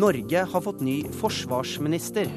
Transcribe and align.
Norge 0.00 0.44
har 0.52 0.60
fått 0.60 0.80
ny 0.80 1.02
forsvarsminister. 1.20 2.28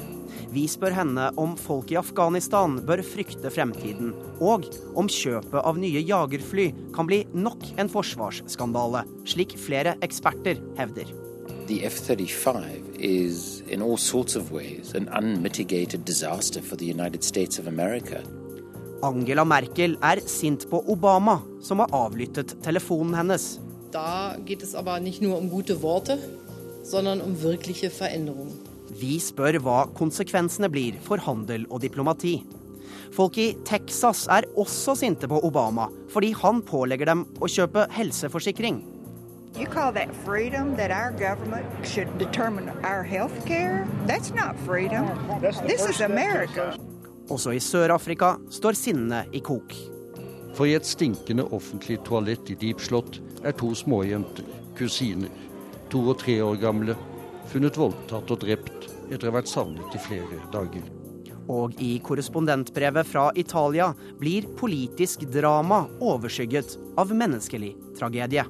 Vi 0.52 0.66
spør 0.68 0.92
henne 0.98 1.30
om 1.40 1.54
folk 1.56 1.94
i 1.94 1.96
Afghanistan 1.96 2.76
bør 2.84 3.00
frykte 3.06 3.48
fremtiden, 3.52 4.10
og 4.44 4.66
om 4.98 5.08
kjøpet 5.08 5.62
av 5.62 5.78
nye 5.80 6.02
jagerfly 6.04 6.66
kan 6.94 7.08
bli 7.08 7.22
nok 7.32 7.64
en 7.80 7.88
forsvarsskandale, 7.88 9.06
slik 9.30 9.56
flere 9.56 9.96
eksperter 10.04 10.60
hevder. 10.76 11.08
The 11.70 11.80
F-35 11.88 13.00
is 13.00 13.62
in 13.72 13.80
all 13.80 13.96
sorts 13.96 14.36
of 14.36 14.52
ways 14.52 14.92
an 14.94 15.08
unmitigated 15.08 16.04
disaster 16.04 16.60
for 16.60 16.76
the 16.76 16.90
United 16.92 17.24
States 17.24 17.58
of 17.58 17.66
America. 17.66 18.20
Angela 19.02 19.44
Merkel 19.44 19.96
er 20.04 20.20
sint 20.28 20.68
på 20.68 20.84
Obama, 20.92 21.40
som 21.62 21.80
har 21.80 21.96
avlyttet 21.96 22.58
telefonen 22.64 23.16
hennes. 23.16 23.54
Da 23.94 24.36
geht 24.44 24.62
es 24.62 24.74
aber 24.74 25.00
nicht 25.00 25.22
nur 25.22 25.38
um 25.38 25.48
gute 25.48 25.80
Worte, 25.82 26.18
sondern 26.84 27.20
um 27.20 27.34
wirkliche 27.42 27.90
Veränderungen. 27.90 28.52
Vi 29.00 29.16
spør 29.18 29.58
hva 29.64 29.78
konsekvensene 29.96 30.68
blir 30.70 31.00
for 31.02 31.18
handel 31.18 31.66
og 31.70 31.82
diplomati. 31.82 32.42
Folk 33.14 33.38
i 33.38 33.54
Texas 33.66 34.26
er 34.30 34.46
også 34.58 34.94
sinte 34.98 35.28
på 35.30 35.40
Obama 35.46 35.88
fordi 36.12 36.32
han 36.38 36.62
pålegger 36.62 37.10
dem 37.10 37.24
å 37.40 37.50
kjøpe 37.50 37.88
helseforsikring. 37.94 38.82
You 39.56 39.66
call 39.66 39.92
that 39.92 40.10
freedom 40.24 40.74
that 40.76 40.90
our 40.90 41.12
government 41.12 41.66
should 41.86 42.08
determine 42.18 42.70
our 42.82 43.04
health 43.04 43.46
care? 43.46 43.86
That's 44.06 44.34
not 44.34 44.56
freedom. 44.66 45.06
This 45.66 45.86
is 45.88 46.00
America. 46.00 46.74
Også 47.30 47.54
i 47.54 47.60
Sør-Afrika 47.62 48.34
står 48.50 48.76
sinnet 48.76 49.30
i 49.32 49.40
kok. 49.40 49.70
For 50.54 50.66
i 50.66 50.74
et 50.74 50.86
stinkende 50.86 51.46
offentlig 51.54 52.00
toalett 52.04 52.50
i 52.50 52.58
Deep 52.58 52.82
Slott 52.82 53.20
er 53.46 53.54
to 53.58 53.70
småjenter, 53.78 54.44
kusiner, 54.78 55.30
to 55.94 56.02
og 56.10 56.18
tre 56.18 56.40
år 56.42 56.58
gamle, 56.58 56.96
funnet 57.52 57.78
voldtatt 57.78 58.32
og 58.34 58.42
drept 58.42 58.88
etter 59.12 59.28
å 59.28 59.30
ha 59.30 59.38
vært 59.38 59.50
savnet 59.52 59.94
i 59.94 60.02
flere 60.02 60.40
dager. 60.52 60.84
Og 61.52 61.76
i 61.84 61.98
korrespondentbrevet 62.02 63.06
fra 63.06 63.28
Italia 63.36 63.90
blir 64.18 64.48
politisk 64.58 65.26
drama 65.30 65.84
overskygget 66.00 66.78
av 66.98 67.12
menneskelig 67.14 67.74
tragedie. 67.98 68.46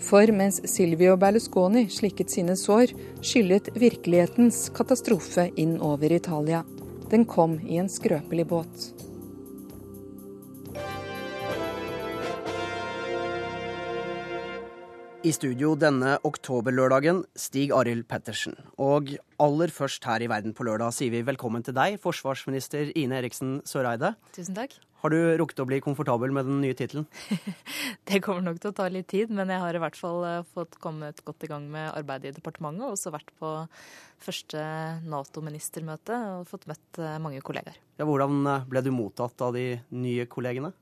For 0.00 0.30
mens 0.32 0.60
Silvio 0.68 1.16
Berlusconi 1.20 1.86
slikket 1.92 2.32
sine 2.32 2.56
sår, 2.56 2.94
skyllet 3.24 3.72
virkelighetens 3.76 4.68
katastrofe 4.76 5.50
inn 5.60 5.76
over 5.84 6.12
Italia. 6.12 6.62
Den 7.10 7.26
kom 7.28 7.58
i 7.66 7.80
en 7.82 7.90
skrøpelig 7.90 8.46
båt. 8.52 9.09
I 15.20 15.34
studio 15.36 15.74
denne 15.76 16.14
oktoberlørdagen, 16.24 17.18
Stig 17.36 17.74
Arild 17.76 18.06
Pettersen. 18.08 18.54
Og 18.80 19.10
aller 19.36 19.68
først 19.68 20.06
her 20.08 20.22
i 20.24 20.28
Verden 20.32 20.54
på 20.56 20.64
lørdag 20.64 20.94
sier 20.96 21.12
vi 21.12 21.20
velkommen 21.28 21.60
til 21.66 21.76
deg, 21.76 21.98
forsvarsminister 22.00 22.88
Ine 22.96 23.18
Eriksen 23.18 23.58
Søreide. 23.68 24.14
Tusen 24.32 24.56
takk. 24.56 24.78
Har 25.02 25.12
du 25.12 25.18
rukket 25.36 25.60
å 25.60 25.66
bli 25.68 25.82
komfortabel 25.84 26.32
med 26.32 26.48
den 26.48 26.62
nye 26.64 26.76
tittelen? 26.76 27.04
det 28.08 28.22
kommer 28.24 28.46
nok 28.48 28.62
til 28.62 28.72
å 28.72 28.78
ta 28.80 28.88
litt 28.88 29.10
tid, 29.12 29.28
men 29.28 29.52
jeg 29.52 29.60
har 29.60 29.76
i 29.76 29.84
hvert 29.84 30.00
fall 30.00 30.24
eh, 30.24 30.40
fått 30.56 30.80
kommet 30.80 31.20
godt 31.28 31.44
i 31.44 31.52
gang 31.52 31.68
med 31.68 31.92
arbeidet 31.92 32.32
i 32.32 32.40
departementet. 32.40 32.86
Og 32.88 32.96
også 32.96 33.12
vært 33.12 33.36
på 33.36 33.54
første 34.24 34.64
Nato-ministermøte 35.04 36.16
og 36.38 36.48
fått 36.48 36.64
møtt 36.70 36.96
eh, 36.96 37.20
mange 37.20 37.44
kollegaer. 37.44 37.76
Ja, 38.00 38.08
hvordan 38.08 38.40
eh, 38.40 38.68
ble 38.72 38.88
du 38.88 38.94
mottatt 38.96 39.44
av 39.44 39.52
de 39.52 39.74
nye 39.92 40.24
kollegene? 40.32 40.72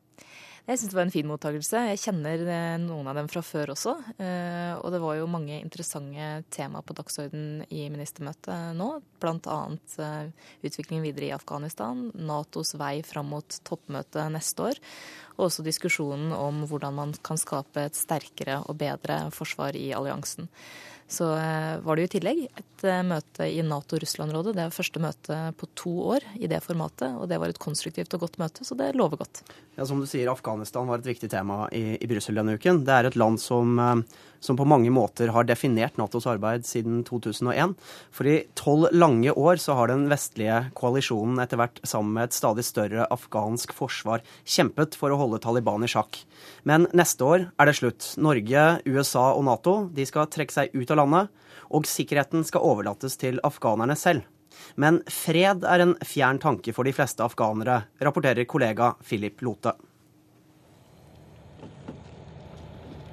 Jeg 0.68 0.82
syns 0.82 0.90
det 0.92 0.96
var 0.98 1.06
en 1.06 1.12
fin 1.14 1.24
mottakelse. 1.24 1.80
Jeg 1.94 2.00
kjenner 2.02 2.42
eh, 2.44 2.74
noen 2.82 3.06
av 3.08 3.16
dem 3.16 3.28
fra 3.32 3.40
før 3.40 3.70
også. 3.72 3.94
Eh, 4.20 4.74
og 4.76 4.92
det 4.92 4.98
var 5.00 5.16
jo 5.16 5.30
mange 5.32 5.56
interessante 5.62 6.26
tema 6.52 6.82
på 6.84 6.92
dagsorden 6.98 7.62
i 7.72 7.86
ministermøtet 7.88 8.76
nå. 8.76 8.88
Annet 9.24 9.94
eh, 9.96 10.50
utviklingen 10.68 11.06
videre 11.06 11.30
i 11.30 11.32
Afghanistan, 11.32 12.10
Natos 12.20 12.74
vei 12.76 12.98
fram 13.00 13.32
mot 13.32 13.58
toppmøtet 13.64 14.28
neste 14.34 14.68
år. 14.68 14.82
Og 15.38 15.46
også 15.48 15.64
diskusjonen 15.64 16.36
om 16.36 16.60
hvordan 16.68 17.00
man 17.00 17.16
kan 17.24 17.40
skape 17.40 17.88
et 17.88 17.96
sterkere 17.96 18.60
og 18.68 18.76
bedre 18.84 19.22
forsvar 19.32 19.78
i 19.78 19.88
alliansen 19.96 20.52
så 21.08 21.30
eh, 21.40 21.78
var 21.80 21.96
det 21.96 22.04
jo 22.04 22.08
i 22.10 22.12
tillegg 22.12 22.40
et 22.46 22.84
eh, 22.84 23.00
møte 23.06 23.46
i 23.48 23.62
Nato-Russland-rådet. 23.64 24.52
Det 24.58 24.64
er 24.66 24.74
første 24.74 25.00
møte 25.00 25.38
på 25.56 25.68
to 25.78 25.92
år 26.14 26.26
i 26.36 26.50
det 26.52 26.60
formatet, 26.64 27.16
og 27.16 27.30
det 27.30 27.40
var 27.40 27.48
et 27.48 27.60
konstruktivt 27.62 28.12
og 28.16 28.26
godt 28.26 28.36
møte, 28.42 28.66
så 28.68 28.76
det 28.76 28.90
lover 28.98 29.22
godt. 29.24 29.40
Ja, 29.78 29.86
Som 29.88 30.02
du 30.02 30.08
sier, 30.10 30.28
Afghanistan 30.28 30.88
var 30.90 31.00
et 31.00 31.08
viktig 31.08 31.30
tema 31.32 31.64
i, 31.72 31.96
i 31.96 32.10
Brussel 32.10 32.36
denne 32.36 32.58
uken. 32.60 32.84
Det 32.84 32.92
er 32.92 33.08
et 33.08 33.16
land 33.16 33.40
som 33.40 33.78
eh, 33.80 34.04
som 34.40 34.58
på 34.58 34.66
mange 34.68 34.90
måter 34.94 35.32
har 35.34 35.46
definert 35.46 35.98
Natos 35.98 36.26
arbeid 36.30 36.66
siden 36.66 37.02
2001. 37.06 37.74
For 38.14 38.28
i 38.28 38.36
tolv 38.58 38.88
lange 38.94 39.32
år 39.34 39.60
så 39.62 39.76
har 39.78 39.90
den 39.90 40.06
vestlige 40.10 40.60
koalisjonen 40.78 41.40
etter 41.42 41.60
hvert 41.60 41.80
sammen 41.86 42.14
med 42.16 42.28
et 42.28 42.36
stadig 42.36 42.64
større 42.66 43.08
afghansk 43.14 43.74
forsvar 43.76 44.24
kjempet 44.44 44.96
for 44.98 45.12
å 45.12 45.18
holde 45.20 45.42
Taliban 45.42 45.86
i 45.86 45.90
sjakk. 45.90 46.20
Men 46.68 46.86
neste 46.96 47.26
år 47.26 47.48
er 47.58 47.68
det 47.68 47.76
slutt. 47.80 48.12
Norge, 48.22 48.66
USA 48.86 49.30
og 49.34 49.44
Nato 49.48 49.76
de 49.94 50.06
skal 50.08 50.30
trekke 50.30 50.54
seg 50.54 50.74
ut 50.76 50.90
av 50.94 50.97
landet, 50.98 51.30
og 51.68 51.86
sikkerheten 51.86 52.44
skal 52.46 52.64
overlates 52.64 53.16
til 53.20 53.40
afghanerne 53.46 53.96
selv. 53.98 54.26
Men 54.74 55.02
fred 55.10 55.64
er 55.64 55.84
en 55.84 55.94
fjern 56.04 56.40
tanke 56.42 56.74
for 56.74 56.88
de 56.88 56.94
fleste 56.96 57.22
afghanere, 57.24 57.84
rapporterer 58.02 58.48
kollega 58.48 58.94
Philip 59.04 59.42
Lote. 59.46 59.76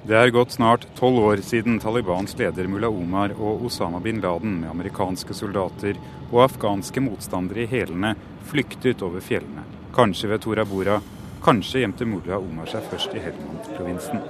Det 0.06 0.14
er 0.14 0.30
gått 0.30 0.52
snart 0.54 0.84
tolv 0.94 1.18
år 1.18 1.40
siden 1.42 1.80
Talibans 1.82 2.36
leder 2.38 2.68
Mullah 2.70 2.94
Omar 2.94 3.32
og 3.34 3.64
Osama 3.66 3.98
bin 3.98 4.20
Laden 4.22 4.60
med 4.60 4.70
amerikanske 4.70 5.34
soldater 5.34 5.98
og 6.28 6.44
afghanske 6.44 7.02
motstandere 7.02 7.64
i 7.64 7.70
hælene 7.72 8.12
flyktet 8.46 9.02
over 9.02 9.18
fjellene. 9.18 9.66
Kanskje 9.96 10.30
ved 10.30 10.44
Tora 10.44 10.62
Bora, 10.64 11.00
kanskje 11.42 11.82
gjemte 11.82 12.06
Mullah 12.06 12.38
Omar 12.38 12.70
seg 12.70 12.86
først 12.86 13.18
i 13.18 13.24
Helmand-provinsen. 13.24 14.22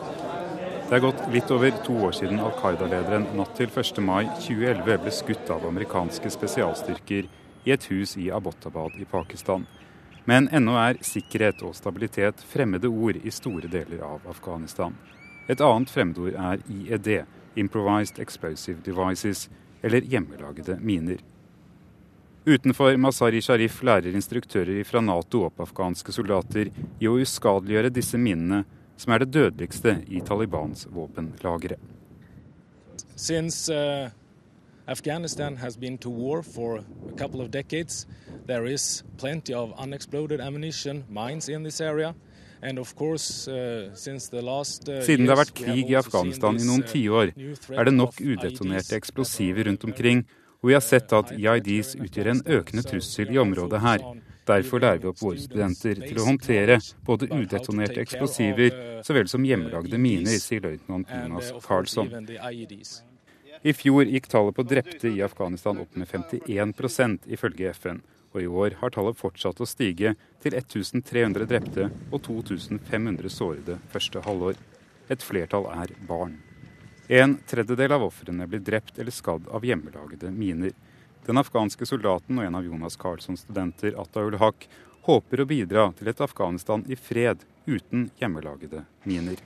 Det 0.87 0.95
er 0.95 1.03
gått 1.03 1.23
litt 1.35 1.51
over 1.51 1.73
to 1.83 1.95
år 2.07 2.13
siden 2.15 2.39
Al 2.39 2.53
Qaida-lederen 2.61 3.25
natt 3.35 3.57
til 3.59 3.67
1. 3.67 3.97
mai 4.07 4.29
2011 4.39 5.01
ble 5.03 5.11
skutt 5.11 5.49
av 5.51 5.65
amerikanske 5.67 6.31
spesialstyrker 6.31 7.27
i 7.67 7.73
et 7.75 7.87
hus 7.91 8.13
i 8.23 8.29
Abbottabad 8.31 8.95
i 9.03 9.07
Pakistan. 9.11 9.65
Men 10.31 10.47
ennå 10.55 10.77
er 10.79 11.01
sikkerhet 11.03 11.65
og 11.67 11.75
stabilitet 11.75 12.45
fremmede 12.53 12.87
ord 12.87 13.19
i 13.19 13.33
store 13.35 13.67
deler 13.73 14.05
av 14.07 14.31
Afghanistan. 14.31 14.95
Et 15.51 15.59
annet 15.59 15.91
fremmedord 15.91 16.39
er 16.39 16.63
IED, 16.71 17.11
Improvised 17.59 18.23
Explosive 18.23 18.79
Devices, 18.87 19.49
eller 19.83 20.07
hjemmelagede 20.07 20.79
miner. 20.79 21.19
Utenfor 22.47 22.95
Masari 22.95 23.43
Sharif 23.43 23.83
lærer 23.83 24.15
instruktører 24.15 24.87
fra 24.87 25.03
Nato 25.03 25.49
opp 25.49 25.67
afghanske 25.67 26.15
soldater 26.15 26.71
i 27.03 27.11
å 27.11 27.19
uskadeliggjøre 27.19 27.91
disse 27.91 28.23
minene, 28.23 28.63
som 28.97 29.13
er 29.13 29.25
det 29.25 29.33
dødeligste 29.33 29.99
i 30.09 30.21
Talibans 30.21 30.87
våpenlagre. 30.91 31.77
Since 33.17 33.73
uh, 33.73 34.11
Afghanistan 34.87 35.57
has 35.57 35.77
been 35.77 35.99
to 35.99 36.11
war 36.11 36.43
for 36.43 36.79
a 36.79 37.19
couple 37.19 37.41
of 37.41 37.51
decades, 37.51 38.07
there 38.47 38.67
is 38.67 39.05
plenty 39.19 39.55
of 39.55 39.73
unexploded 39.79 40.41
ammunition, 40.41 41.05
mines 41.09 41.49
in 41.49 41.63
this 41.65 41.81
area. 41.81 42.15
Uh, 42.63 42.73
uh, 42.81 42.87
Siden 43.95 45.27
det 45.27 45.29
har 45.29 45.39
vært 45.39 45.53
krig 45.55 45.91
i 45.93 45.97
Afghanistan 45.99 46.57
i 46.57 46.65
noen 46.65 46.83
uh, 46.83 46.89
tiår, 46.89 47.33
er 47.77 47.85
det 47.85 47.93
nok 47.95 48.17
udetonerte 48.21 48.97
eksplosiver 48.97 49.69
rundt 49.69 49.85
omkring, 49.85 50.25
og 50.63 50.71
vi 50.71 50.75
har 50.75 50.83
sett 50.83 51.13
at 51.13 51.35
IIDs 51.37 51.95
utgjør 52.01 52.33
en 52.33 52.41
økende 52.59 52.83
trussel 52.87 53.31
i 53.35 53.39
området 53.39 53.83
her. 53.85 54.07
Derfor 54.47 54.83
lærer 54.83 55.03
vi 55.03 55.11
opp 55.11 55.23
våre 55.23 55.43
studenter 55.43 56.01
til 56.05 56.21
å 56.23 56.27
håndtere 56.29 56.79
både 57.07 57.29
udetonerte 57.35 58.03
eksplosiver 58.05 59.03
så 59.07 59.17
vel 59.17 59.31
som 59.31 59.47
hjemmelagde 59.47 59.99
miner, 59.99 60.39
sier 60.43 60.63
løytnant 60.63 61.11
Jonas 61.11 61.53
Karlsson. 61.67 62.13
I 63.67 63.73
fjor 63.75 64.07
gikk 64.07 64.29
tallet 64.31 64.55
på 64.55 64.67
drepte 64.69 65.11
i 65.11 65.25
Afghanistan 65.25 65.81
opp 65.83 65.97
med 65.99 66.11
51% 66.13 67.27
ifølge 67.35 67.73
FN 67.75 68.05
og 68.37 68.43
i 68.43 68.47
år 68.47 68.77
har 68.83 68.93
tallet 68.93 69.17
fortsatt 69.17 69.61
å 69.65 69.69
stige 69.69 70.13
til 70.45 70.55
1300 70.55 71.49
drepte 71.49 71.89
og 72.11 72.21
2500 72.27 73.33
sårede 73.33 73.79
første 73.93 74.21
halvår. 74.27 74.59
Et 75.09 75.23
flertall 75.23 75.69
er 75.73 75.95
barn. 76.09 76.37
En 77.09 77.37
tredjedel 77.49 77.95
av 77.97 78.05
ofrene 78.09 78.49
blir 78.51 78.65
drept 78.67 78.99
eller 78.99 79.15
skadd 79.15 79.47
av 79.55 79.65
hjemmelagde 79.65 80.33
miner. 80.35 80.75
Den 81.27 81.41
afghanske 81.43 81.87
soldaten 81.87 82.39
og 82.39 82.45
en 82.47 82.55
av 82.55 82.65
Jonas 82.65 82.97
Carlssons 82.97 83.41
studenter, 83.43 83.97
Ataul 83.99 84.37
Haq, 84.39 84.69
håper 85.07 85.43
å 85.43 85.47
bidra 85.47 85.89
til 85.99 86.11
et 86.11 86.21
Afghanistan 86.23 86.85
i 86.87 86.97
fred 86.99 87.43
uten 87.67 88.11
hjemmelagede 88.21 88.85
miner. 89.03 89.41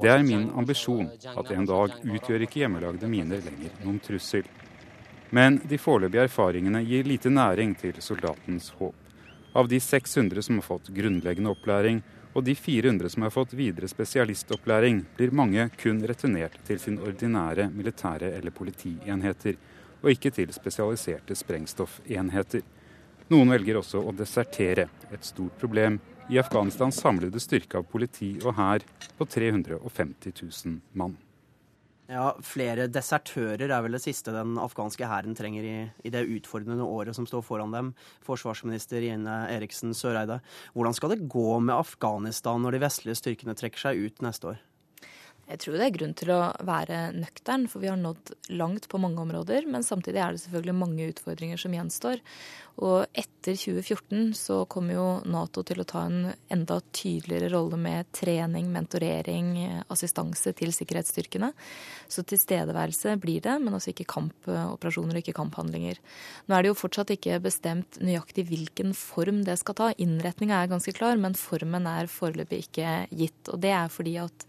Det 0.00 0.12
er 0.12 0.22
min 0.24 0.46
ambisjon 0.56 1.10
at 1.34 1.50
en 1.52 1.68
dag 1.68 1.98
utgjør 2.00 2.46
ikke 2.46 2.62
hjemmelagde 2.62 3.10
miner 3.12 3.44
lenger 3.44 3.76
noen 3.84 4.00
trussel. 4.04 4.48
Men 5.30 5.60
de 5.68 5.78
foreløpige 5.78 6.24
erfaringene 6.30 6.80
gir 6.88 7.04
lite 7.04 7.30
næring 7.30 7.76
til 7.80 8.00
soldatens 8.02 8.72
håp. 8.80 8.96
Av 9.52 9.68
de 9.68 9.80
600 9.80 10.42
som 10.46 10.56
har 10.56 10.66
fått 10.66 10.88
grunnleggende 10.94 11.52
opplæring, 11.52 12.00
Og 12.34 12.44
de 12.46 12.54
400 12.54 13.10
som 13.10 13.24
har 13.26 13.32
fått 13.34 13.56
videre 13.58 13.88
spesialistopplæring, 13.90 15.02
blir 15.16 15.34
mange 15.34 15.66
kun 15.80 16.02
returnert 16.06 16.58
til 16.66 16.78
sin 16.78 16.98
ordinære 17.02 17.70
militære 17.74 18.30
eller 18.38 18.54
politienheter, 18.54 19.58
og 20.00 20.12
ikke 20.14 20.30
til 20.34 20.52
spesialiserte 20.54 21.34
sprengstoffenheter. 21.36 22.62
Noen 23.30 23.50
velger 23.54 23.80
også 23.80 24.02
å 24.02 24.14
desertere, 24.14 24.88
et 25.10 25.26
stort 25.26 25.58
problem 25.58 25.98
i 26.30 26.38
Afghanistans 26.38 27.00
samlede 27.02 27.42
styrke 27.42 27.78
av 27.78 27.90
politi 27.90 28.36
og 28.44 28.54
hær 28.58 28.86
på 29.18 29.26
350 29.26 30.38
000 30.42 30.78
mann. 30.94 31.18
Ja, 32.10 32.32
Flere 32.42 32.88
desertører 32.90 33.70
er 33.70 33.84
vel 33.84 33.94
det 33.94 34.02
siste 34.02 34.32
den 34.34 34.56
afghanske 34.58 35.06
hæren 35.06 35.36
trenger 35.38 35.66
i, 35.66 35.74
i, 36.02 36.10
det 36.10 36.24
utfordrende 36.26 36.82
året 36.82 37.14
som 37.14 37.28
står 37.28 37.44
foran 37.46 37.70
dem. 37.74 37.92
Forsvarsminister 38.26 39.04
Ine 39.06 39.44
Eriksen 39.54 39.94
Søreide. 39.94 40.40
Hvordan 40.74 40.96
skal 40.98 41.14
det 41.14 41.28
gå 41.30 41.60
med 41.62 41.76
Afghanistan 41.76 42.66
når 42.66 42.74
de 42.74 42.82
vestlige 42.82 43.20
styrkene 43.20 43.54
trekker 43.54 43.84
seg 43.84 44.02
ut 44.08 44.26
neste 44.26 44.56
år? 44.56 44.58
Jeg 45.50 45.62
tror 45.64 45.76
det 45.76 45.86
er 45.88 45.94
grunn 45.96 46.12
til 46.14 46.30
å 46.30 46.40
være 46.66 46.98
nøktern, 47.16 47.66
for 47.70 47.82
vi 47.82 47.90
har 47.90 47.98
nådd 47.98 48.34
langt 48.54 48.86
på 48.90 49.00
mange 49.02 49.18
områder. 49.18 49.66
Men 49.66 49.82
samtidig 49.86 50.22
er 50.22 50.36
det 50.36 50.44
selvfølgelig 50.44 50.76
mange 50.78 51.08
utfordringer 51.10 51.58
som 51.58 51.74
gjenstår. 51.74 52.22
Og 52.80 53.02
etter 53.12 53.56
2014 53.58 54.30
så 54.38 54.62
kommer 54.70 54.94
jo 54.94 55.06
Nato 55.28 55.62
til 55.66 55.82
å 55.82 55.86
ta 55.88 56.06
en 56.08 56.30
enda 56.52 56.78
tydeligere 56.96 57.50
rolle 57.52 57.76
med 57.80 58.08
trening, 58.16 58.70
mentorering, 58.72 59.50
assistanse 59.92 60.54
til 60.56 60.72
sikkerhetsstyrkene. 60.72 61.50
Så 62.08 62.24
tilstedeværelse 62.24 63.16
blir 63.20 63.42
det, 63.44 63.58
men 63.60 63.76
altså 63.76 63.92
ikke 63.92 64.08
kampoperasjoner 64.14 65.18
og 65.18 65.22
ikke 65.24 65.36
kamphandlinger. 65.36 66.00
Nå 66.46 66.56
er 66.56 66.64
det 66.64 66.72
jo 66.72 66.78
fortsatt 66.78 67.12
ikke 67.16 67.40
bestemt 67.44 68.00
nøyaktig 68.00 68.46
hvilken 68.48 68.94
form 68.96 69.42
det 69.44 69.58
skal 69.60 69.76
ta. 69.76 69.90
Innretninga 70.00 70.62
er 70.62 70.72
ganske 70.72 70.94
klar, 70.96 71.20
men 71.20 71.36
formen 71.36 71.88
er 71.90 72.08
foreløpig 72.08 72.64
ikke 72.64 72.94
gitt. 73.12 73.52
Og 73.52 73.60
det 73.60 73.74
er 73.76 73.92
fordi 73.92 74.16
at 74.22 74.48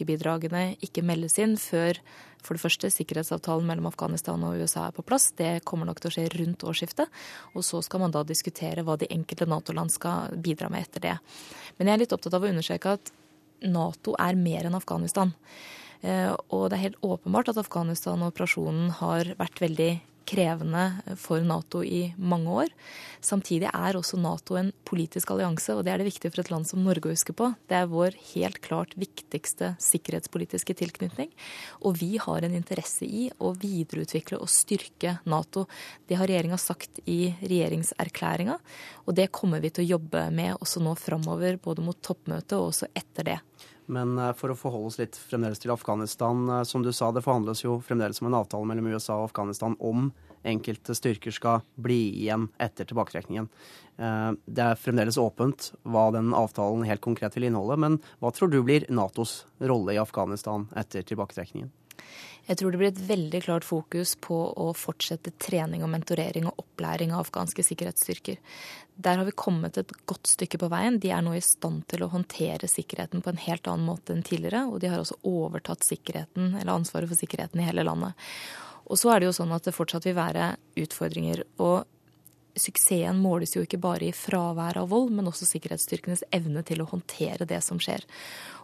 styrkebidragene 0.00 0.76
ikke 0.82 1.04
meldes 1.04 1.38
inn 1.38 1.56
før 1.60 1.98
for 2.40 2.56
det 2.56 2.62
første, 2.62 2.88
sikkerhetsavtalen 2.88 3.66
mellom 3.68 3.90
Afghanistan 3.90 4.40
og 4.48 4.56
USA 4.56 4.86
er 4.88 4.94
på 4.96 5.04
plass. 5.04 5.32
Det 5.36 5.60
kommer 5.68 5.84
nok 5.84 6.00
til 6.00 6.08
å 6.08 6.14
skje 6.14 6.28
rundt 6.38 6.64
årsskiftet. 6.64 7.10
Og 7.52 7.64
så 7.66 7.82
skal 7.84 8.00
man 8.00 8.14
da 8.14 8.22
diskutere 8.24 8.80
hva 8.80 8.96
de 8.96 9.10
enkelte 9.12 9.44
Nato-land 9.44 9.92
skal 9.92 10.32
bidra 10.40 10.70
med 10.72 10.86
etter 10.86 11.04
det. 11.04 11.16
Men 11.76 11.90
jeg 11.90 11.98
er 11.98 12.00
litt 12.00 12.14
opptatt 12.16 12.38
av 12.38 12.46
å 12.46 12.48
understreke 12.48 12.96
at 12.96 13.12
Nato 13.68 14.16
er 14.16 14.40
mer 14.40 14.70
enn 14.70 14.78
Afghanistan. 14.78 15.34
Eh, 16.00 16.32
og 16.48 16.70
det 16.70 16.78
er 16.78 16.86
helt 16.86 17.04
åpenbart 17.04 17.52
at 17.52 17.60
Afghanistan-operasjonen 17.60 18.96
har 19.02 19.34
vært 19.36 19.60
veldig 19.60 19.90
krevende 20.28 21.14
for 21.20 21.42
Nato 21.46 21.82
i 21.84 22.10
mange 22.16 22.52
år. 22.64 22.72
Samtidig 23.24 23.68
er 23.70 23.96
også 23.98 24.18
Nato 24.20 24.56
en 24.58 24.70
politisk 24.88 25.32
allianse, 25.34 25.74
og 25.74 25.84
det 25.84 25.92
er 25.92 26.00
det 26.00 26.08
viktig 26.08 26.30
for 26.30 26.42
et 26.42 26.52
land 26.52 26.68
som 26.68 26.82
Norge 26.84 27.10
å 27.10 27.14
huske 27.14 27.34
på. 27.36 27.50
Det 27.70 27.78
er 27.78 27.90
vår 27.90 28.16
helt 28.32 28.60
klart 28.64 28.96
viktigste 29.00 29.74
sikkerhetspolitiske 29.82 30.76
tilknytning. 30.80 31.32
Og 31.84 31.98
vi 32.00 32.14
har 32.22 32.46
en 32.46 32.56
interesse 32.56 33.08
i 33.08 33.28
å 33.38 33.52
videreutvikle 33.56 34.40
og 34.40 34.50
styrke 34.52 35.18
Nato. 35.30 35.66
Det 36.08 36.18
har 36.20 36.30
regjeringa 36.30 36.60
sagt 36.60 37.02
i 37.06 37.34
regjeringserklæringa, 37.40 38.60
og 39.06 39.18
det 39.18 39.30
kommer 39.34 39.62
vi 39.64 39.72
til 39.74 39.86
å 39.86 39.92
jobbe 39.96 40.28
med 40.34 40.56
også 40.60 40.82
nå 40.84 40.96
framover, 41.00 41.60
både 41.62 41.84
mot 41.84 42.00
toppmøtet 42.04 42.58
og 42.58 42.70
også 42.70 42.90
etter 42.96 43.32
det. 43.32 43.40
Men 43.90 44.16
eh, 44.18 44.32
for 44.38 44.52
å 44.52 44.58
forholde 44.58 44.92
oss 44.92 44.98
litt 45.00 45.18
fremdeles 45.18 45.60
til 45.62 45.74
Afghanistan. 45.74 46.46
Eh, 46.48 46.64
som 46.68 46.84
du 46.84 46.92
sa, 46.94 47.10
det 47.12 47.24
forhandles 47.26 47.64
jo 47.64 47.80
fremdeles 47.84 48.22
om 48.22 48.30
en 48.30 48.38
avtale 48.40 48.68
mellom 48.70 48.90
USA 48.94 49.18
og 49.18 49.30
Afghanistan 49.30 49.76
om 49.78 50.10
enkelte 50.46 50.94
styrker 50.96 51.34
skal 51.36 51.64
bli 51.76 51.98
igjen 52.22 52.48
etter 52.62 52.88
tilbaketrekningen. 52.88 53.50
Eh, 53.98 54.30
det 54.46 54.66
er 54.66 54.80
fremdeles 54.80 55.18
åpent 55.20 55.72
hva 55.82 56.08
den 56.14 56.32
avtalen 56.36 56.86
helt 56.88 57.04
konkret 57.04 57.36
vil 57.36 57.50
inneholde. 57.50 57.80
Men 57.82 58.00
hva 58.22 58.32
tror 58.34 58.52
du 58.52 58.60
blir 58.62 58.86
Natos 58.92 59.44
rolle 59.58 59.96
i 59.96 60.02
Afghanistan 60.02 60.68
etter 60.78 61.04
tilbaketrekningen? 61.06 61.72
Jeg 62.48 62.58
tror 62.58 62.72
det 62.72 62.80
blir 62.80 62.90
et 62.90 63.02
veldig 63.06 63.40
klart 63.44 63.66
fokus 63.66 64.16
på 64.18 64.36
å 64.58 64.70
fortsette 64.74 65.32
trening 65.38 65.84
og 65.86 65.92
mentorering 65.92 66.48
og 66.50 66.62
opplæring 66.64 67.12
av 67.14 67.26
afghanske 67.26 67.62
sikkerhetsstyrker. 67.62 68.40
Der 69.00 69.20
har 69.20 69.28
vi 69.28 69.36
kommet 69.38 69.78
et 69.78 69.92
godt 70.10 70.26
stykke 70.26 70.58
på 70.58 70.70
veien. 70.72 70.98
De 71.00 71.12
er 71.14 71.22
nå 71.22 71.36
i 71.36 71.44
stand 71.44 71.84
til 71.92 72.02
å 72.04 72.10
håndtere 72.10 72.68
sikkerheten 72.68 73.22
på 73.22 73.32
en 73.32 73.44
helt 73.44 73.70
annen 73.70 73.86
måte 73.86 74.16
enn 74.16 74.26
tidligere. 74.26 74.64
Og 74.66 74.82
de 74.82 74.90
har 74.90 74.98
også 74.98 75.20
overtatt 75.30 75.86
sikkerheten, 75.86 76.56
eller 76.58 76.74
ansvaret 76.74 77.08
for 77.12 77.20
sikkerheten 77.20 77.62
i 77.62 77.68
hele 77.68 77.86
landet. 77.86 78.18
Og 78.90 78.98
så 78.98 79.14
er 79.14 79.20
det 79.22 79.30
jo 79.30 79.36
sånn 79.38 79.54
at 79.54 79.68
det 79.68 79.76
fortsatt 79.76 80.08
vil 80.08 80.18
være 80.18 80.52
utfordringer. 80.82 81.44
Og 81.62 81.86
suksessen 82.58 83.20
måles 83.20 83.54
jo 83.56 83.64
ikke 83.64 83.80
bare 83.82 84.08
i 84.08 84.14
fravær 84.16 84.80
av 84.80 84.90
vold, 84.92 85.12
men 85.14 85.28
også 85.30 85.48
sikkerhetsstyrkenes 85.48 86.24
evne 86.34 86.64
til 86.66 86.82
å 86.82 86.88
håndtere 86.90 87.48
det 87.48 87.60
som 87.66 87.80
skjer. 87.82 88.06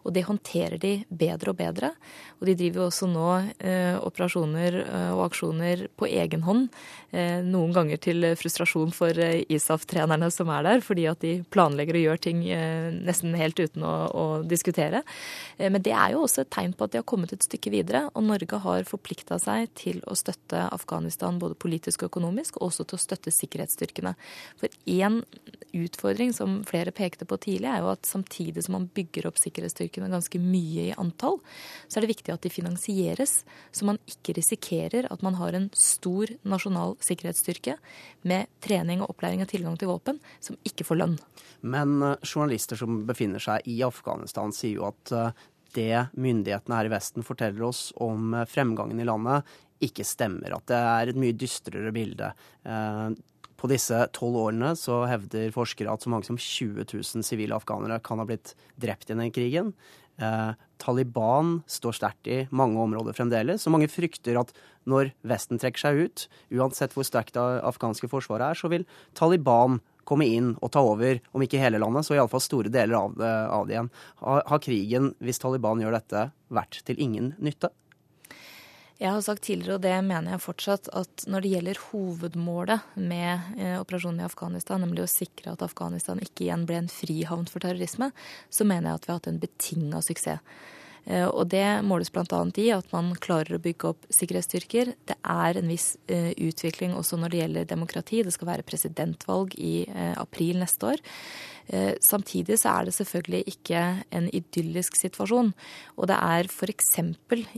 Og 0.06 0.14
det 0.14 0.22
håndterer 0.28 0.78
de 0.78 0.92
bedre 1.10 1.50
og 1.50 1.58
bedre. 1.58 1.90
Og 2.38 2.46
de 2.46 2.54
driver 2.58 2.84
jo 2.84 2.86
også 2.86 3.08
nå 3.10 3.26
eh, 3.58 3.96
operasjoner 3.98 4.78
eh, 4.84 5.08
og 5.16 5.24
aksjoner 5.24 5.86
på 5.98 6.06
egen 6.06 6.44
hånd. 6.46 6.68
Eh, 7.10 7.42
noen 7.42 7.74
ganger 7.74 7.98
til 8.02 8.28
frustrasjon 8.38 8.94
for 8.94 9.18
eh, 9.18 9.42
ISAF-trenerne 9.50 10.30
som 10.30 10.52
er 10.54 10.62
der, 10.68 10.84
fordi 10.86 11.08
at 11.10 11.24
de 11.24 11.32
planlegger 11.50 11.98
å 11.98 12.04
gjøre 12.04 12.22
ting 12.28 12.44
eh, 12.46 12.92
nesten 12.94 13.34
helt 13.38 13.58
uten 13.58 13.82
å, 13.86 13.94
å 14.06 14.26
diskutere. 14.46 15.02
Eh, 15.58 15.72
men 15.74 15.82
det 15.82 15.96
er 15.96 16.14
jo 16.14 16.22
også 16.22 16.44
et 16.44 16.54
tegn 16.54 16.76
på 16.76 16.86
at 16.86 16.94
de 16.94 17.02
har 17.02 17.08
kommet 17.08 17.34
et 17.34 17.46
stykke 17.46 17.74
videre. 17.74 18.06
Og 18.14 18.28
Norge 18.30 18.62
har 18.62 18.86
forplikta 18.86 19.40
seg 19.42 19.74
til 19.74 20.02
å 20.06 20.14
støtte 20.18 20.68
Afghanistan 20.70 21.42
både 21.42 21.58
politisk 21.58 22.04
og 22.04 22.12
økonomisk, 22.12 22.60
og 22.60 22.70
også 22.70 22.86
til 22.86 23.00
å 23.00 23.04
støtte 23.08 23.34
sikkerhetsstyrkene. 23.34 23.85
For 24.60 24.68
én 24.86 25.22
utfordring 25.76 26.32
som 26.32 26.58
flere 26.64 26.92
pekte 26.94 27.26
på 27.28 27.38
tidlig, 27.42 27.68
er 27.70 27.82
jo 27.84 27.90
at 27.92 28.06
samtidig 28.08 28.64
som 28.64 28.76
man 28.78 28.88
bygger 28.96 29.28
opp 29.28 29.40
sikkerhetsstyrkene 29.40 30.10
ganske 30.12 30.40
mye 30.40 30.88
i 30.88 30.96
antall, 30.96 31.38
så 31.86 31.98
er 31.98 32.06
det 32.06 32.12
viktig 32.14 32.34
at 32.34 32.44
de 32.46 32.52
finansieres, 32.52 33.38
så 33.72 33.88
man 33.88 34.00
ikke 34.08 34.36
risikerer 34.38 35.10
at 35.12 35.24
man 35.26 35.38
har 35.40 35.56
en 35.56 35.68
stor 35.76 36.32
nasjonal 36.48 36.96
sikkerhetsstyrke 37.04 37.76
med 38.28 38.50
trening 38.64 39.02
og 39.04 39.12
opplæring 39.14 39.44
og 39.44 39.50
tilgang 39.52 39.76
til 39.80 39.90
våpen 39.92 40.20
som 40.40 40.58
ikke 40.66 40.86
får 40.86 41.02
lønn. 41.02 41.18
Men 41.66 42.00
eh, 42.02 42.16
journalister 42.22 42.78
som 42.80 43.04
befinner 43.08 43.42
seg 43.42 43.68
i 43.70 43.80
Afghanistan, 43.86 44.54
sier 44.54 44.80
jo 44.80 44.88
at 44.90 45.12
eh, 45.14 45.46
det 45.76 46.06
myndighetene 46.16 46.78
her 46.78 46.88
i 46.88 46.92
Vesten 46.94 47.26
forteller 47.26 47.68
oss 47.68 47.88
om 48.02 48.34
eh, 48.34 48.48
fremgangen 48.48 49.00
i 49.00 49.08
landet, 49.08 49.56
ikke 49.84 50.06
stemmer. 50.08 50.56
At 50.56 50.68
det 50.70 50.78
er 50.80 51.10
et 51.12 51.18
mye 51.20 51.36
dystrere 51.36 51.90
bilde. 51.92 52.30
På 53.56 53.70
disse 53.70 54.02
tolv 54.16 54.36
årene 54.42 54.74
så 54.76 55.04
hevder 55.08 55.54
forskere 55.54 55.92
at 55.92 56.04
så 56.04 56.12
mange 56.12 56.28
som 56.28 56.38
20 56.40 56.84
000 56.84 57.24
sivile 57.26 57.56
afghanere 57.56 58.02
kan 58.04 58.20
ha 58.20 58.26
blitt 58.28 58.54
drept 58.80 59.08
i 59.08 59.14
denne 59.14 59.32
krigen. 59.34 59.72
Eh, 60.20 60.52
Taliban 60.80 61.60
står 61.68 61.96
sterkt 61.96 62.28
i 62.28 62.38
mange 62.52 62.80
områder 62.80 63.16
fremdeles, 63.16 63.64
så 63.64 63.72
mange 63.72 63.88
frykter 63.92 64.38
at 64.40 64.52
når 64.88 65.10
Vesten 65.26 65.60
trekker 65.60 65.82
seg 65.82 66.00
ut, 66.04 66.26
uansett 66.56 66.94
hvor 66.96 67.06
sterkt 67.06 67.36
det 67.36 67.44
afghanske 67.66 68.10
forsvaret 68.12 68.52
er, 68.52 68.60
så 68.60 68.70
vil 68.72 68.86
Taliban 69.16 69.80
komme 70.06 70.28
inn 70.30 70.52
og 70.62 70.70
ta 70.76 70.84
over, 70.86 71.18
om 71.34 71.42
ikke 71.42 71.60
hele 71.60 71.80
landet, 71.82 72.06
så 72.06 72.14
iallfall 72.14 72.44
store 72.44 72.70
deler 72.72 72.94
av 73.00 73.16
det, 73.18 73.32
av 73.56 73.66
det 73.66 73.74
igjen. 73.74 73.90
Har, 74.22 74.44
har 74.46 74.62
krigen, 74.62 75.10
hvis 75.24 75.42
Taliban 75.42 75.82
gjør 75.82 75.98
dette, 75.98 76.28
vært 76.54 76.80
til 76.86 77.02
ingen 77.02 77.32
nytte? 77.42 77.72
Jeg 78.96 79.12
har 79.12 79.20
sagt 79.20 79.44
tidligere, 79.44 79.76
og 79.76 79.82
det 79.84 79.96
mener 80.06 80.32
jeg 80.32 80.40
fortsatt, 80.40 80.86
at 80.96 81.26
når 81.28 81.44
det 81.44 81.50
gjelder 81.52 81.80
hovedmålet 81.90 82.94
med 82.96 83.58
eh, 83.60 83.74
operasjonen 83.76 84.22
i 84.22 84.24
Afghanistan, 84.24 84.80
nemlig 84.80 85.02
å 85.04 85.10
sikre 85.10 85.52
at 85.52 85.64
Afghanistan 85.66 86.22
ikke 86.24 86.46
igjen 86.46 86.64
ble 86.68 86.78
en 86.80 86.88
frihavn 86.88 87.44
for 87.50 87.60
terrorisme, 87.60 88.08
så 88.48 88.64
mener 88.64 88.88
jeg 88.88 89.00
at 89.00 89.04
vi 89.04 89.12
har 89.12 89.20
hatt 89.20 89.28
en 89.28 89.42
betinga 89.42 90.00
suksess. 90.00 90.40
Eh, 91.04 91.26
og 91.28 91.50
det 91.52 91.66
måles 91.84 92.08
bl.a. 92.14 92.40
i 92.56 92.70
at 92.72 92.88
man 92.96 93.12
klarer 93.20 93.58
å 93.58 93.60
bygge 93.66 93.90
opp 93.92 94.08
sikkerhetsstyrker. 94.16 94.94
Det 95.12 95.18
er 95.20 95.60
en 95.60 95.68
viss 95.74 95.90
eh, 96.08 96.32
utvikling 96.32 96.96
også 96.96 97.20
når 97.20 97.34
det 97.34 97.42
gjelder 97.42 97.68
demokrati. 97.74 98.24
Det 98.24 98.32
skal 98.32 98.54
være 98.54 98.64
presidentvalg 98.64 99.58
i 99.60 99.74
april 100.16 100.64
neste 100.64 100.94
år. 100.94 101.04
Eh, 101.68 101.94
samtidig 102.00 102.58
så 102.60 102.70
er 102.72 102.86
det 102.86 102.94
selvfølgelig 102.94 103.42
ikke 103.50 103.82
en 104.14 104.28
idyllisk 104.34 104.98
situasjon. 104.98 105.52
Og 105.96 106.08
det 106.10 106.16
er 106.16 106.50
f.eks. 106.50 106.92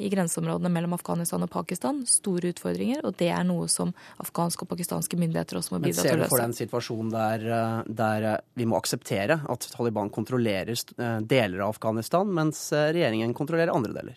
i 0.00 0.10
grenseområdene 0.12 0.72
mellom 0.72 0.96
Afghanistan 0.96 1.44
og 1.44 1.52
Pakistan 1.52 2.00
store 2.08 2.54
utfordringer, 2.54 3.04
og 3.04 3.18
det 3.20 3.30
er 3.34 3.44
noe 3.48 3.68
som 3.72 3.92
afghanske 4.22 4.64
og 4.64 4.72
pakistanske 4.72 5.20
myndigheter 5.20 5.60
også 5.60 5.76
må 5.76 5.82
bidra 5.84 6.04
til 6.06 6.14
å 6.16 6.22
løse. 6.22 6.24
Men 6.24 6.24
ser 6.24 6.30
du 6.30 6.32
for 6.32 6.42
deg 6.42 6.50
en 6.50 6.60
situasjon 6.62 7.12
der, 7.14 7.48
eh, 7.58 7.92
der, 8.02 8.28
eh, 8.32 8.38
vi 8.56 8.68
må 8.68 8.78
akseptere 8.80 9.40
at 9.48 9.68
Taliban 9.74 10.10
kontrollerer 10.10 10.78
deler 11.28 11.60
av 11.60 11.76
Afghanistan, 11.76 12.26
mens 12.32 12.68
regjeringen 12.72 13.34
kontrollerer 13.36 13.74
andre 13.74 13.92
deler? 13.92 14.16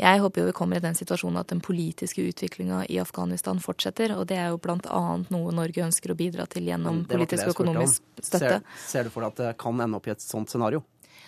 Jeg 0.00 0.20
håper 0.20 0.42
jo 0.42 0.46
vi 0.48 0.54
kommer 0.56 0.80
i 0.80 0.82
den 0.82 0.96
situasjonen 0.98 1.38
at 1.38 1.52
den 1.52 1.60
politiske 1.62 2.24
utviklinga 2.26 2.84
i 2.90 2.98
Afghanistan 2.98 3.60
fortsetter. 3.62 4.16
Og 4.18 4.26
det 4.30 4.40
er 4.40 4.50
jo 4.50 4.58
bl.a. 4.62 5.02
noe 5.30 5.54
Norge 5.54 5.84
ønsker 5.86 6.14
å 6.14 6.18
bidra 6.18 6.48
til 6.50 6.66
gjennom 6.70 7.04
politisk 7.10 7.46
og 7.46 7.54
økonomisk 7.54 8.02
støtte. 8.18 8.58
Ser, 8.58 8.88
ser 8.90 9.06
du 9.06 9.14
for 9.14 9.22
deg 9.22 9.34
at 9.34 9.42
det 9.44 9.52
kan 9.62 9.84
ende 9.84 10.00
opp 10.00 10.10
i 10.10 10.14
et 10.16 10.24
sånt 10.24 10.50
scenario? 10.50 10.82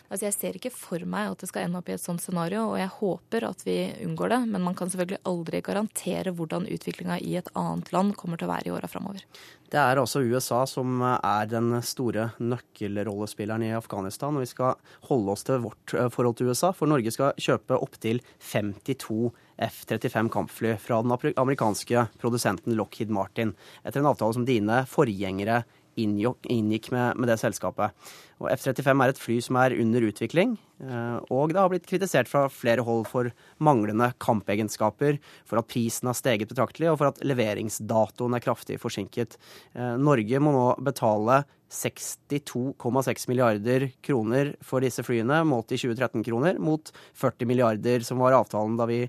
Altså, 0.07 0.27
Jeg 0.27 0.37
ser 0.37 0.57
ikke 0.59 0.73
for 0.75 1.03
meg 1.09 1.33
at 1.33 1.43
det 1.43 1.49
skal 1.51 1.67
ende 1.67 1.81
opp 1.81 1.91
i 1.91 1.97
et 1.97 2.03
sånt 2.03 2.23
scenario, 2.23 2.69
og 2.71 2.79
jeg 2.79 2.93
håper 2.99 3.47
at 3.49 3.63
vi 3.67 3.77
unngår 4.07 4.35
det. 4.35 4.41
Men 4.53 4.65
man 4.67 4.77
kan 4.79 4.91
selvfølgelig 4.93 5.23
aldri 5.27 5.63
garantere 5.67 6.35
hvordan 6.37 6.69
utviklinga 6.71 7.21
i 7.23 7.37
et 7.41 7.51
annet 7.59 7.93
land 7.95 8.17
kommer 8.19 8.39
til 8.39 8.49
å 8.49 8.55
være 8.55 8.71
i 8.71 8.75
åra 8.75 8.91
framover. 8.91 9.25
Det 9.67 9.81
er 9.83 9.99
altså 9.99 10.23
USA 10.23 10.61
som 10.71 11.01
er 11.03 11.49
den 11.51 11.75
store 11.83 12.29
nøkkelrollespilleren 12.39 13.65
i 13.67 13.73
Afghanistan. 13.75 14.37
Og 14.39 14.45
vi 14.45 14.51
skal 14.53 14.77
holde 15.09 15.35
oss 15.35 15.43
til 15.47 15.65
vårt 15.65 15.97
eh, 15.97 16.11
forhold 16.13 16.39
til 16.39 16.53
USA, 16.53 16.71
for 16.77 16.91
Norge 16.91 17.15
skal 17.15 17.35
kjøpe 17.43 17.81
opptil 17.83 18.23
52 18.53 19.33
F-35 19.67 20.31
kampfly 20.31 20.77
fra 20.79 21.01
den 21.03 21.35
amerikanske 21.41 22.07
produsenten 22.21 22.77
Lockheed 22.77 23.11
Martin, 23.11 23.55
etter 23.83 24.03
en 24.03 24.11
avtale 24.13 24.37
som 24.37 24.47
dine 24.47 24.83
forgjengere 24.91 25.63
inngikk 25.97 26.91
med, 26.93 27.17
med 27.17 27.31
det 27.31 27.39
selskapet. 27.41 27.97
Og 28.37 28.51
F-35 28.53 29.01
er 29.01 29.13
et 29.13 29.21
fly 29.21 29.39
som 29.45 29.57
er 29.57 29.75
under 29.81 30.05
utvikling, 30.11 30.57
eh, 30.85 31.17
og 31.33 31.55
det 31.55 31.61
har 31.61 31.71
blitt 31.73 31.89
kritisert 31.89 32.29
fra 32.29 32.45
flere 32.53 32.85
hold 32.85 33.07
for 33.09 33.31
manglende 33.65 34.11
kampegenskaper, 34.21 35.17
for 35.49 35.63
at 35.63 35.71
prisen 35.73 36.11
har 36.11 36.19
steget 36.19 36.51
betraktelig, 36.51 36.91
og 36.93 37.01
for 37.01 37.13
at 37.15 37.23
leveringsdatoen 37.25 38.37
er 38.37 38.45
kraftig 38.45 38.77
forsinket. 38.83 39.39
Eh, 39.73 39.95
Norge 39.97 40.43
må 40.45 40.53
nå 40.53 40.67
betale 40.85 41.45
62,6 41.73 43.29
milliarder 43.29 43.89
kroner 44.05 44.53
for 44.63 44.85
disse 44.85 45.03
flyene, 45.03 45.41
målt 45.49 45.73
i 45.75 45.79
2013-kroner, 45.81 46.61
mot 46.63 46.93
40 47.19 47.49
milliarder 47.51 48.05
som 48.07 48.21
var 48.23 48.37
avtalen 48.37 48.77
da 48.79 48.87
vi, 48.87 49.01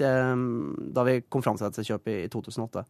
da 0.00 1.04
vi 1.06 1.18
kom 1.28 1.44
fram 1.44 1.58
til 1.58 1.68
dette 1.68 1.84
kjøpet 1.84 2.24
i 2.24 2.30
2008. 2.32 2.86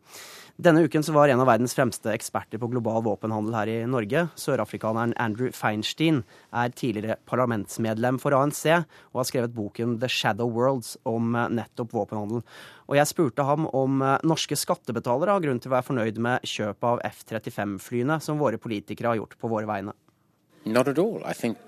Denne 0.62 0.84
uken 0.86 1.04
var 1.16 1.32
en 1.32 1.42
av 1.42 1.50
verdens 1.50 1.74
fremste 1.76 2.14
eksperter 2.14 2.62
på 2.62 2.70
global 2.70 3.02
våpenhandel 3.04 3.58
her 3.58 3.72
i 3.72 3.78
Norge, 3.90 4.28
sørafrikaneren 4.38 5.16
Andrew 5.20 5.50
Feinstein, 5.50 5.85
Bernstein 5.86 6.24
er 6.52 6.72
tidligere 6.74 7.16
parlamentsmedlem 7.26 8.18
for 8.18 8.34
ANC 8.34 8.64
og 8.66 9.20
har 9.20 9.28
skrevet 9.28 9.54
boken 9.54 9.98
The 10.00 10.08
Shadow 10.08 10.50
Worlds 10.50 10.96
om 11.06 11.34
eh, 11.34 11.48
nettopp 11.48 11.92
våpenhandel. 11.94 12.42
Og 12.88 12.96
jeg 12.96 13.06
spurte 13.06 13.46
ham 13.46 13.68
om 13.72 14.02
eh, 14.02 14.18
norske 14.26 14.56
skattebetalere 14.58 15.36
har 15.36 15.44
grunn 15.44 15.60
til 15.60 15.70
å 15.70 15.76
være 15.76 15.86
fornøyd 15.90 16.18
med 16.18 16.42
kjøpet 16.42 16.88
av 16.90 17.04
F-35-flyene 17.12 18.18
som 18.20 18.40
våre 18.42 18.58
politikere 18.58 19.12
har 19.12 19.20
gjort 19.20 19.38
på 19.38 19.52
våre 19.52 19.68
vegne. 19.70 19.94
Not 20.66 20.88
at 20.88 20.98
all. 20.98 21.22
I 21.24 21.32
think 21.32 21.58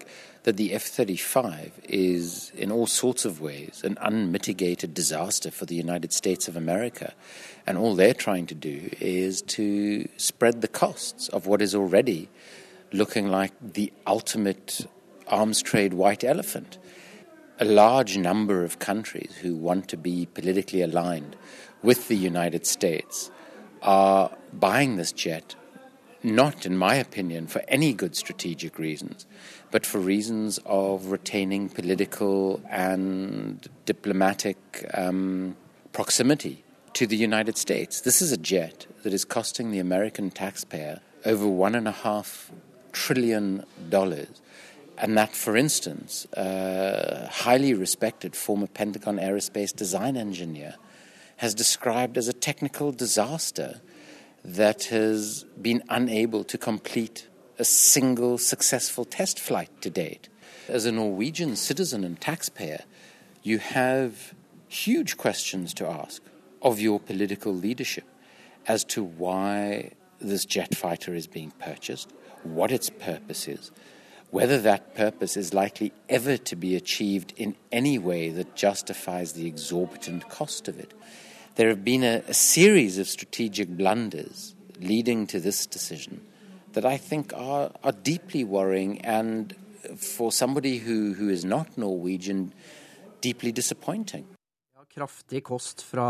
that 0.43 0.57
the 0.57 0.73
F 0.75 0.83
35 0.83 1.71
is, 1.89 2.51
in 2.57 2.73
all 2.73 2.89
sorts 2.89 3.25
of 3.25 3.41
ways, 3.41 3.85
an 3.85 3.97
unmitigated 4.01 4.93
disaster 4.93 5.53
for 5.53 5.67
the 5.67 5.77
United 5.77 6.13
States 6.13 6.49
of 6.49 6.57
America. 6.57 7.15
And 7.65 7.79
all 7.79 7.95
they're 7.95 8.15
trying 8.15 8.47
to 8.47 8.57
do 8.57 8.91
is 8.99 9.43
to 9.43 10.09
spread 10.17 10.63
the 10.63 10.69
costs 10.69 11.29
of 11.29 11.47
what 11.47 11.63
is 11.63 11.77
already 11.77 12.29
looking 12.93 13.29
like 13.29 13.53
the 13.61 13.93
ultimate 14.07 14.87
arms 15.27 15.63
trade 15.63 15.95
white 15.95 16.25
elephant. 16.25 16.79
A 17.61 17.65
large 17.65 18.17
number 18.17 18.65
of 18.65 18.79
countries 18.79 19.39
who 19.43 19.55
want 19.55 19.89
to 19.89 19.97
be 19.97 20.27
politically 20.27 20.81
aligned 20.81 21.37
with 21.83 22.09
the 22.09 22.17
United 22.17 22.67
States 22.67 23.31
are 23.83 24.31
buying 24.53 24.97
this 24.97 25.13
jet, 25.13 25.55
not, 26.23 26.67
in 26.67 26.77
my 26.77 26.95
opinion, 26.95 27.47
for 27.47 27.63
any 27.69 27.93
good 27.93 28.17
strategic 28.17 28.79
reasons, 28.79 29.27
but 29.71 29.85
for 29.85 29.99
reasons 29.99 30.59
of 30.67 31.11
retaining 31.11 31.69
political 31.69 32.61
and 32.69 33.69
diplomatic 33.85 34.89
um, 34.95 35.57
proximity 35.93 36.65
to 36.95 37.07
the 37.07 37.17
United 37.17 37.57
States. 37.57 38.01
This 38.01 38.23
is 38.23 38.33
a 38.33 38.37
jet 38.37 38.87
that 39.03 39.13
is 39.13 39.25
costing 39.25 39.71
the 39.71 39.79
American 39.79 40.31
taxpayer 40.31 41.01
over 41.25 41.47
one 41.47 41.75
and 41.75 41.87
a 41.87 41.93
half 41.93 42.51
trillion 42.93 43.65
dollars. 43.89 44.41
And 44.97 45.17
that, 45.17 45.35
for 45.35 45.57
instance, 45.57 46.27
a 46.33 47.29
highly 47.31 47.73
respected 47.73 48.35
former 48.35 48.67
Pentagon 48.67 49.19
aerospace 49.19 49.75
design 49.75 50.17
engineer 50.17 50.75
has 51.37 51.55
described 51.55 52.19
as 52.19 52.27
a 52.27 52.33
technical 52.33 52.91
disaster 52.91 53.81
that 54.45 54.85
has 54.85 55.45
been 55.61 55.83
unable 55.89 56.43
to 56.45 56.59
complete 56.59 57.29
a 57.59 57.65
single 57.65 58.39
successful 58.39 59.05
test 59.05 59.39
flight 59.39 59.71
to 59.83 59.91
date. 59.91 60.29
As 60.69 60.85
a 60.85 60.93
Norwegian 60.93 61.57
citizen 61.57 62.05
and 62.05 62.21
taxpayer, 62.21 62.83
you 63.43 63.59
have 63.59 64.35
huge 64.69 65.17
questions 65.17 65.73
to 65.75 65.87
ask 65.87 66.23
of 66.61 66.81
your 66.81 66.99
political 67.01 67.55
leadership 67.55 68.05
as 68.67 68.85
to 68.85 69.03
why 69.03 69.93
this 70.21 70.45
jet 70.45 70.75
fighter 70.75 71.15
is 71.15 71.27
being 71.27 71.53
purchased, 71.53 72.13
what 72.45 72.71
its 72.71 72.91
purpose 72.91 73.49
is, 73.49 73.71
whether 74.31 74.61
that 74.61 74.95
purpose 74.95 75.37
is 75.37 75.55
likely 75.55 75.93
ever 76.09 76.37
to 76.37 76.57
be 76.57 76.77
achieved 76.77 77.33
in 77.37 77.57
any 77.73 77.99
way 77.99 78.31
that 78.31 78.55
justifies 78.55 79.33
the 79.33 79.47
exorbitant 79.47 80.29
cost 80.29 80.69
of 80.69 80.79
it. 80.79 80.93
There 81.57 81.69
have 81.69 81.85
been 81.85 82.05
a, 82.05 82.23
a 82.29 82.35
series 82.35 82.99
of 82.99 83.09
strategic 83.09 83.69
blunders 83.69 84.55
leading 84.81 85.27
to 85.29 85.41
this 85.41 85.67
decision 85.67 86.21
that 86.75 86.85
I 86.85 86.97
think 86.97 87.33
are, 87.35 87.73
are 87.83 87.93
deeply 87.93 88.45
worrying 88.45 89.01
and, 89.01 89.55
uh, 89.85 89.95
for 89.97 90.31
somebody 90.31 90.79
who, 90.79 91.15
who 91.15 91.29
is 91.29 91.45
not 91.45 91.77
Norwegian, 91.77 92.53
deeply 93.21 93.51
disappointing. 93.51 94.27
Kraftig 94.95 95.45
kost 95.45 95.83
fra 95.83 96.05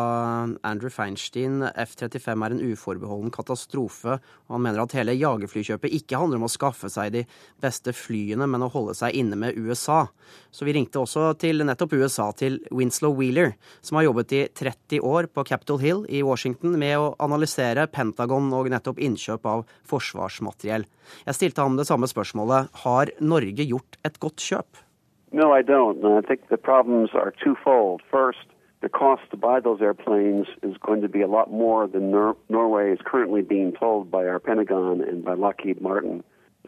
Andrew 0.63 0.91
Feinstein. 0.91 1.63
F-35 1.63 2.45
er 2.45 2.55
en 2.55 2.63
uforbeholden 2.73 3.31
katastrofe. 3.35 4.19
Han 4.49 4.63
mener 4.63 4.83
at 4.83 4.95
hele 4.97 5.17
jagerflykjøpet 5.19 5.95
ikke 5.99 6.19
handler 6.21 6.41
om 6.41 6.47
å 6.47 6.51
skaffe 6.53 6.91
seg 6.93 7.13
de 7.17 7.23
beste 7.63 7.93
flyene, 7.97 8.47
men 8.47 8.65
å 8.65 8.71
holde 8.73 8.95
seg 8.99 9.17
inne 9.19 9.39
med 9.41 9.59
USA. 9.59 10.07
Så 10.55 10.69
vi 10.69 10.77
ringte 10.77 11.03
også 11.03 11.33
til 11.43 11.65
nettopp 11.67 11.97
USA, 11.99 12.31
til 12.33 12.61
Winslow 12.71 13.17
Wheeler, 13.19 13.57
som 13.83 13.99
har 13.99 14.09
jobbet 14.09 14.37
i 14.37 14.43
30 14.63 15.03
år 15.05 15.31
på 15.33 15.47
Capitol 15.49 15.83
Hill 15.83 16.05
i 16.09 16.23
Washington 16.27 16.79
med 16.81 16.99
å 16.99 17.15
analysere 17.25 17.89
Pentagon 17.93 18.53
og 18.55 18.71
nettopp 18.73 19.01
innkjøp 19.03 19.49
av 19.49 19.65
forsvarsmateriell. 19.91 20.87
Jeg 21.27 21.39
stilte 21.41 21.65
ham 21.65 21.81
det 21.81 21.89
samme 21.89 22.09
spørsmålet. 22.11 22.71
Har 22.85 23.11
Norge 23.21 23.67
gjort 23.67 23.99
et 24.07 24.21
godt 24.23 24.45
kjøp? 24.45 24.85
No, 25.33 25.53
I 25.53 25.61
don't. 25.61 26.01
I 26.05 26.23
think 26.23 26.49
the 26.49 26.57
problems 26.57 27.11
are 27.13 27.35
twofold. 27.43 28.01
First, 28.11 28.49
the 28.81 28.89
cost 28.89 29.23
to 29.31 29.37
buy 29.37 29.61
those 29.61 29.81
airplanes 29.81 30.47
is 30.63 30.77
going 30.79 31.03
to 31.03 31.09
be 31.09 31.21
a 31.21 31.27
lot 31.27 31.51
more 31.51 31.89
than 31.89 32.11
Nor- 32.11 32.37
Norway 32.49 32.93
is 32.93 32.99
currently 33.05 33.43
being 33.43 33.73
told 33.73 34.11
by 34.11 34.27
our 34.27 34.39
Pentagon 34.39 35.01
and 35.03 35.25
by 35.25 35.35
Lockheed 35.35 35.81
Martin. 35.81 36.23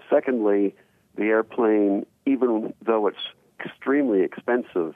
Secondly, 0.08 0.74
the 1.16 1.24
airplane, 1.24 2.04
even 2.26 2.74
though 2.84 3.06
it's 3.06 3.16
extremely 3.64 4.22
expensive, 4.22 4.94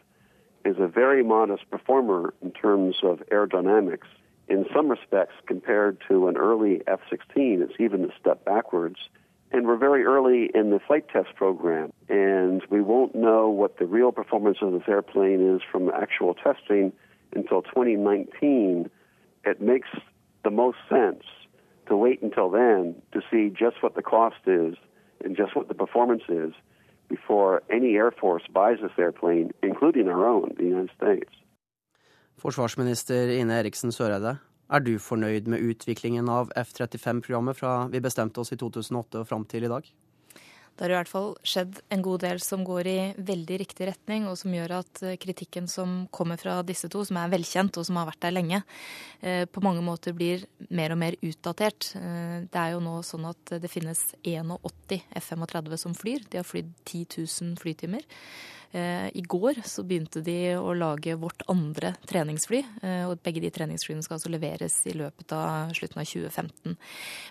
is 0.64 0.76
a 0.78 0.88
very 0.88 1.22
modest 1.22 1.70
performer 1.70 2.34
in 2.42 2.50
terms 2.50 2.96
of 3.02 3.22
aerodynamics. 3.30 4.08
In 4.48 4.66
some 4.74 4.88
respects, 4.88 5.34
compared 5.46 5.98
to 6.08 6.28
an 6.28 6.36
early 6.36 6.82
F 6.86 7.00
16, 7.10 7.62
it's 7.62 7.74
even 7.78 8.04
a 8.04 8.08
step 8.20 8.44
backwards. 8.44 8.96
And 9.52 9.66
we're 9.66 9.76
very 9.76 10.04
early 10.04 10.50
in 10.52 10.70
the 10.70 10.80
flight 10.80 11.08
test 11.08 11.34
program, 11.36 11.92
and 12.08 12.60
we 12.70 12.82
won't 12.82 13.14
know 13.14 13.48
what 13.48 13.78
the 13.78 13.86
real 13.86 14.10
performance 14.10 14.58
of 14.60 14.72
this 14.72 14.82
airplane 14.88 15.54
is 15.54 15.62
from 15.70 15.90
actual 15.90 16.34
testing 16.34 16.92
until 17.34 17.62
2019, 17.62 18.90
it 19.44 19.60
makes 19.60 19.88
the 20.44 20.50
most 20.50 20.78
sense 20.88 21.24
to 21.88 21.96
wait 21.96 22.22
until 22.22 22.50
then 22.50 22.94
to 23.12 23.20
see 23.30 23.50
just 23.50 23.82
what 23.82 23.94
the 23.94 24.02
cost 24.02 24.42
is 24.46 24.74
and 25.24 25.36
just 25.36 25.54
what 25.56 25.68
the 25.68 25.74
performance 25.74 26.24
is 26.28 26.52
before 27.08 27.62
any 27.70 27.96
Air 27.96 28.10
Force 28.10 28.44
buys 28.52 28.78
this 28.80 28.96
airplane, 28.98 29.52
including 29.62 30.08
our 30.08 30.26
own, 30.26 30.54
the 30.56 30.64
United 30.64 30.90
States. 30.96 31.32
Forsvarsminister 32.40 33.28
Ine 33.40 33.52
Eriksen 33.60 33.92
Søreide, 33.92 34.38
er 34.70 34.80
du 34.80 34.98
fornøyd 34.98 35.46
med 35.46 35.62
utviklingen 35.62 36.28
av 36.28 36.50
F-35-programmet 36.56 37.56
fra 37.56 37.74
vi 37.92 38.00
bestemte 38.00 38.40
oss 38.40 38.52
i 38.52 38.58
2008 38.58 39.20
og 39.20 39.28
fram 39.28 39.44
til 39.44 39.68
i 39.68 39.70
dag? 39.70 39.86
Det 40.74 40.82
har 40.82 40.90
i 40.90 40.96
hvert 40.98 41.10
fall 41.10 41.28
skjedd 41.46 41.76
en 41.94 42.02
god 42.02 42.24
del 42.24 42.40
som 42.42 42.64
går 42.66 42.88
i 42.90 42.98
veldig 43.22 43.58
riktig 43.62 43.86
retning, 43.86 44.24
og 44.26 44.34
som 44.40 44.54
gjør 44.54 44.72
at 44.80 45.02
eh, 45.06 45.18
kritikken 45.22 45.68
som 45.70 45.92
kommer 46.14 46.40
fra 46.40 46.56
disse 46.66 46.90
to, 46.90 47.04
som 47.06 47.20
er 47.20 47.30
velkjent 47.30 47.78
og 47.78 47.86
som 47.86 48.00
har 48.00 48.08
vært 48.08 48.24
der 48.24 48.34
lenge, 48.34 48.60
eh, 49.22 49.44
på 49.46 49.62
mange 49.62 49.84
måter 49.86 50.16
blir 50.18 50.42
mer 50.74 50.96
og 50.96 50.98
mer 50.98 51.18
utdatert. 51.22 51.92
Eh, 52.00 52.42
det 52.50 52.58
er 52.64 52.74
jo 52.74 52.82
nå 52.82 52.96
sånn 53.06 53.28
at 53.30 53.54
det 53.62 53.70
finnes 53.70 54.02
81 54.26 54.98
F-35 55.22 55.78
som 55.86 55.94
flyr. 55.94 56.26
De 56.26 56.42
har 56.42 56.48
flydd 56.48 56.74
10 56.82 57.06
000 57.22 57.54
flytimer. 57.62 58.02
Eh, 58.74 59.16
I 59.16 59.22
går 59.22 59.60
så 59.64 59.84
begynte 59.86 60.18
de 60.26 60.56
å 60.58 60.72
lage 60.74 61.14
vårt 61.14 61.44
andre 61.50 61.92
treningsfly. 62.10 62.64
Eh, 62.82 63.04
og 63.06 63.20
Begge 63.22 63.44
de 63.44 63.52
treningsflyene 63.54 64.02
skal 64.02 64.16
altså 64.16 64.32
leveres 64.34 64.80
i 64.90 64.96
løpet 64.98 65.34
av 65.36 65.70
slutten 65.78 66.02
av 66.02 66.08
2015. 66.10 66.74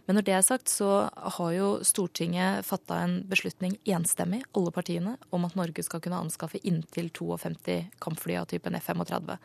Men 0.08 0.18
når 0.18 0.28
det 0.30 0.38
er 0.38 0.46
sagt, 0.48 0.72
så 0.72 1.10
har 1.12 1.52
jo 1.58 1.70
Stortinget 1.84 2.64
fatta 2.64 3.02
en 3.04 3.18
beslutning 3.28 3.76
enstemmig, 3.84 4.46
alle 4.56 4.72
partiene, 4.72 5.18
om 5.36 5.44
at 5.44 5.60
Norge 5.60 5.84
skal 5.84 6.00
kunne 6.04 6.22
anskaffe 6.24 6.64
inntil 6.64 7.12
52 7.12 7.92
kampfly 8.00 8.40
av 8.40 8.48
typen 8.54 8.80
F-35. 8.80 9.36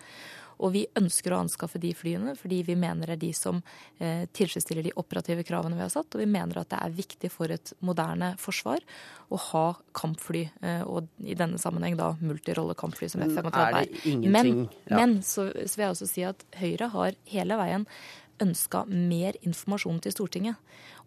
Og 0.59 0.73
vi 0.75 0.85
ønsker 0.99 1.35
å 1.35 1.41
anskaffe 1.45 1.81
de 1.83 1.93
flyene 1.97 2.35
fordi 2.39 2.61
vi 2.67 2.77
mener 2.79 3.11
det 3.11 3.17
er 3.19 3.23
de 3.23 3.33
som 3.37 3.61
eh, 3.99 4.27
tilfredsstiller 4.35 4.87
de 4.89 4.95
operative 5.01 5.45
kravene 5.47 5.79
vi 5.79 5.85
har 5.85 5.93
satt, 5.93 6.11
og 6.13 6.23
vi 6.23 6.29
mener 6.31 6.61
at 6.61 6.71
det 6.73 6.81
er 6.83 6.97
viktig 6.99 7.31
for 7.33 7.55
et 7.55 7.73
moderne 7.85 8.35
forsvar 8.41 8.85
å 9.33 9.41
ha 9.49 9.67
kampfly, 9.97 10.45
eh, 10.63 10.85
og 10.87 11.09
i 11.23 11.37
denne 11.39 11.61
sammenheng 11.63 11.99
da 11.99 12.13
multirollekampfly 12.21 13.11
som 13.13 13.25
F-35 13.27 13.83
er. 13.83 13.91
Men, 14.27 14.55
ja. 14.89 14.97
men 14.97 15.21
så, 15.27 15.51
så 15.65 15.79
vil 15.79 15.87
jeg 15.89 15.97
også 15.97 16.11
si 16.11 16.27
at 16.27 16.47
Høyre 16.59 16.91
har 16.95 17.19
hele 17.31 17.59
veien 17.61 17.87
ønska 18.43 18.85
mer 18.87 19.39
informasjon 19.47 20.01
til 20.05 20.15
Stortinget. 20.15 20.59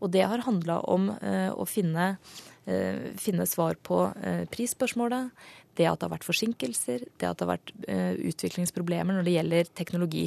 Og 0.01 0.12
det 0.13 0.25
har 0.27 0.43
handla 0.48 0.81
om 0.91 1.12
eh, 1.22 1.51
å 1.51 1.67
finne, 1.70 2.15
finne, 2.62 3.48
svar 3.50 3.77
på 3.82 4.03
uh, 4.12 4.44
prisspørsmålet, 4.53 5.32
det 5.80 5.88
at 5.88 6.01
det 6.01 6.06
har 6.06 6.12
vært 6.12 6.27
forsinkelser, 6.27 7.06
det 7.18 7.25
at 7.25 7.39
det 7.39 7.46
har 7.46 7.53
vært 7.53 7.70
utviklingsproblemer 8.27 9.15
når 9.15 9.24
det 9.24 9.36
gjelder 9.38 9.70
teknologi. 9.80 10.25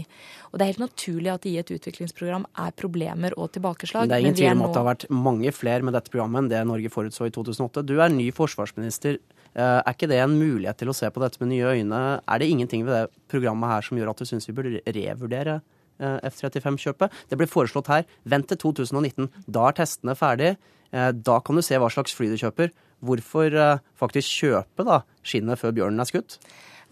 Og 0.48 0.56
det 0.56 0.64
er 0.64 0.70
helt 0.72 0.80
naturlig 0.80 1.30
at 1.34 1.44
i 1.50 1.52
et 1.60 1.72
utviklingsprogram 1.74 2.46
er 2.64 2.72
problemer 2.80 3.36
og 3.36 3.50
tilbakeslag. 3.52 4.08
Det 4.08 4.16
er 4.16 4.24
ingen 4.24 4.38
tvil 4.38 4.54
om 4.54 4.64
at 4.64 4.72
det 4.72 4.80
har 4.80 4.88
vært 4.88 5.06
mange 5.12 5.52
flere 5.52 5.84
med 5.84 5.94
dette 5.98 6.08
programmet 6.08 6.40
enn 6.40 6.48
det 6.48 6.62
Norge 6.64 6.88
forutså 6.94 7.28
i 7.28 7.34
2008. 7.36 7.84
Du 7.84 7.92
er 8.00 8.16
ny 8.16 8.30
forsvarsminister. 8.32 9.20
Er 9.52 9.92
ikke 9.92 10.08
det 10.10 10.22
en 10.24 10.38
mulighet 10.40 10.80
til 10.80 10.94
å 10.94 10.96
se 10.96 11.12
på 11.12 11.22
dette 11.22 11.44
med 11.44 11.52
nye 11.52 11.76
øyne? 11.76 12.02
Er 12.24 12.40
det 12.40 12.48
ingenting 12.48 12.88
ved 12.88 12.96
det 12.96 13.28
programmet 13.28 13.76
her 13.76 13.84
som 13.84 14.00
gjør 14.00 14.14
at 14.14 14.24
du 14.24 14.32
syns 14.32 14.48
vi 14.48 14.56
burde 14.56 14.80
revurdere 14.96 15.60
Eh, 16.02 16.18
F-35-kjøpet. 16.26 17.12
Det 17.30 17.38
ble 17.38 17.46
foreslått 17.46 17.90
her. 17.92 18.06
Vent 18.26 18.48
til 18.50 18.58
2019. 18.58 19.28
Da 19.46 19.68
er 19.68 19.76
testene 19.78 20.16
ferdig. 20.18 20.56
Eh, 20.94 21.10
da 21.12 21.40
kan 21.42 21.58
du 21.58 21.64
se 21.64 21.78
hva 21.80 21.90
slags 21.90 22.14
fly 22.14 22.30
du 22.30 22.38
kjøper. 22.38 22.70
Hvorfor 23.04 23.58
eh, 23.58 23.82
faktisk 23.98 24.44
kjøpe 24.44 24.86
da 24.86 25.02
skinnet 25.26 25.60
før 25.60 25.74
bjørnen 25.76 26.04
er 26.04 26.10
skutt? 26.10 26.38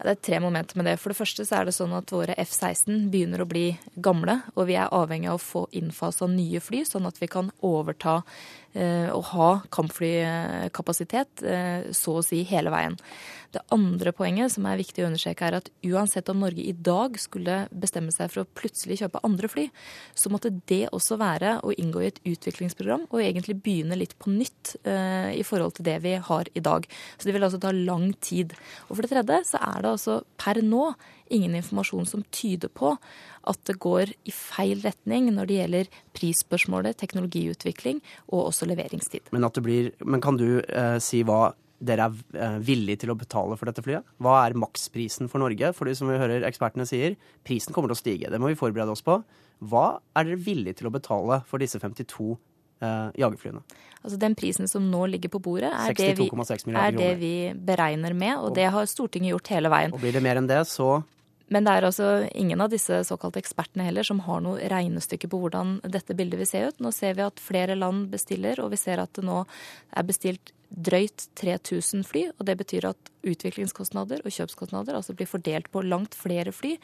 Det 0.03 0.09
er 0.09 0.19
tre 0.25 0.39
momenter 0.43 0.75
med 0.79 0.89
det. 0.89 0.97
For 0.99 1.13
det 1.13 1.19
første 1.19 1.45
så 1.47 1.59
er 1.59 1.69
det 1.69 1.75
sånn 1.77 1.93
at 1.95 2.11
våre 2.11 2.35
F-16 2.41 3.07
begynner 3.13 3.43
å 3.43 3.47
bli 3.47 3.69
gamle, 4.03 4.41
og 4.57 4.67
vi 4.67 4.75
er 4.75 4.91
avhengig 4.91 5.29
av 5.31 5.37
å 5.37 5.43
få 5.43 5.61
innfasa 5.79 6.27
nye 6.27 6.59
fly, 6.63 6.81
sånn 6.89 7.07
at 7.07 7.21
vi 7.21 7.29
kan 7.31 7.53
overta 7.63 8.21
eh, 8.73 9.09
og 9.13 9.29
ha 9.31 9.49
kampflykapasitet 9.73 11.45
eh, 11.47 11.87
så 11.95 12.19
å 12.19 12.25
si 12.25 12.43
hele 12.49 12.73
veien. 12.73 12.97
Det 13.53 13.61
andre 13.73 14.09
poenget 14.15 14.49
som 14.55 14.65
er 14.65 14.79
viktig 14.79 15.03
å 15.03 15.07
understreke, 15.11 15.45
er 15.45 15.59
at 15.59 15.69
uansett 15.85 16.29
om 16.31 16.39
Norge 16.41 16.63
i 16.63 16.73
dag 16.73 17.19
skulle 17.21 17.59
bestemme 17.69 18.13
seg 18.13 18.31
for 18.33 18.41
å 18.41 18.49
plutselig 18.57 18.97
kjøpe 19.03 19.21
andre 19.27 19.49
fly, 19.51 19.67
så 20.17 20.31
måtte 20.33 20.49
det 20.71 20.87
også 20.89 21.19
være 21.21 21.59
å 21.61 21.73
inngå 21.77 22.01
i 22.01 22.09
et 22.09 22.21
utviklingsprogram 22.33 23.05
og 23.11 23.21
egentlig 23.21 23.59
begynne 23.61 23.99
litt 23.99 24.17
på 24.17 24.33
nytt 24.33 24.73
uh, 24.87 25.29
i 25.29 25.45
forhold 25.45 25.77
til 25.77 25.85
det 25.85 25.99
vi 26.01 26.15
har 26.17 26.49
i 26.57 26.63
dag. 26.65 26.87
Så 27.17 27.29
det 27.29 27.37
vil 27.37 27.45
altså 27.45 27.61
ta 27.61 27.73
lang 27.75 28.09
tid. 28.25 28.57
Og 28.87 28.95
for 28.95 29.05
det 29.05 29.13
tredje 29.13 29.43
så 29.51 29.61
er 29.61 29.85
det 29.85 29.93
altså 29.93 30.23
per 30.41 30.63
nå 30.65 30.87
ingen 31.33 31.55
informasjon 31.59 32.07
som 32.09 32.23
tyder 32.33 32.71
på 32.73 32.93
at 33.49 33.59
det 33.67 33.79
går 33.83 34.13
i 34.29 34.33
feil 34.35 34.83
retning 34.85 35.31
når 35.33 35.49
det 35.49 35.57
gjelder 35.59 35.91
prisspørsmålet, 36.15 36.99
teknologiutvikling 37.01 37.99
og 38.29 38.47
også 38.49 38.69
leveringstid. 38.69 39.33
Men, 39.35 39.49
blir, 39.65 39.91
men 40.05 40.23
kan 40.23 40.39
du 40.39 40.47
eh, 40.61 40.97
si 41.03 41.23
hva 41.27 41.51
dere 41.83 42.07
er 42.07 42.39
eh, 42.39 42.57
villige 42.63 43.03
til 43.03 43.13
å 43.13 43.17
betale 43.19 43.57
for 43.59 43.69
dette 43.69 43.83
flyet? 43.83 44.07
Hva 44.23 44.39
er 44.45 44.57
maksprisen 44.59 45.29
for 45.31 45.43
Norge? 45.43 45.73
Fordi 45.75 45.95
som 45.97 46.11
vi 46.11 46.19
hører 46.21 46.47
ekspertene 46.47 46.87
sier, 46.89 47.17
prisen 47.45 47.75
kommer 47.75 47.91
til 47.91 47.97
å 47.97 48.01
stige. 48.01 48.31
Det 48.31 48.39
må 48.41 48.51
vi 48.51 48.59
forberede 48.59 48.93
oss 48.93 49.03
på. 49.05 49.19
Hva 49.63 49.85
er 50.15 50.27
dere 50.27 50.41
villige 50.43 50.81
til 50.81 50.89
å 50.89 50.93
betale 50.93 51.41
for 51.49 51.63
disse 51.63 51.81
52 51.81 52.29
eh, 52.83 53.09
jagerflyene? 53.19 53.63
Altså 54.03 54.19
Den 54.19 54.35
prisen 54.35 54.67
som 54.67 54.87
nå 54.91 55.05
ligger 55.13 55.31
på 55.31 55.41
bordet, 55.43 55.71
er, 55.71 55.95
det 55.95 56.13
vi, 56.19 56.27
er 56.75 56.95
det 56.95 57.11
vi, 57.21 57.35
beregner 57.55 58.15
med, 58.17 58.35
og 58.43 58.55
det 58.57 58.67
har 58.75 58.87
Stortinget 58.89 59.31
gjort 59.31 59.53
hele 59.55 59.71
veien. 59.71 59.95
Og 59.95 60.03
Blir 60.03 60.15
det 60.15 60.23
mer 60.25 60.41
enn 60.41 60.49
det, 60.49 60.59
så 60.67 60.97
men 61.51 61.67
det 61.67 61.73
er 61.75 61.85
altså 61.87 62.09
ingen 62.31 62.61
av 62.63 62.71
disse 62.71 63.01
såkalte 63.07 63.41
ekspertene 63.41 63.85
heller 63.85 64.05
som 64.07 64.21
har 64.25 64.41
noe 64.45 64.63
regnestykke 64.71 65.27
på 65.29 65.39
hvordan 65.41 65.75
dette 65.91 66.15
bildet 66.17 66.39
vil 66.39 66.49
se 66.49 66.61
ut. 66.69 66.79
Nå 66.81 66.93
ser 66.95 67.17
vi 67.17 67.25
at 67.25 67.41
flere 67.43 67.75
land 67.75 68.07
bestiller, 68.13 68.61
og 68.63 68.71
vi 68.73 68.79
ser 68.79 69.01
at 69.03 69.11
det 69.17 69.25
nå 69.27 69.43
er 69.43 70.07
bestilt 70.07 70.53
drøyt 70.73 71.27
3000 71.37 72.05
fly. 72.07 72.23
og 72.37 72.45
Det 72.47 72.55
betyr 72.63 72.87
at 72.89 73.11
utviklingskostnader 73.21 74.23
og 74.23 74.33
kjøpskostnader 74.33 74.97
altså 74.97 75.13
blir 75.13 75.29
fordelt 75.29 75.69
på 75.71 75.83
langt 75.85 76.17
flere 76.17 76.51
fly 76.55 76.77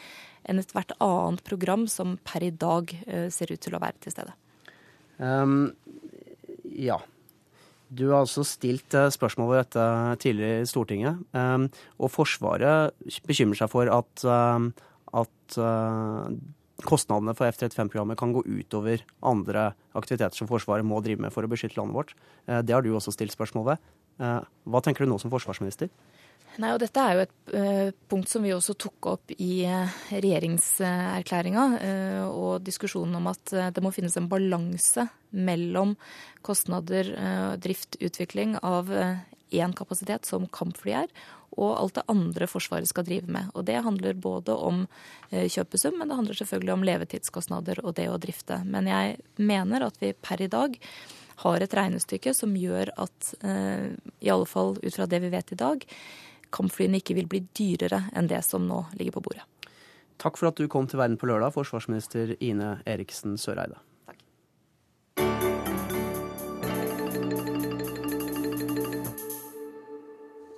enn 0.46 0.62
ethvert 0.62 0.94
annet 1.02 1.44
program 1.48 1.88
som 1.90 2.18
per 2.24 2.46
i 2.46 2.52
dag 2.52 2.94
eh, 3.08 3.30
ser 3.34 3.52
ut 3.52 3.64
til 3.64 3.76
å 3.76 3.82
være 3.82 3.98
til 4.04 4.14
stede. 4.14 4.36
Um, 5.18 5.72
ja. 6.70 7.00
Du 7.90 8.06
har 8.12 8.22
altså 8.22 8.44
stilt 8.46 8.94
eh, 8.94 9.10
spørsmål 9.14 9.50
ved 9.50 9.60
dette 9.64 9.86
tidligere 10.22 10.62
i 10.62 10.70
Stortinget. 10.70 11.22
Um, 11.34 11.68
og 11.98 12.12
Forsvaret 12.14 12.94
bekymrer 13.26 13.58
seg 13.58 13.72
for 13.72 13.90
at, 13.90 14.26
um, 14.30 14.70
at 15.18 15.58
uh, 15.58 16.30
kostnadene 16.86 17.34
for 17.38 17.50
F-35-programmet 17.50 18.20
kan 18.20 18.36
gå 18.36 18.44
utover 18.46 19.02
andre 19.26 19.72
aktiviteter 19.98 20.38
som 20.38 20.50
Forsvaret 20.52 20.86
må 20.86 21.02
drive 21.02 21.26
med 21.26 21.34
for 21.34 21.46
å 21.46 21.50
beskytte 21.50 21.80
landet 21.82 21.98
vårt. 21.98 22.14
Uh, 22.46 22.62
det 22.62 22.78
har 22.78 22.86
du 22.86 22.92
også 22.94 23.16
stilt 23.16 23.34
spørsmål 23.34 23.74
ved. 23.74 23.90
Hva 24.20 24.82
tenker 24.84 25.06
du 25.06 25.08
nå 25.08 25.16
som 25.22 25.32
forsvarsminister? 25.32 25.88
Nei, 26.60 26.74
og 26.76 26.82
Dette 26.82 27.00
er 27.00 27.16
jo 27.16 27.22
et 27.24 27.52
uh, 27.54 27.90
punkt 28.12 28.28
som 28.28 28.44
vi 28.44 28.52
også 28.52 28.76
tok 28.80 29.08
opp 29.14 29.32
i 29.38 29.64
uh, 29.64 29.88
regjeringserklæringa. 30.12 31.66
Uh, 31.80 32.26
og 32.28 32.66
diskusjonen 32.68 33.16
om 33.16 33.30
at 33.32 33.54
det 33.76 33.84
må 33.84 33.94
finnes 33.96 34.18
en 34.20 34.28
balanse 34.32 35.08
mellom 35.30 35.96
kostnader, 36.44 37.12
drift, 37.62 38.00
utvikling 38.02 38.56
av 38.66 38.90
én 38.90 39.76
kapasitet, 39.78 40.26
som 40.26 40.48
kampfly 40.50 40.96
er, 41.04 41.12
og 41.54 41.76
alt 41.76 42.00
det 42.00 42.06
andre 42.10 42.48
Forsvaret 42.50 42.90
skal 42.90 43.06
drive 43.06 43.30
med. 43.30 43.52
Og 43.54 43.68
Det 43.68 43.78
handler 43.86 44.18
både 44.18 44.56
om 44.56 44.82
kjøpesum, 45.30 46.00
men 46.00 46.10
det 46.10 46.18
handler 46.18 46.40
selvfølgelig 46.40 46.74
om 46.74 46.86
levetidskostnader 46.90 47.84
og 47.84 47.94
det 48.00 48.08
å 48.10 48.18
drifte. 48.18 48.58
Men 48.66 48.90
jeg 48.90 49.20
mener 49.38 49.86
at 49.86 50.02
vi 50.02 50.16
per 50.18 50.42
i 50.42 50.50
dag 50.50 50.80
har 51.44 51.62
et 51.62 51.78
regnestykke 51.78 52.34
som 52.34 52.58
gjør 52.58 52.90
at, 52.98 53.34
i 53.46 54.34
alle 54.34 54.50
fall 54.50 54.80
ut 54.82 54.96
fra 54.96 55.06
det 55.12 55.22
vi 55.28 55.34
vet 55.36 55.54
i 55.54 55.60
dag, 55.62 55.86
kampflyene 56.56 57.02
ikke 57.02 57.18
vil 57.18 57.30
bli 57.32 57.44
dyrere 57.56 58.06
enn 58.18 58.30
det 58.32 58.42
som 58.48 58.68
nå 58.68 58.86
ligger 59.00 59.18
på 59.18 59.26
bordet. 59.30 59.46
Takk 60.20 60.40
for 60.40 60.52
at 60.52 60.60
du 60.60 60.68
kom 60.68 60.88
til 60.90 61.00
Verden 61.00 61.20
på 61.20 61.30
lørdag, 61.30 61.54
forsvarsminister 61.56 62.36
Ine 62.44 62.80
Eriksen 62.90 63.38
Søreide. 63.40 63.80
Takk. 64.10 64.20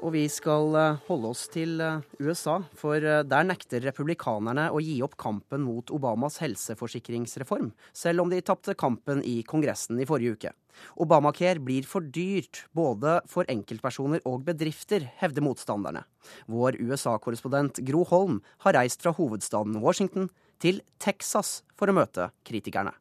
Og 0.02 0.16
vi 0.16 0.24
skal 0.34 0.74
eh, 0.78 1.02
holde 1.08 1.30
oss 1.30 1.44
til 1.54 1.78
eh, 1.84 2.02
USA, 2.26 2.58
for 2.78 2.98
eh, 2.98 3.22
der 3.28 3.46
nekter 3.46 3.84
republikanerne 3.86 4.72
å 4.74 4.82
gi 4.82 4.98
opp 5.06 5.14
kampen 5.22 5.62
mot 5.62 5.94
Obamas 5.94 6.40
helseforsikringsreform, 6.42 7.70
selv 7.94 8.26
om 8.26 8.34
de 8.34 8.42
tapte 8.42 8.74
kampen 8.74 9.22
i 9.22 9.42
Kongressen 9.46 10.02
i 10.02 10.08
forrige 10.10 10.40
uke. 10.40 10.54
Obamacare 11.00 11.62
blir 11.64 11.88
for 11.88 12.02
dyrt 12.02 12.66
både 12.76 13.20
for 13.30 13.48
enkeltpersoner 13.52 14.24
og 14.26 14.46
bedrifter, 14.48 15.08
hevder 15.22 15.46
motstanderne. 15.46 16.06
Vår 16.48 16.80
USA-korrespondent 16.82 17.84
Gro 17.88 18.04
Holm 18.10 18.42
har 18.66 18.78
reist 18.78 19.02
fra 19.04 19.14
hovedstaden 19.18 19.82
Washington 19.84 20.30
til 20.62 20.82
Texas 21.00 21.62
for 21.78 21.90
å 21.90 21.96
møte 21.98 22.32
kritikerne. 22.48 22.94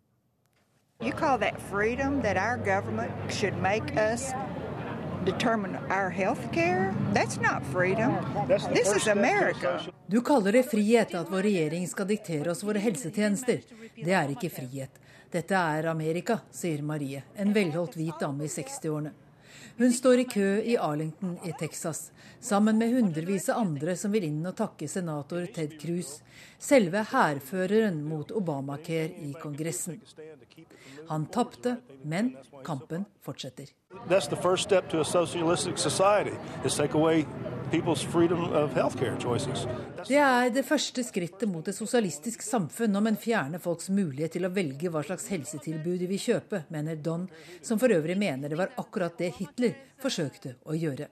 You 1.00 1.12
call 1.12 1.38
that 1.38 1.60
freedom 1.70 2.20
that 2.22 2.36
our 2.36 2.58
government 2.58 3.12
should 3.32 3.56
make 3.62 3.96
us 3.96 4.32
determine 5.24 5.76
our 5.88 6.10
health 6.10 6.52
care? 6.52 6.94
That's 7.14 7.40
not 7.40 7.64
freedom. 7.72 8.12
This 8.74 8.96
is 8.96 9.08
America. 9.08 9.80
Du 10.08 10.20
kaller 10.20 10.52
det 10.52 10.66
frihet 10.70 11.14
at 11.14 11.30
vår 11.30 11.42
regjering 11.48 11.86
skal 11.88 12.08
diktere 12.08 12.50
oss 12.50 12.64
våre 12.64 12.80
helsetjenester. 12.84 13.62
Det 13.96 14.12
er 14.12 14.32
ikke 14.34 14.50
frihet. 14.52 15.00
Dette 15.30 15.54
er 15.54 15.86
Amerika, 15.86 16.40
sier 16.50 16.80
Marie, 16.82 17.22
en 17.38 17.52
velholdt 17.54 17.94
hvit 17.94 18.18
dame 18.18 18.48
i 18.48 18.50
60-årene. 18.50 19.12
Hun 19.78 19.92
står 19.94 20.20
i 20.20 20.24
kø 20.28 20.48
i 20.72 20.74
Arlington 20.76 21.36
i 21.46 21.52
Texas, 21.60 22.10
sammen 22.42 22.80
med 22.80 22.90
hundrevis 22.92 23.46
av 23.48 23.62
andre 23.62 23.94
som 23.96 24.10
vil 24.12 24.26
inn 24.26 24.42
og 24.50 24.56
takke 24.58 24.88
senator 24.90 25.46
Ted 25.54 25.78
Cruz, 25.80 26.16
selve 26.58 27.04
hærføreren 27.12 28.02
mot 28.04 28.34
Obamacare 28.34 29.14
i 29.22 29.30
Kongressen. 29.40 30.00
Han 31.08 31.30
tapte, 31.30 31.78
men 32.02 32.34
kampen 32.66 33.06
fortsetter. 33.22 33.70
That's 34.08 34.28
the 34.28 34.36
first 34.36 34.62
step 34.62 34.88
to 34.90 35.00
a 35.00 35.04
socialistic 35.04 35.78
society, 35.78 36.36
is 36.64 36.76
take 36.76 36.94
away 36.94 37.26
det 37.70 37.78
er 40.18 40.50
det 40.50 40.64
første 40.66 41.04
skrittet 41.06 41.48
mot 41.48 41.68
et 41.68 41.76
sosialistisk 41.76 42.42
samfunn 42.42 42.98
om 42.98 43.06
en 43.06 43.18
fjerner 43.20 43.62
folks 43.62 43.90
mulighet 43.94 44.34
til 44.34 44.48
å 44.48 44.50
velge 44.50 44.90
hva 44.90 45.04
slags 45.06 45.28
helsetilbud 45.30 46.00
de 46.02 46.08
vil 46.10 46.18
kjøpe, 46.18 46.64
mener 46.74 46.98
Don, 46.98 47.28
som 47.62 47.78
for 47.78 47.94
øvrig 47.94 48.18
mener 48.18 48.50
det 48.50 48.58
var 48.58 48.74
akkurat 48.80 49.14
det 49.18 49.30
Hitler 49.38 49.76
forsøkte 50.02 50.56
å 50.66 50.74
gjøre. 50.74 51.06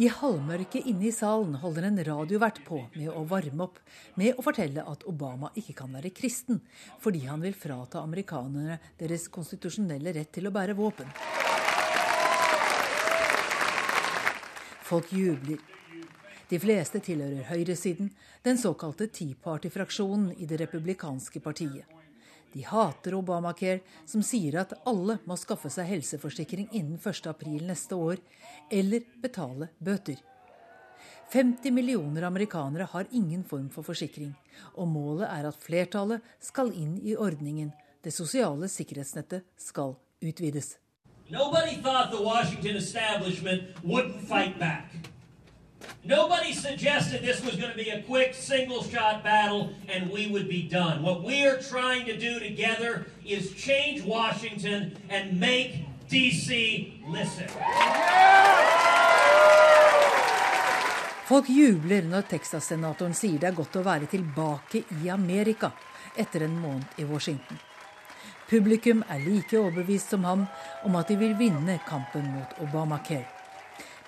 I 0.00 0.06
halvmørket 0.08 0.86
inne 0.88 1.10
i 1.10 1.12
salen 1.12 1.58
holder 1.60 1.84
en 1.90 2.00
radiovert 2.06 2.62
på 2.64 2.78
med 2.94 3.10
å 3.12 3.20
varme 3.28 3.66
opp 3.66 3.76
med 4.16 4.38
å 4.38 4.44
fortelle 4.46 4.80
at 4.88 5.04
Obama 5.10 5.50
ikke 5.60 5.74
kan 5.82 5.92
være 5.92 6.08
kristen, 6.16 6.62
fordi 7.04 7.26
han 7.26 7.44
vil 7.44 7.52
frata 7.52 8.00
amerikanerne 8.00 8.78
deres 8.96 9.28
konstitusjonelle 9.28 10.14
rett 10.16 10.32
til 10.32 10.48
å 10.48 10.54
bære 10.56 10.78
våpen. 10.78 11.12
Folk 14.88 15.12
jubler. 15.12 15.60
De 16.48 16.64
fleste 16.64 17.04
tilhører 17.04 17.50
høyresiden, 17.52 18.08
den 18.40 18.56
såkalte 18.56 19.12
Tea 19.12 19.36
Party-fraksjonen 19.44 20.32
i 20.40 20.48
det 20.48 20.64
republikanske 20.64 21.44
partiet. 21.44 21.99
De 22.52 22.64
hater 22.66 23.14
Obamacare, 23.14 23.80
som 24.06 24.22
sier 24.26 24.58
at 24.58 24.74
alle 24.88 25.20
må 25.24 25.36
skaffe 25.38 25.70
seg 25.70 25.86
helseforsikring 25.86 26.68
innen 26.72 26.98
1.4 26.98 27.62
neste 27.66 27.94
år, 27.94 28.18
eller 28.70 29.06
betale 29.22 29.70
bøter. 29.78 30.18
50 31.30 31.70
millioner 31.70 32.26
amerikanere 32.26 32.88
har 32.90 33.06
ingen 33.14 33.44
form 33.44 33.68
for 33.70 33.86
forsikring, 33.86 34.32
og 34.74 34.88
målet 34.90 35.28
er 35.30 35.46
at 35.46 35.62
flertallet 35.62 36.26
skal 36.42 36.72
inn 36.74 36.96
i 37.06 37.14
ordningen. 37.14 37.70
Det 38.02 38.10
sosiale 38.10 38.66
sikkerhetsnettet 38.68 39.46
skal 39.56 39.94
utvides. 40.20 40.74
Nobody 41.30 41.76
thought 41.76 42.10
the 42.10 42.22
Washington 42.22 42.76
establishment 42.76 43.62
wouldn't 43.84 44.26
fight 44.26 44.58
back. 44.58 44.90
Nobody 46.04 46.54
suggested 46.54 47.20
this 47.20 47.44
was 47.44 47.56
going 47.56 47.72
to 47.72 47.76
be 47.76 47.90
a 47.90 48.02
quick 48.02 48.34
single 48.34 48.82
shot 48.82 49.22
battle 49.22 49.74
and 49.86 50.10
we 50.10 50.28
would 50.28 50.48
be 50.48 50.62
done. 50.62 51.02
What 51.02 51.22
we 51.22 51.46
are 51.46 51.58
trying 51.58 52.06
to 52.06 52.16
do 52.16 52.40
together 52.40 53.06
is 53.22 53.52
change 53.52 54.02
Washington 54.02 54.96
and 55.10 55.38
make 55.38 55.84
DC 56.08 57.04
listen. 57.06 57.48
Folk 61.28 61.48
jubler 61.48 62.02
når 62.02 62.22
Texas-senatoren 62.32 63.12
sier 63.14 63.36
det 63.38 63.52
er 63.52 63.54
godt 63.60 63.76
å 63.76 63.84
være 63.84 64.08
tilbake 64.10 64.82
i 65.04 65.12
Amerika 65.12 65.70
etter 66.16 66.48
en 66.48 66.56
måned 66.58 66.96
i 66.96 67.04
Washington. 67.04 67.60
Publikum 68.48 69.04
er 69.06 69.20
like 69.20 69.54
overbevist 69.54 70.16
som 70.16 70.24
han 70.24 70.48
om 70.82 70.96
at 70.96 71.12
de 71.12 71.20
vil 71.20 71.36
vinne 71.38 71.76
kampen 71.86 72.24
mot 72.32 72.56
Obamacare. 72.64 73.28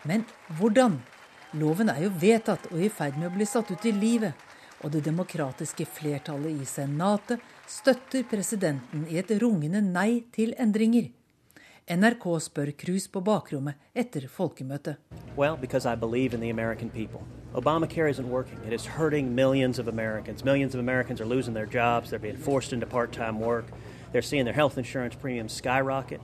Men 0.08 0.24
hvordan 0.58 0.96
Loven 1.52 1.90
er 1.92 2.06
jo 2.06 2.10
vedtatt 2.16 2.70
og 2.70 2.80
i 2.80 2.88
ferd 2.88 3.18
med 3.20 3.28
å 3.28 3.34
bli 3.34 3.44
satt 3.44 3.68
ut 3.68 3.84
i 3.84 3.92
livet. 3.92 4.32
Og 4.82 4.90
det 4.94 5.02
demokratiske 5.04 5.84
flertallet 5.84 6.62
i 6.62 6.66
Senatet 6.66 7.42
støtter 7.68 8.24
presidenten 8.26 9.04
i 9.06 9.18
et 9.20 9.30
rungende 9.42 9.82
nei 9.84 10.24
til 10.32 10.54
endringer. 10.58 11.10
NRK 11.92 12.24
spør 12.40 12.72
Cruz 12.78 13.04
på 13.10 13.20
bakrommet 13.20 13.76
etter 13.92 14.28
folkemøtet. 14.32 14.96
Well, 15.36 15.58
Obamacare 17.54 18.08
isn't 18.08 18.28
working. 18.30 18.58
It 18.66 18.72
is 18.72 18.86
hurting 18.86 19.34
millions 19.34 19.78
of 19.78 19.88
Americans. 19.88 20.42
Millions 20.42 20.74
of 20.74 20.80
Americans 20.80 21.20
are 21.20 21.26
losing 21.26 21.52
their 21.52 21.66
jobs. 21.66 22.08
They're 22.08 22.18
being 22.18 22.36
forced 22.36 22.72
into 22.72 22.86
part-time 22.86 23.38
work. 23.38 23.66
They're 24.12 24.22
seeing 24.22 24.46
their 24.46 24.54
health 24.54 24.78
insurance 24.78 25.14
premiums 25.14 25.52
skyrocket. 25.52 26.20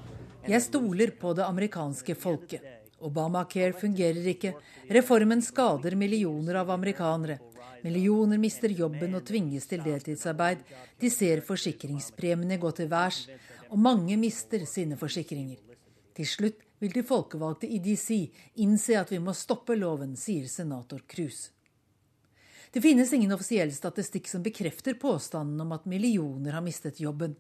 Jeg 0.49 0.63
stoler 0.63 1.11
på 1.21 1.35
det 1.37 1.45
amerikanske 1.45 2.15
folket. 2.15 2.78
Obamacare 3.05 3.73
fungerer 3.79 4.27
ikke. 4.33 4.55
Reformen 4.91 5.43
skader 5.45 5.95
millioner 5.97 6.59
av 6.63 6.71
amerikanere. 6.75 7.39
Millioner 7.85 8.41
mister 8.43 8.73
jobben 8.75 9.15
og 9.15 9.27
tvinges 9.27 9.69
til 9.71 9.85
deltidsarbeid. 9.85 10.65
De 10.99 11.11
ser 11.11 11.45
forsikringspremiene 11.47 12.59
gå 12.59 12.73
til 12.75 12.91
værs, 12.91 13.27
og 13.71 13.79
mange 13.79 14.17
mister 14.19 14.65
sine 14.67 14.99
forsikringer. 14.99 15.61
Til 16.17 16.27
slutt 16.27 16.65
vil 16.83 16.95
de 16.95 17.05
folkevalgte 17.07 17.69
i 17.71 17.79
DC 17.83 18.19
innse 18.63 18.99
at 18.99 19.13
vi 19.15 19.21
må 19.23 19.35
stoppe 19.37 19.77
loven, 19.79 20.17
sier 20.19 20.49
senator 20.51 21.05
Cruz. 21.07 21.49
Det 22.71 22.83
finnes 22.85 23.13
ingen 23.15 23.33
offisiell 23.33 23.71
statistikk 23.73 24.29
som 24.29 24.43
bekrefter 24.45 24.99
påstanden 25.01 25.61
om 25.63 25.71
at 25.73 25.87
millioner 25.89 26.59
har 26.59 26.65
mistet 26.65 27.01
jobben. 27.01 27.37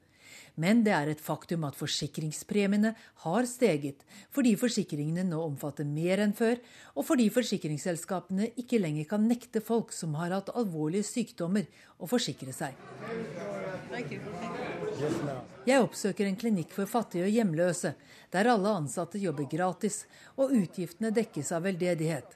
Men 0.58 0.80
det 0.82 0.90
er 0.90 1.12
et 1.12 1.20
faktum 1.22 1.62
at 1.68 1.76
forsikringspremiene 1.78 2.90
har 3.22 3.46
steget, 3.46 4.02
fordi 4.34 4.56
forsikringene 4.58 5.22
nå 5.28 5.38
omfatter 5.44 5.86
mer 5.86 6.24
enn 6.24 6.34
før, 6.34 6.58
og 6.98 7.06
fordi 7.06 7.28
forsikringsselskapene 7.30 8.50
ikke 8.58 8.80
lenger 8.82 9.06
kan 9.12 9.28
nekte 9.30 9.62
folk 9.62 9.94
som 9.94 10.18
har 10.18 10.34
hatt 10.34 10.50
alvorlige 10.58 11.06
sykdommer, 11.06 11.68
å 11.98 12.06
forsikre 12.10 12.52
seg. 12.54 12.74
Jeg 15.66 15.82
oppsøker 15.82 16.26
en 16.26 16.38
klinikk 16.38 16.74
for 16.74 16.90
fattige 16.90 17.26
og 17.26 17.34
hjemløse, 17.34 17.94
der 18.34 18.50
alle 18.50 18.74
ansatte 18.82 19.22
jobber 19.22 19.46
gratis, 19.50 20.04
og 20.36 20.54
utgiftene 20.58 21.14
dekkes 21.14 21.54
av 21.54 21.66
veldedighet. 21.70 22.34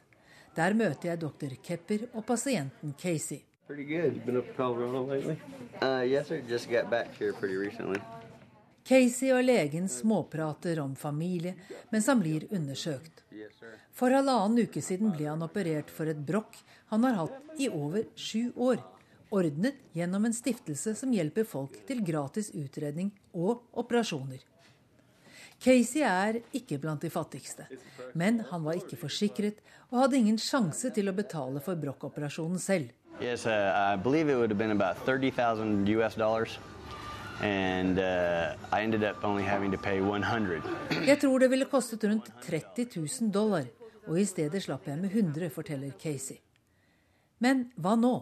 Der 0.54 0.76
møter 0.78 1.12
jeg 1.12 1.22
doktor 1.22 1.54
Kepper 1.64 2.10
og 2.12 2.26
pasienten 2.28 2.94
Casey. 2.98 3.42
Pretty 3.72 3.88
good. 3.88 4.14
You 4.14 4.20
been 4.26 4.36
up 4.36 4.46
to 4.48 4.52
Colorado 4.52 5.02
lately? 5.06 5.36
Uh, 5.80 6.04
yes, 6.06 6.28
sir. 6.28 6.42
Just 6.48 6.70
got 6.70 6.90
back 6.90 7.08
here 7.18 7.32
pretty 7.32 7.56
recently. 7.56 8.00
Casey 8.84 9.30
og 9.32 9.44
legen 9.44 9.88
småprater 9.88 10.80
om 10.82 10.92
familie 10.96 11.54
mens 11.90 12.06
han 12.06 12.20
blir 12.20 12.44
undersøkt. 12.50 13.24
For 13.96 14.12
halvannen 14.12 14.66
uke 14.66 14.82
siden 14.84 15.14
ble 15.16 15.30
han 15.30 15.46
operert 15.48 15.88
for 15.88 16.12
et 16.12 16.20
brokk 16.20 16.60
han 16.92 17.08
har 17.08 17.16
hatt 17.22 17.56
i 17.56 17.70
over 17.72 18.04
sju 18.12 18.52
år. 18.60 18.84
Ordnet 19.32 19.80
gjennom 19.96 20.28
en 20.28 20.36
stiftelse 20.36 20.92
som 21.00 21.16
hjelper 21.16 21.48
folk 21.48 21.80
til 21.88 22.04
gratis 22.04 22.52
utredning 22.52 23.08
og 23.32 23.64
operasjoner. 23.72 24.44
Casey 25.64 26.04
er 26.04 26.42
ikke 26.52 26.76
blant 26.82 27.00
de 27.00 27.08
fattigste, 27.08 27.70
men 28.12 28.44
han 28.52 28.68
var 28.68 28.76
ikke 28.76 29.00
forsikret 29.00 29.64
og 29.88 30.02
hadde 30.02 30.20
ingen 30.20 30.36
sjanse 30.36 30.92
til 30.92 31.08
å 31.08 31.16
betale 31.16 31.64
for 31.64 31.80
brokkoperasjonen 31.80 32.60
selv. 32.60 32.92
Yes, 33.20 33.46
uh, 33.46 33.92
I 33.92 33.96
believe 33.96 34.28
it 34.28 34.36
would 34.36 34.50
have 34.50 34.58
been 34.58 34.70
about 34.70 34.96
30,000 35.06 35.88
US 35.88 36.14
dollars. 36.14 36.58
And 37.42 37.98
uh, 37.98 38.54
I 38.72 38.82
ended 38.82 39.02
up 39.04 39.24
only 39.24 39.42
having 39.42 39.70
to 39.72 39.78
pay 39.78 40.00
100. 40.00 40.62
Jeg 41.06 41.18
tror 41.20 41.38
det 41.38 41.50
ville 41.50 41.64
kostet 41.64 42.04
rundt 42.04 42.30
30 42.42 42.86
000 42.96 43.32
dollar, 43.34 43.64
og 44.06 44.20
i 44.20 44.24
stedet 44.24 44.62
slapp 44.62 44.86
jeg 44.86 44.98
med 44.98 45.10
100, 45.10 45.50
forteller 45.50 45.90
Casey. 46.02 46.36
Men 47.38 47.72
hva 47.76 47.96
nå? 47.98 48.12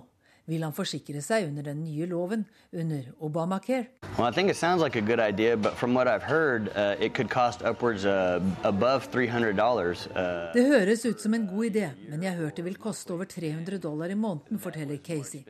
Vil 0.50 0.64
han 0.66 0.72
forsikre 0.74 1.20
seg 1.22 1.46
under 1.46 1.62
den 1.70 1.84
nye 1.84 2.06
loven, 2.10 2.42
under 2.74 3.04
Obamacare? 3.22 3.86
Well, 4.18 4.26
I 4.26 4.32
think 4.34 4.50
it 4.50 4.56
sounds 4.56 4.82
like 4.82 4.98
a 4.98 5.00
good 5.00 5.20
idea, 5.20 5.56
but 5.56 5.74
from 5.78 5.94
what 5.94 6.08
I've 6.08 6.26
heard, 6.26 6.68
uh, 6.74 6.96
it 6.98 7.14
could 7.14 7.30
cost 7.30 7.62
upwards 7.62 8.04
uh, 8.04 8.42
above 8.64 9.10
$300. 9.12 9.54
Uh... 10.10 10.50
Det 10.54 10.64
høres 10.66 11.04
ut 11.06 11.20
som 11.20 11.34
en 11.34 11.46
god 11.46 11.64
idé, 11.64 11.90
men 12.08 12.22
jeg 12.22 12.34
har 12.34 12.42
hørt 12.42 12.56
det 12.56 12.64
vil 12.66 12.78
koste 12.82 13.14
over 13.14 13.30
300 13.30 13.78
dollar 13.78 14.10
i 14.10 14.14
måneden, 14.18 14.58
forteller 14.58 14.96
Casey. 14.96 15.44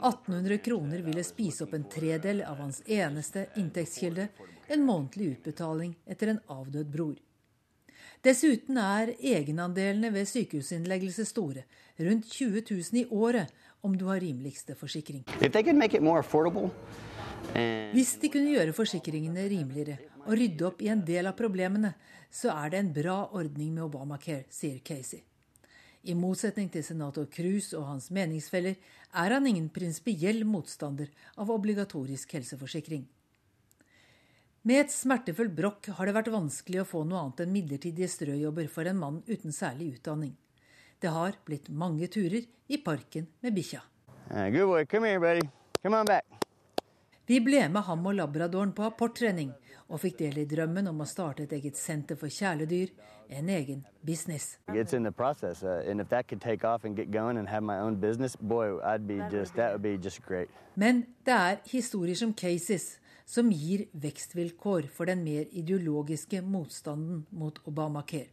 1800 0.00 0.58
kroner 0.58 1.04
ville 1.06 1.24
spise 1.24 1.64
opp 1.64 1.76
en 1.78 1.86
tredel 1.90 2.42
av 2.42 2.58
hans 2.58 2.82
eneste 2.86 3.46
inntektskilde, 3.56 4.28
en 4.66 4.82
månedlig 4.82 5.36
utbetaling 5.36 5.94
etter 6.10 6.34
en 6.34 6.42
avdød 6.50 6.90
bror. 6.90 7.14
Dessuten 8.24 8.78
er 8.80 9.12
egenandelene 9.20 10.08
ved 10.14 10.26
sykehusinnleggelse 10.26 11.26
store, 11.28 11.66
rundt 12.00 12.30
20 12.32 12.62
000 12.70 13.02
i 13.02 13.06
året, 13.12 13.52
om 13.84 13.96
du 13.98 14.06
har 14.08 14.22
rimeligste 14.22 14.74
forsikring. 14.78 15.24
Hvis 17.94 18.16
de 18.22 18.30
kunne 18.32 18.54
gjøre 18.56 18.74
forsikringene 18.74 19.44
rimeligere 19.52 19.98
og 20.24 20.32
rydde 20.40 20.66
opp 20.70 20.80
i 20.82 20.90
en 20.92 21.04
del 21.04 21.28
av 21.28 21.36
problemene, 21.38 21.92
så 22.32 22.50
er 22.56 22.72
det 22.72 22.80
en 22.80 22.92
bra 22.96 23.18
ordning 23.36 23.74
med 23.76 23.84
Obamacare, 23.84 24.48
sier 24.50 24.80
Casey. 24.84 25.20
I 26.04 26.16
motsetning 26.16 26.68
til 26.72 26.84
senator 26.84 27.28
Cruz 27.32 27.70
og 27.72 27.86
hans 27.88 28.10
meningsfeller 28.12 28.76
er 28.76 29.34
han 29.36 29.46
ingen 29.48 29.70
prinsipiell 29.72 30.42
motstander 30.48 31.08
av 31.40 31.52
obligatorisk 31.52 32.34
helseforsikring. 32.36 33.06
Med 34.64 34.80
et 34.80 34.92
smertefullt 34.92 35.52
brokk 35.56 35.90
har 35.96 36.08
det 36.08 36.16
vært 36.16 36.32
vanskelig 36.32 36.82
å 36.82 36.88
få 36.88 37.04
noe 37.04 37.20
annet 37.20 37.44
enn 37.44 37.52
midlertidige 37.52 38.08
strøjobber 38.08 38.68
for 38.72 38.88
en 38.88 39.00
mann 39.00 39.22
uten 39.28 39.52
særlig 39.52 39.94
utdanning. 39.98 40.32
Det 41.04 41.10
har 41.12 41.34
blitt 41.44 41.66
mange 41.68 42.06
turer 42.08 42.46
i 42.72 42.76
parken 42.80 43.26
med 43.44 43.52
bikkja. 43.52 43.82
Vi 47.26 47.40
ble 47.44 47.64
med 47.68 47.82
ham 47.84 48.06
og 48.08 48.14
labradoren 48.16 48.70
på 48.72 48.86
apporttrening, 48.86 49.50
og 49.92 50.00
fikk 50.00 50.16
del 50.22 50.38
i 50.40 50.46
drømmen 50.48 50.88
om 50.88 51.02
å 51.04 51.06
starte 51.08 51.44
et 51.44 51.52
eget 51.52 51.76
senter 51.76 52.16
for 52.16 52.32
kjæledyr, 52.32 52.94
en 53.36 53.50
egen 53.52 53.82
business. 54.00 54.56
Process, 54.64 55.60
uh, 55.62 55.84
business, 58.00 58.36
boy, 58.40 58.80
just, 59.30 59.60
Men 60.74 61.04
det 61.26 61.34
er 61.34 61.60
historier 61.68 62.16
som 62.16 62.32
cases 62.32 62.96
som 63.26 63.52
gir 63.52 63.90
vekstvilkår 63.92 64.88
for 64.88 65.04
den 65.04 65.20
mer 65.24 65.52
ideologiske 65.52 66.40
motstanden 66.40 67.26
mot 67.30 67.60
Obamacare. 67.68 68.32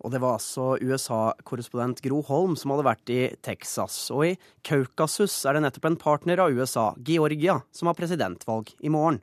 Og 0.00 0.12
det 0.14 0.20
var 0.22 0.38
altså 0.38 0.74
USA-korrespondent 0.80 2.00
Gro 2.04 2.22
Holm 2.28 2.56
som 2.58 2.72
hadde 2.72 2.86
vært 2.86 3.12
i 3.12 3.20
Texas. 3.44 3.96
Og 4.14 4.30
i 4.30 4.36
Kaukasus 4.66 5.34
er 5.44 5.56
det 5.56 5.64
nettopp 5.66 5.90
en 5.90 5.98
partner 6.00 6.40
av 6.44 6.54
USA, 6.56 6.90
Georgia, 7.04 7.60
som 7.76 7.90
har 7.90 7.98
presidentvalg 7.98 8.72
i 8.80 8.92
morgen. 8.92 9.20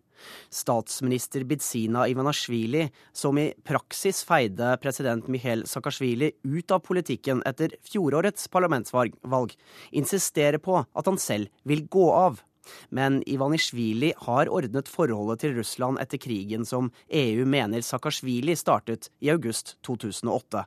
Statsminister 0.50 1.44
Bidzina 1.46 2.08
Ivanashvili, 2.10 2.88
som 3.14 3.38
i 3.38 3.52
praksis 3.66 4.24
feide 4.26 4.72
president 4.82 5.28
Mihail 5.30 5.66
Saakashvili 5.70 6.32
ut 6.44 6.74
av 6.74 6.82
politikken 6.86 7.44
etter 7.46 7.76
fjorårets 7.86 8.50
parlamentsvalg, 8.54 9.54
insisterer 9.92 10.62
på 10.62 10.82
at 10.82 11.10
han 11.10 11.22
selv 11.22 11.54
vil 11.70 11.86
gå 11.86 12.10
av. 12.14 12.42
Men 12.90 13.22
Ivanishvili 13.30 14.14
har 14.26 14.52
ordnet 14.54 14.90
forholdet 14.92 15.44
til 15.44 15.58
Russland 15.58 16.02
etter 16.02 16.22
krigen 16.22 16.66
som 16.68 16.92
EU 17.10 17.46
mener 17.46 17.86
Saakashvili 17.86 18.56
startet 18.58 19.12
i 19.24 19.32
august 19.34 19.76
2008. 19.88 20.66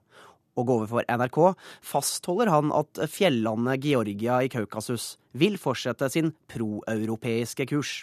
Og 0.58 0.72
overfor 0.74 1.06
NRK 1.06 1.40
fastholder 1.86 2.50
han 2.52 2.72
at 2.74 3.00
fjellandet 3.10 3.84
Georgia 3.86 4.40
i 4.44 4.50
Kaukasus 4.52 5.14
vil 5.32 5.58
fortsette 5.60 6.10
sin 6.12 6.32
proeuropeiske 6.50 7.68
kurs. 7.70 8.00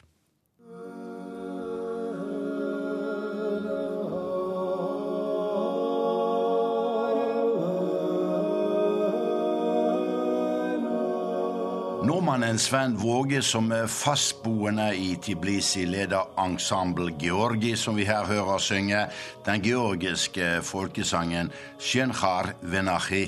Nordmannen 12.07 12.55
Sven 12.55 12.93
Våge, 12.95 13.41
som 13.43 13.65
er 13.75 13.89
fastboende 13.91 14.85
i 14.95 15.09
Tiblisi, 15.19 15.81
leder 15.89 16.29
ensemble 16.39 17.09
Georgi, 17.19 17.73
som 17.75 17.97
vi 17.99 18.05
her 18.07 18.23
hører 18.29 18.61
synge 18.63 19.01
den 19.43 19.59
georgiske 19.65 20.61
folkesangen 20.63 21.49
Shenchar 21.83 22.53
Venachi. 22.61 23.25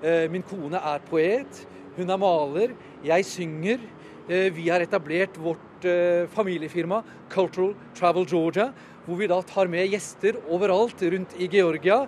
Eh, 0.00 0.24
min 0.32 0.46
kone 0.48 0.80
er 0.80 1.04
poet, 1.10 1.60
hun 1.98 2.14
er 2.14 2.22
maler, 2.22 2.72
jeg 3.04 3.28
synger. 3.28 3.84
Eh, 4.24 4.48
vi 4.56 4.70
har 4.72 4.80
etablert 4.80 5.36
vårt 5.36 5.84
eh, 5.84 6.24
familiefirma 6.32 7.02
Cultural 7.28 7.76
Travel 7.98 8.24
Georgia, 8.30 8.70
hvor 9.04 9.20
vi 9.20 9.28
da 9.28 9.42
tar 9.44 9.68
med 9.68 9.92
gjester 9.92 10.40
overalt 10.48 11.04
rundt 11.12 11.36
i 11.36 11.50
Georgia, 11.52 12.06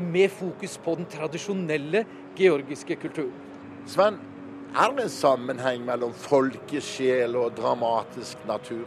med 0.00 0.32
fokus 0.32 0.80
på 0.80 0.96
den 0.96 1.12
tradisjonelle 1.12 2.06
georgiske 2.38 2.96
kulturen. 2.96 3.36
Sven, 3.84 4.16
er 4.72 4.92
det 4.96 5.04
en 5.04 5.12
sammenheng 5.12 5.82
mellom 5.84 6.12
folkesjel 6.16 7.36
og 7.36 7.56
dramatisk 7.58 8.40
natur? 8.48 8.86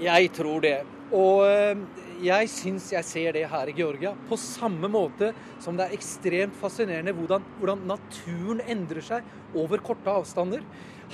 Jeg 0.00 0.30
tror 0.36 0.60
det. 0.64 0.78
Og 1.16 1.46
eh, 1.48 1.80
jeg 2.22 2.50
syns 2.52 2.90
jeg 2.92 3.06
ser 3.08 3.34
det 3.36 3.46
her 3.50 3.70
i 3.70 3.74
Georgia. 3.76 4.12
På 4.28 4.36
samme 4.40 4.90
måte 4.92 5.32
som 5.62 5.78
det 5.78 5.88
er 5.88 5.96
ekstremt 5.96 6.56
fascinerende 6.60 7.14
hvordan, 7.16 7.44
hvordan 7.58 7.86
naturen 7.88 8.60
endrer 8.68 9.04
seg 9.04 9.56
over 9.56 9.82
korte 9.84 10.12
avstander. 10.12 10.62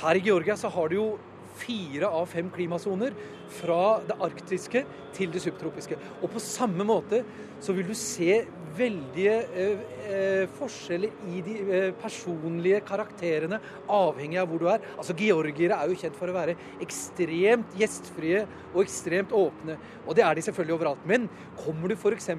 Her 0.02 0.18
i 0.18 0.24
Georgia 0.26 0.58
så 0.58 0.70
har 0.74 0.90
du 0.90 0.98
jo 0.98 1.08
fire 1.56 2.10
av 2.12 2.26
fem 2.28 2.50
klimasoner 2.52 3.14
fra 3.56 3.98
det 4.04 4.18
arktiske 4.26 4.82
til 5.16 5.30
det 5.32 5.40
subtropiske. 5.46 5.96
Og 6.20 6.28
på 6.34 6.42
samme 6.42 6.84
måte 6.84 7.22
så 7.64 7.72
vil 7.76 7.86
du 7.88 7.94
se 7.96 8.42
veldige 8.76 9.34
eh, 9.54 9.82
eh, 10.06 10.44
forskjeller 10.58 11.12
i 11.32 11.42
de 11.44 11.56
eh, 11.64 11.88
personlige 12.00 12.80
karakterene, 12.86 13.60
avhengig 13.92 14.40
av 14.40 14.50
hvor 14.50 14.62
du 14.62 14.68
er. 14.72 14.84
Altså 14.96 15.16
Georgiere 15.18 15.78
er 15.78 15.92
jo 15.92 15.98
kjent 16.00 16.18
for 16.18 16.32
å 16.32 16.36
være 16.36 16.56
ekstremt 16.84 17.76
gjestfrie 17.78 18.44
og 18.72 18.82
ekstremt 18.84 19.34
åpne. 19.36 19.78
Og 20.06 20.16
det 20.18 20.26
er 20.26 20.36
de 20.36 20.46
selvfølgelig 20.46 20.78
overalt. 20.78 21.06
Men 21.08 21.28
kommer 21.58 21.92
du 21.92 21.96
f.eks. 21.96 22.30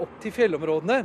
opp 0.00 0.18
til 0.22 0.34
fjellområdene, 0.34 1.04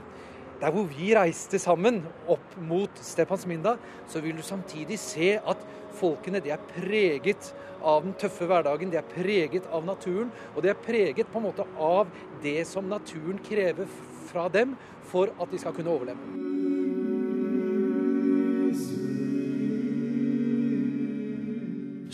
der 0.60 0.74
hvor 0.76 0.88
vi 0.91 1.13
reiste 1.15 1.60
sammen 1.60 2.02
opp 2.28 2.58
mot 2.60 3.00
Stepansminda, 3.02 3.78
så 4.12 4.19
vil 4.24 4.38
du 4.38 4.43
samtidig 4.43 5.00
se 5.00 5.38
at 5.39 5.62
folkene 6.00 6.41
de 6.43 6.52
er 6.52 6.63
preget 6.74 7.54
av 7.80 8.04
den 8.04 8.15
tøffe 8.19 8.48
hverdagen, 8.50 8.91
de 8.91 9.00
er 9.00 9.08
preget 9.08 9.67
av 9.72 9.86
naturen. 9.88 10.32
Og 10.56 10.63
de 10.63 10.74
er 10.74 10.84
preget 10.84 11.32
på 11.32 11.39
en 11.39 11.48
måte 11.48 11.65
av 11.80 12.12
det 12.43 12.62
som 12.67 12.91
naturen 12.91 13.39
krever 13.45 13.88
fra 14.30 14.50
dem 14.52 14.76
for 15.10 15.32
at 15.39 15.52
de 15.52 15.62
skal 15.62 15.76
kunne 15.76 15.95
overleve. 15.95 16.50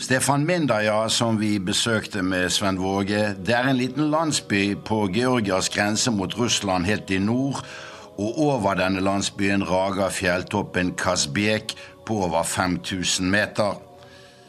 Stefan 0.06 0.44
Mindaja, 0.46 1.08
som 1.08 1.38
vi 1.40 1.56
besøkte 1.58 2.22
med 2.22 2.50
Sven 2.52 2.76
Våge, 2.78 3.32
det 3.42 3.54
er 3.56 3.66
en 3.66 3.78
liten 3.78 4.10
landsby 4.12 4.76
på 4.86 5.06
Georgias 5.10 5.70
grense 5.72 6.12
mot 6.12 6.36
Russland 6.38 6.86
helt 6.86 7.10
i 7.10 7.18
nord, 7.18 7.64
og 8.18 8.38
over 8.38 8.74
denne 8.74 9.00
landsbyen 9.00 9.64
rager 9.70 10.08
fjelltoppen 10.10 10.94
Kazbek 10.94 11.74
på 12.06 12.14
over 12.14 12.42
5000 12.42 13.30
meter. 13.30 13.82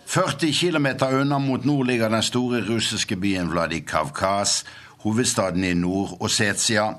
40 0.06 0.52
km 0.52 0.88
unna 1.04 1.38
mot 1.38 1.66
nord 1.66 1.86
ligger 1.86 2.10
den 2.10 2.24
store 2.24 2.64
russiske 2.70 3.16
byen 3.16 3.52
Vladikavkaz, 3.52 4.64
hovedstaden 5.00 5.64
i 5.64 5.74
Nord-Ossetia. 5.74 6.94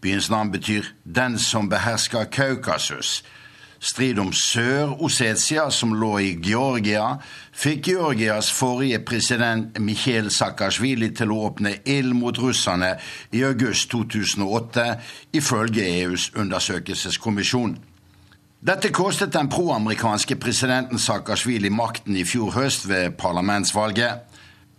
Byens 0.00 0.30
navn 0.30 0.52
betyr 0.52 0.82
'den 1.04 1.38
som 1.38 1.68
behersker 1.68 2.24
Kaukasus'. 2.24 3.24
Strid 3.84 4.18
om 4.18 4.30
Sør-Ossetia, 4.32 5.66
som 5.70 5.90
lå 6.00 6.14
i 6.24 6.30
Georgia, 6.40 7.18
fikk 7.52 7.90
Georgias 7.90 8.48
forrige 8.48 9.02
president 9.04 9.76
Mikhail 9.76 10.30
Saakashvili 10.32 11.10
til 11.12 11.34
å 11.34 11.42
åpne 11.50 11.74
ild 11.84 12.16
mot 12.16 12.38
russerne 12.40 12.94
i 13.36 13.42
august 13.44 13.90
2008, 13.92 14.86
ifølge 15.36 15.84
EUs 16.00 16.30
undersøkelseskommisjon. 16.32 17.76
Dette 18.64 18.88
kostet 18.88 19.34
den 19.36 19.52
proamerikanske 19.52 20.40
presidenten 20.40 20.96
Saakashvili 20.96 21.68
makten 21.68 22.16
i 22.16 22.24
fjor 22.24 22.56
høst 22.56 22.88
ved 22.88 23.18
parlamentsvalget. 23.20 24.24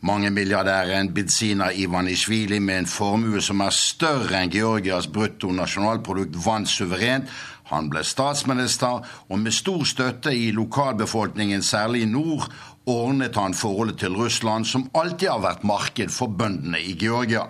Mangemilliardæren 0.06 1.14
Bidzina 1.14 1.70
Ivanishvili 1.74 2.60
med 2.60 2.78
en 2.78 2.86
formue 2.90 3.42
som 3.42 3.62
er 3.66 3.74
større 3.74 4.42
enn 4.42 4.52
Georgias 4.54 5.08
bruttonasjonalprodukt, 5.10 6.36
vant 6.46 6.70
suverent. 6.70 7.30
Han 7.71 7.91
ble 7.91 8.03
statsminister, 8.05 9.05
og 9.29 9.39
med 9.39 9.55
stor 9.55 9.85
støtte 9.87 10.35
i 10.35 10.51
lokalbefolkningen, 10.51 11.63
særlig 11.63 12.03
i 12.03 12.11
nord, 12.11 12.49
ordnet 12.87 13.37
han 13.37 13.55
forholdet 13.55 13.99
til 13.99 14.17
Russland, 14.17 14.67
som 14.67 14.89
alltid 14.95 15.29
har 15.29 15.43
vært 15.45 15.65
marked 15.65 16.11
for 16.11 16.27
bøndene 16.27 16.81
i 16.83 16.97
Georgia. 16.99 17.47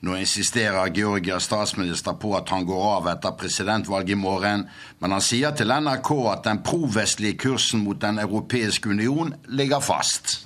Nå 0.00 0.14
insisterer 0.16 0.88
Georgias 0.96 1.44
statsminister 1.44 2.14
på 2.16 2.32
at 2.32 2.48
han 2.48 2.64
går 2.64 2.84
av 2.88 3.08
etter 3.12 3.34
presidentvalget 3.36 4.14
i 4.14 4.16
morgen, 4.16 4.64
men 4.98 5.12
han 5.12 5.20
sier 5.20 5.52
til 5.52 5.68
NRK 5.68 6.10
at 6.32 6.46
den 6.48 6.62
provestlige 6.64 7.36
kursen 7.42 7.84
mot 7.84 8.00
Den 8.00 8.18
europeiske 8.18 8.88
union 8.88 9.34
ligger 9.46 9.80
fast. 9.80 10.40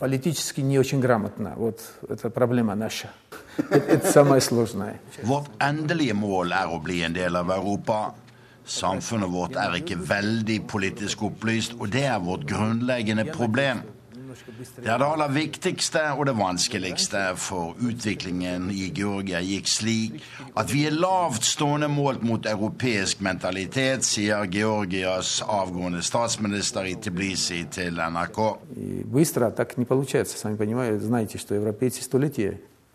политически 0.00 0.62
не 0.62 0.78
очень 0.78 1.00
грамотно. 1.00 1.52
Вот 1.56 1.80
это 2.08 2.30
проблема 2.30 2.74
наша. 2.74 3.08
Это 3.70 4.10
самое 4.12 4.40
сложное. 4.40 5.00
Vårt 5.22 5.50
endelige 5.58 6.14
mål 6.14 6.52
er 6.52 6.72
å 6.72 6.80
bli 6.82 7.02
en 7.06 7.14
del 7.14 7.36
av 7.36 7.50
Europa. 7.50 8.14
Samfunnet 8.64 9.30
vårt 9.30 9.56
er 9.58 9.78
ikke 9.80 9.98
veldig 10.08 10.60
politisk 10.70 11.22
opplyst, 11.26 11.74
og 11.78 11.90
det 11.92 12.04
er 12.06 12.20
vårt 12.22 12.46
grunnleggende 12.48 13.24
problem. 13.34 13.82
Det 14.76 14.86
er 14.86 14.98
det 14.98 15.06
aller 15.06 15.32
viktigste 15.34 16.02
og 16.14 16.26
det 16.28 16.36
vanskeligste, 16.38 17.22
for 17.36 17.74
utviklingen 17.82 18.70
i 18.70 18.86
Georgia 18.94 19.40
gikk 19.42 19.66
slik 19.68 20.20
at 20.54 20.70
vi 20.70 20.84
er 20.86 20.94
lavtstående 20.94 21.88
målt 21.90 22.22
mot 22.22 22.46
europeisk 22.46 23.24
mentalitet, 23.26 24.06
sier 24.06 24.46
Georgias 24.46 25.40
avgående 25.42 26.02
statsminister 26.06 26.86
i 26.86 26.94
Tbilisi 27.02 27.64
til 27.74 27.98
NRK. 27.98 28.40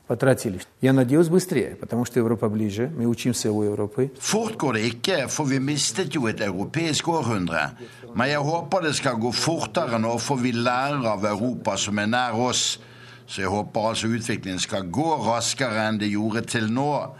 Быстро 0.10 0.36
так 0.36 0.46
не 0.46 0.52
получается, 0.52 0.52
сами 0.52 0.56
понимаете, 0.56 0.56
знаете, 0.56 0.56
что 0.56 0.56
европейцы 0.56 0.56
столетия 0.56 0.60
потратили. 0.60 0.62
Я 0.82 0.94
надеюсь 0.94 1.30
быстрее, 1.30 1.76
потому 1.76 2.06
что 2.06 2.20
Европа 2.20 2.50
ближе, 2.50 2.92
мы 2.96 3.06
учимся 3.06 3.52
у 3.52 3.64
Европы. 3.64 4.12
Fort 4.20 4.58
går 4.58 4.74
det 4.74 4.86
ikke, 4.86 5.28
for 5.28 5.46
vi 5.46 5.60
mistet 5.60 6.16
jo 6.16 6.28
et 6.28 6.42
europeisk 6.42 7.08
århundre. 7.08 7.72
Men 8.16 8.30
jeg 8.30 8.40
håper 8.40 8.82
det 8.82 8.96
skal 8.96 9.16
gå 9.20 9.32
fortere 9.32 10.00
nå, 10.00 10.18
for 10.18 10.36
vi 10.36 10.52
lærer 10.52 11.06
av 11.06 11.26
Europa 11.26 11.78
som 11.78 11.98
er 12.00 12.06
nær 12.06 12.34
oss. 12.34 12.80
Så 13.28 13.42
jeg 13.42 13.50
håper 13.50 13.90
altså 13.90 14.08
utviklingen 14.08 14.60
skal 14.60 14.86
gå 14.92 15.16
raskere 15.26 15.88
enn 15.90 15.98
det 16.00 16.12
gjorde 16.12 16.46
til 16.46 16.72
nå. 16.72 17.16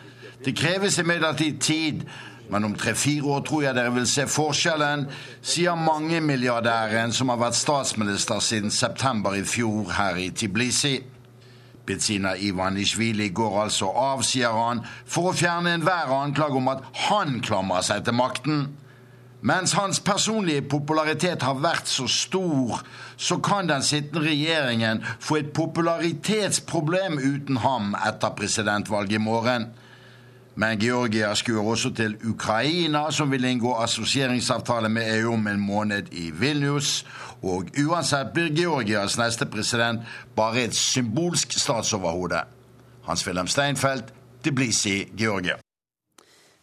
Det 0.46 0.56
kreves 0.56 1.00
imidlertid 1.00 1.60
tid. 1.60 2.06
Men 2.50 2.64
om 2.64 2.76
tre-fire 2.76 3.26
år 3.26 3.42
tror 3.42 3.64
jeg 3.64 3.74
dere 3.74 3.94
vil 3.96 4.06
se 4.06 4.28
forskjellen, 4.30 5.08
sier 5.42 5.74
mangemilliardæren 5.74 7.12
som 7.12 7.32
har 7.34 7.40
vært 7.42 7.58
statsminister 7.58 8.40
siden 8.40 8.70
september 8.70 9.34
i 9.34 9.42
fjor 9.42 9.90
her 9.98 10.16
i 10.22 10.30
Tiblisi. 10.30 11.00
Betsina 11.87 12.37
Ivanishvili 12.37 13.31
går 13.35 13.63
altså 13.63 13.89
av, 13.91 14.23
sier 14.27 14.53
han, 14.55 14.85
for 15.07 15.31
å 15.31 15.37
fjerne 15.37 15.75
enhver 15.75 16.13
anklage 16.15 16.61
om 16.61 16.71
at 16.73 16.85
han 17.09 17.41
klamrer 17.45 17.85
seg 17.87 18.05
til 18.07 18.17
makten. 18.19 18.63
Mens 19.41 19.73
hans 19.73 20.03
personlige 20.05 20.67
popularitet 20.69 21.43
har 21.43 21.61
vært 21.65 21.89
så 21.89 22.05
stor, 22.13 22.83
så 23.17 23.39
kan 23.41 23.71
den 23.71 23.83
sittende 23.83 24.27
regjeringen 24.27 25.01
få 25.19 25.41
et 25.41 25.53
popularitetsproblem 25.57 27.17
uten 27.19 27.63
ham 27.65 27.95
etter 28.05 28.37
presidentvalget 28.37 29.17
i 29.17 29.25
morgen. 29.25 29.71
Men 30.61 30.79
Georgia 30.79 31.35
skuer 31.35 31.65
også 31.65 31.91
til 31.97 32.17
Ukraina, 32.29 33.11
som 33.11 33.31
vil 33.33 33.45
inngå 33.45 33.71
assosieringsavtale 33.81 34.89
med 34.89 35.21
EU 35.21 35.33
om 35.33 35.47
en 35.47 35.61
måned 35.61 36.13
i 36.13 36.31
Vilnius. 36.31 37.07
Og 37.43 37.71
uansett 37.87 38.35
blir 38.35 38.53
Georgias 38.53 39.17
neste 39.19 39.49
president 39.49 40.05
bare 40.37 40.67
et 40.69 40.77
symbolsk 40.77 41.57
statsoverhode. 41.57 42.45
Hans-Wilhelm 43.09 43.49
Steinfeld, 43.49 44.13
Tbilisi, 44.45 45.09
Georgia. 45.17 45.57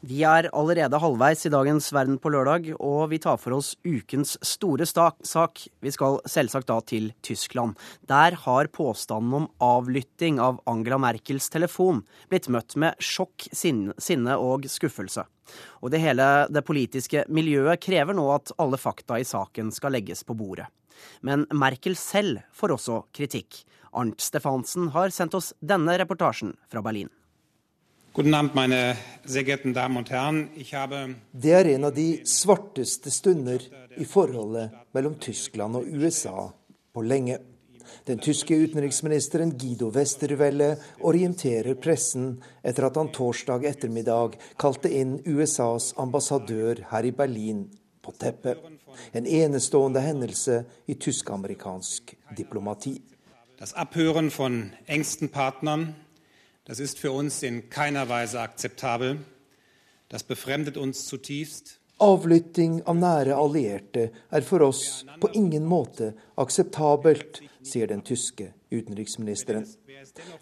Vi 0.05 0.19
er 0.21 0.45
allerede 0.53 0.99
halvveis 1.01 1.47
i 1.47 1.49
dagens 1.49 1.87
Verden 1.89 2.19
på 2.21 2.29
lørdag, 2.29 2.67
og 2.77 3.07
vi 3.09 3.17
tar 3.17 3.39
for 3.41 3.55
oss 3.55 3.71
ukens 3.81 4.35
store 4.45 4.85
sak. 4.85 5.63
Vi 5.81 5.89
skal 5.89 6.19
selvsagt 6.29 6.69
da 6.69 6.77
til 6.85 7.07
Tyskland. 7.25 7.73
Der 8.05 8.37
har 8.37 8.69
påstanden 8.69 9.33
om 9.33 9.49
avlytting 9.57 10.37
av 10.37 10.61
Angela 10.69 11.01
Merkels 11.01 11.49
telefon 11.49 12.03
blitt 12.29 12.45
møtt 12.45 12.77
med 12.77 12.93
sjokk, 13.01 13.49
sinne 13.49 14.37
og 14.37 14.69
skuffelse. 14.69 15.25
Og 15.81 15.89
det 15.89 16.03
hele 16.05 16.45
det 16.53 16.61
politiske 16.67 17.25
miljøet 17.33 17.81
krever 17.81 18.13
nå 18.13 18.29
at 18.35 18.53
alle 18.61 18.77
fakta 18.77 19.17
i 19.17 19.25
saken 19.25 19.73
skal 19.73 19.97
legges 19.97 20.21
på 20.21 20.37
bordet. 20.37 20.69
Men 21.25 21.49
Merkel 21.49 21.97
selv 21.97 22.45
får 22.53 22.77
også 22.77 23.03
kritikk. 23.17 23.63
Arnt 23.97 24.21
Stefansen 24.21 24.91
har 24.93 25.09
sendt 25.09 25.33
oss 25.33 25.55
denne 25.57 25.97
reportasjen 25.97 26.53
fra 26.69 26.85
Berlin. 26.85 27.09
Guten 28.17 28.33
Abend, 28.33 28.55
meine 28.55 28.97
sehr 29.25 29.43
geehrten 29.43 29.75
Damen 29.75 29.95
und 29.95 30.09
Herren. 30.09 30.49
Ich 30.55 30.73
habe 30.73 31.17
Det 31.33 31.51
er 31.51 31.65
en 31.67 31.83
av 31.83 31.93
de 31.93 32.25
svarteste 32.25 33.11
stunder 33.11 33.59
i 33.95 34.05
forholdet 34.05 34.71
mellom 34.91 35.19
Tyskland 35.19 35.75
og 35.77 35.85
USA 35.85 36.47
på 36.93 37.03
lenge. 37.05 37.37
Den 38.09 38.17
tyske 38.17 38.57
utenriksministeren 38.57 39.51
Guido 39.53 39.91
Westerwelle 39.93 40.79
orienterer 41.05 41.77
pressen 41.77 42.39
etter 42.63 42.87
at 42.87 42.97
han 42.97 43.11
torsdag 43.13 43.67
ettermiddag 43.69 44.39
kalte 44.57 44.89
inn 44.89 45.19
USAs 45.21 45.91
ambassadør 46.01 46.87
her 46.89 47.05
i 47.05 47.13
Berlin 47.13 47.67
på 48.01 48.15
teppet. 48.17 48.65
En 49.13 49.29
enestående 49.29 50.01
hendelse 50.01 50.63
i 50.87 50.97
tysk-amerikansk 50.97 52.17
diplomati. 52.33 52.97
Das 53.59 53.77
Abhören 53.77 54.31
von 54.33 54.71
engsten 54.87 55.29
Partnern 55.29 55.93
Das 56.67 56.81
ist 56.81 56.99
für 56.99 57.13
uns 57.13 57.43
in 57.43 57.69
keiner 57.69 58.09
Weise 58.09 58.41
akzeptabel. 58.41 59.19
Das 60.09 60.23
befremdet 60.23 60.75
uns 60.75 61.05
zutiefst. 61.05 61.79
Avlytting 61.97 62.81
av 62.83 62.97
nære 62.99 63.37
allierte 63.39 64.09
er 64.29 64.43
for 64.43 64.65
oss 64.65 65.05
på 65.21 65.29
ingen 65.33 65.63
måte 65.65 66.09
akseptabelt, 66.35 67.39
sier 67.63 67.87
den 67.87 68.03
tyske 68.03 68.49
utenriksministeren. 68.69 69.63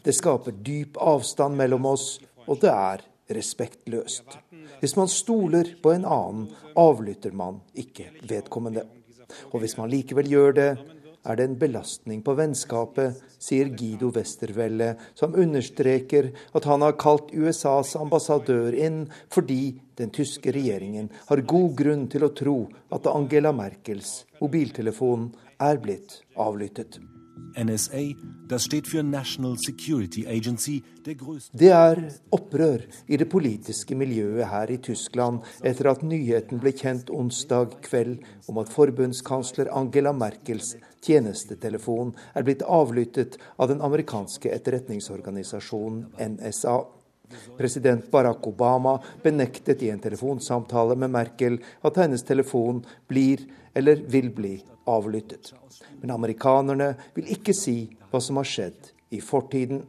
Det 0.02 0.16
skaper 0.18 0.58
dyp 0.66 0.98
avstand 0.98 1.62
mellom 1.62 1.86
oss, 1.94 2.18
og 2.50 2.58
det 2.66 2.74
er 2.74 3.06
respektløst. 3.30 4.40
Hvis 4.82 4.98
man 4.98 5.08
stoler 5.08 5.76
på 5.78 5.94
en 5.94 6.10
annen, 6.10 6.50
avlytter 6.74 7.38
man 7.38 7.62
ikke 7.78 8.10
vedkommende. 8.26 8.88
Og 9.54 9.62
hvis 9.62 9.78
man 9.78 9.94
likevel 9.94 10.34
gjør 10.34 10.58
det, 10.58 10.70
er 11.26 11.40
det 11.40 11.48
en 11.50 11.58
belastning 11.60 12.22
på 12.26 12.36
vennskapet, 12.38 13.18
sier 13.42 13.72
Guido 13.74 14.12
Westerwelle, 14.16 14.94
som 15.18 15.36
understreker 15.36 16.32
at 16.56 16.70
han 16.70 16.86
har 16.86 16.98
kalt 17.02 17.34
USAs 17.34 17.96
ambassadør 18.00 18.76
inn 18.78 19.06
fordi 19.34 19.76
den 20.00 20.14
tyske 20.16 20.54
regjeringen 20.56 21.10
har 21.30 21.46
god 21.48 21.76
grunn 21.82 22.08
til 22.12 22.28
å 22.28 22.34
tro 22.36 22.60
at 22.96 23.10
Angela 23.12 23.56
Merkels 23.56 24.24
mobiltelefon 24.42 25.30
er 25.64 25.82
blitt 25.82 26.22
avlyttet. 26.36 27.00
NSA, 27.56 28.16
das 28.48 28.66
steht 28.66 28.88
für 28.88 29.04
National 29.04 29.56
Security 29.58 30.26
Agency, 30.28 30.82
det 31.54 31.70
er 31.72 32.02
opprør 32.34 32.84
i 33.08 33.18
det 33.18 33.30
politiske 33.30 33.96
miljøet 33.96 34.50
her 34.52 34.72
i 34.74 34.78
Tyskland 34.78 35.46
etter 35.64 35.92
at 35.92 36.04
nyheten 36.04 36.60
ble 36.62 36.74
kjent 36.76 37.12
onsdag 37.14 37.78
kveld 37.86 38.26
om 38.50 38.60
at 38.62 38.74
forbundskansler 38.74 39.72
Angela 39.74 40.14
Merkels 40.14 40.76
tjenestetelefon 41.06 42.14
er 42.34 42.46
blitt 42.48 42.66
avlyttet 42.66 43.40
av 43.58 43.72
den 43.72 43.82
amerikanske 43.86 44.52
etterretningsorganisasjonen 44.58 46.12
NSA. 46.36 46.78
President 47.58 48.12
Barack 48.12 48.48
Obama 48.48 49.00
benektet 49.24 49.82
i 49.84 49.90
en 49.90 50.00
telefonsamtale 50.00 50.96
med 50.96 51.14
Merkel 51.14 51.60
at 51.82 51.98
hennes 51.98 52.24
telefon 52.24 52.84
blir 53.10 53.46
eller 53.74 54.02
vil 54.10 54.30
bli 54.34 54.56
avlyttet. 54.86 55.54
Men 56.02 56.14
amerikanerne 56.16 56.94
vil 57.16 57.32
ikke 57.36 57.54
si 57.56 57.78
hva 58.12 58.22
som 58.22 58.40
har 58.42 58.50
skjedd 58.50 58.92
i 59.16 59.22
fortiden. 59.24 59.84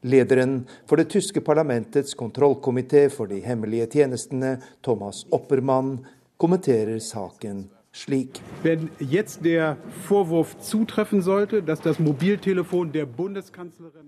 Lederen 0.00 0.62
for 0.88 0.96
det 0.96 1.10
tyske 1.12 1.42
parlamentets 1.44 2.16
kontrollkomité 2.16 3.08
for 3.12 3.28
de 3.28 3.42
hemmelige 3.44 3.90
tjenestene, 3.98 4.56
Thomas 4.80 5.26
Oppermann, 5.30 5.98
kommenterer 6.40 6.98
saken 7.04 7.66
slik. 7.92 8.42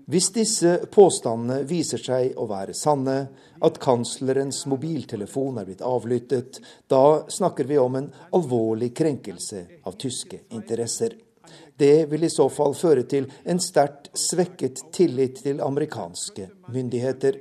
Hvis 0.05 0.29
disse 0.33 0.73
påstandene 0.91 1.59
viser 1.67 2.03
seg 2.05 2.37
å 2.37 2.47
være 2.51 2.77
sanne, 2.77 3.17
at 3.63 3.79
kanslerens 3.83 4.63
mobiltelefon 4.71 5.59
er 5.59 5.67
blitt 5.67 5.83
avlyttet, 5.87 6.59
da 6.87 7.23
snakker 7.27 7.69
vi 7.69 7.77
om 7.79 7.99
en 7.99 8.09
alvorlig 8.31 8.93
krenkelse 8.95 9.65
av 9.83 9.99
tyske 9.99 10.43
interesser. 10.51 11.15
Det 11.77 12.05
vil 12.11 12.23
i 12.23 12.29
så 12.31 12.47
fall 12.53 12.75
føre 12.77 13.03
til 13.09 13.25
en 13.49 13.59
sterkt 13.61 14.11
svekket 14.17 14.85
tillit 14.93 15.41
til 15.43 15.61
amerikanske 15.61 16.47
myndigheter. 16.73 17.39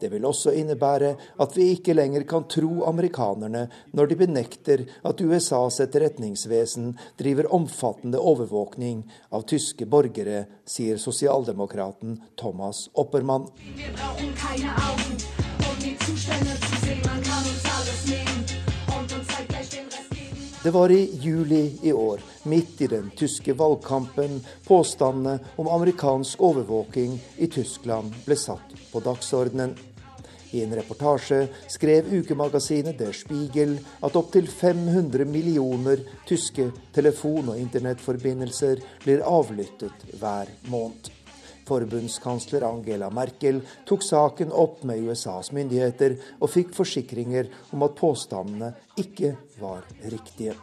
Det 0.00 0.10
vil 0.12 0.26
også 0.28 0.54
innebære 0.56 1.14
at 1.40 1.56
vi 1.56 1.70
ikke 1.74 1.96
lenger 1.96 2.24
kan 2.28 2.46
tro 2.50 2.84
amerikanerne 2.88 3.66
når 3.96 4.10
de 4.10 4.20
benekter 4.22 4.84
at 5.04 5.20
USAs 5.20 5.80
etterretningsvesen 5.86 6.94
driver 7.20 7.50
omfattende 7.54 8.20
overvåkning 8.20 9.04
av 9.32 9.46
tyske 9.50 9.88
borgere, 9.90 10.46
sier 10.64 11.00
sosialdemokraten 11.00 12.18
Thomas 12.38 12.88
Oppermann. 12.94 13.48
Wir 13.76 16.69
Det 20.62 20.70
var 20.70 20.90
i 20.90 21.10
juli 21.12 21.78
i 21.82 21.92
år, 21.92 22.20
midt 22.42 22.80
i 22.80 22.86
den 22.86 23.10
tyske 23.16 23.52
valgkampen, 23.52 24.40
påstandene 24.66 25.38
om 25.56 25.68
amerikansk 25.68 26.40
overvåking 26.40 27.14
i 27.36 27.46
Tyskland 27.48 28.12
ble 28.26 28.36
satt 28.36 28.74
på 28.92 29.00
dagsordenen. 29.00 29.72
I 30.50 30.60
en 30.60 30.74
reportasje 30.76 31.46
skrev 31.68 32.10
ukemagasinet 32.12 32.98
Der 32.98 33.16
Spiegel 33.16 33.78
at 34.04 34.18
opptil 34.20 34.50
500 34.52 35.24
millioner 35.24 36.04
tyske 36.28 36.68
telefon- 36.92 37.54
og 37.54 37.56
internettforbindelser 37.56 38.84
blir 39.06 39.24
avlyttet 39.24 40.04
hver 40.20 40.52
måned. 40.68 41.08
Forbundskansler 41.70 42.66
Angela 42.66 43.10
Merkel 43.14 43.60
tok 43.86 44.02
saken 44.02 44.50
opp 44.50 44.82
med 44.88 45.04
USAs 45.06 45.52
myndigheter 45.54 46.16
og 46.40 46.50
fikk 46.50 46.74
forsikringer 46.74 47.50
om 47.74 47.86
at 47.86 47.94
påstandene 47.98 48.72
ikke 48.98 49.36
var 49.60 49.86
riktige. 50.02 50.56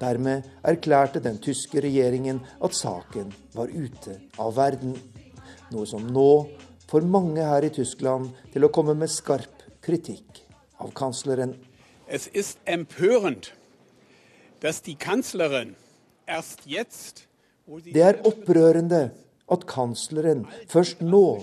Dermed 0.00 0.46
erklærte 0.64 1.20
den 1.20 1.38
tyske 1.44 1.80
regjeringen 1.84 2.40
at 2.64 2.76
saken 2.76 3.32
var 3.56 3.72
ute 3.72 4.16
av 4.40 4.54
verden. 4.56 4.94
Noe 5.72 5.88
som 5.88 6.06
nå 6.08 6.30
får 6.90 7.08
mange 7.08 7.44
her 7.44 7.64
i 7.64 7.72
Tyskland 7.72 8.32
til 8.52 8.64
å 8.66 8.72
komme 8.74 8.96
med 8.98 9.12
skarp 9.12 9.64
kritikk 9.84 10.42
av 10.80 10.92
kansleren. 10.96 11.54
Es 12.08 12.26
ist 12.26 12.58
empörend, 12.64 13.52
dass 14.60 14.82
die 14.82 14.96
Kanzlerin 14.96 15.76
erst 16.26 16.66
jetzt, 16.66 17.26
det 17.66 18.02
er 18.02 18.18
opprørende 18.26 19.10
at 19.50 19.66
kansleren 19.70 20.44
først 20.70 21.02
nå, 21.04 21.40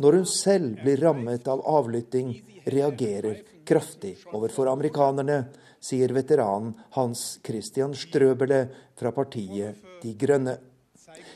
når 0.00 0.16
hun 0.20 0.28
selv 0.28 0.80
blir 0.84 1.02
rammet 1.04 1.48
av 1.50 1.62
avlytting, 1.68 2.34
reagerer 2.70 3.42
kraftig 3.68 4.16
overfor 4.32 4.70
amerikanerne, 4.72 5.44
sier 5.80 6.12
veteranen 6.12 6.74
Hans 6.96 7.38
Christian 7.44 7.94
Strøbele 7.96 8.66
fra 8.98 9.12
partiet 9.16 9.80
De 10.02 10.12
Grønne. 10.18 10.58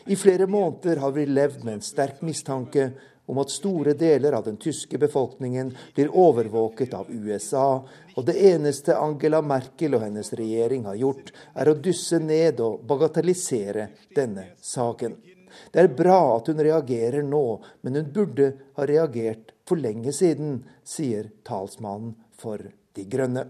I 0.07 0.17
flere 0.21 0.47
måneder 0.47 1.01
har 1.03 1.13
vi 1.17 1.25
levd 1.27 1.65
med 1.65 1.79
en 1.79 1.85
sterk 1.85 2.21
mistanke 2.23 2.91
om 3.27 3.41
at 3.41 3.53
store 3.53 3.95
deler 3.97 4.37
av 4.37 4.45
den 4.45 4.59
tyske 4.61 4.99
befolkningen 5.01 5.73
blir 5.97 6.13
overvåket 6.13 6.93
av 6.95 7.09
USA, 7.09 7.85
og 8.15 8.27
det 8.29 8.37
eneste 8.53 8.99
Angela 9.01 9.41
Merkel 9.43 9.97
og 9.97 10.05
hennes 10.05 10.33
regjering 10.37 10.85
har 10.89 10.99
gjort, 11.01 11.33
er 11.57 11.71
å 11.71 11.79
dysse 11.87 12.21
ned 12.21 12.61
og 12.61 12.85
bagatellisere 12.89 13.89
denne 14.17 14.51
saken. 14.61 15.17
Det 15.73 15.83
er 15.83 15.93
bra 15.97 16.21
at 16.37 16.49
hun 16.51 16.63
reagerer 16.63 17.25
nå, 17.27 17.45
men 17.83 18.01
hun 18.01 18.13
burde 18.15 18.53
ha 18.79 18.87
reagert 18.89 19.55
for 19.69 19.81
lenge 19.81 20.13
siden, 20.13 20.63
sier 20.85 21.31
talsmannen 21.47 22.17
for 22.39 22.71
De 22.95 23.05
grønne. 23.11 23.49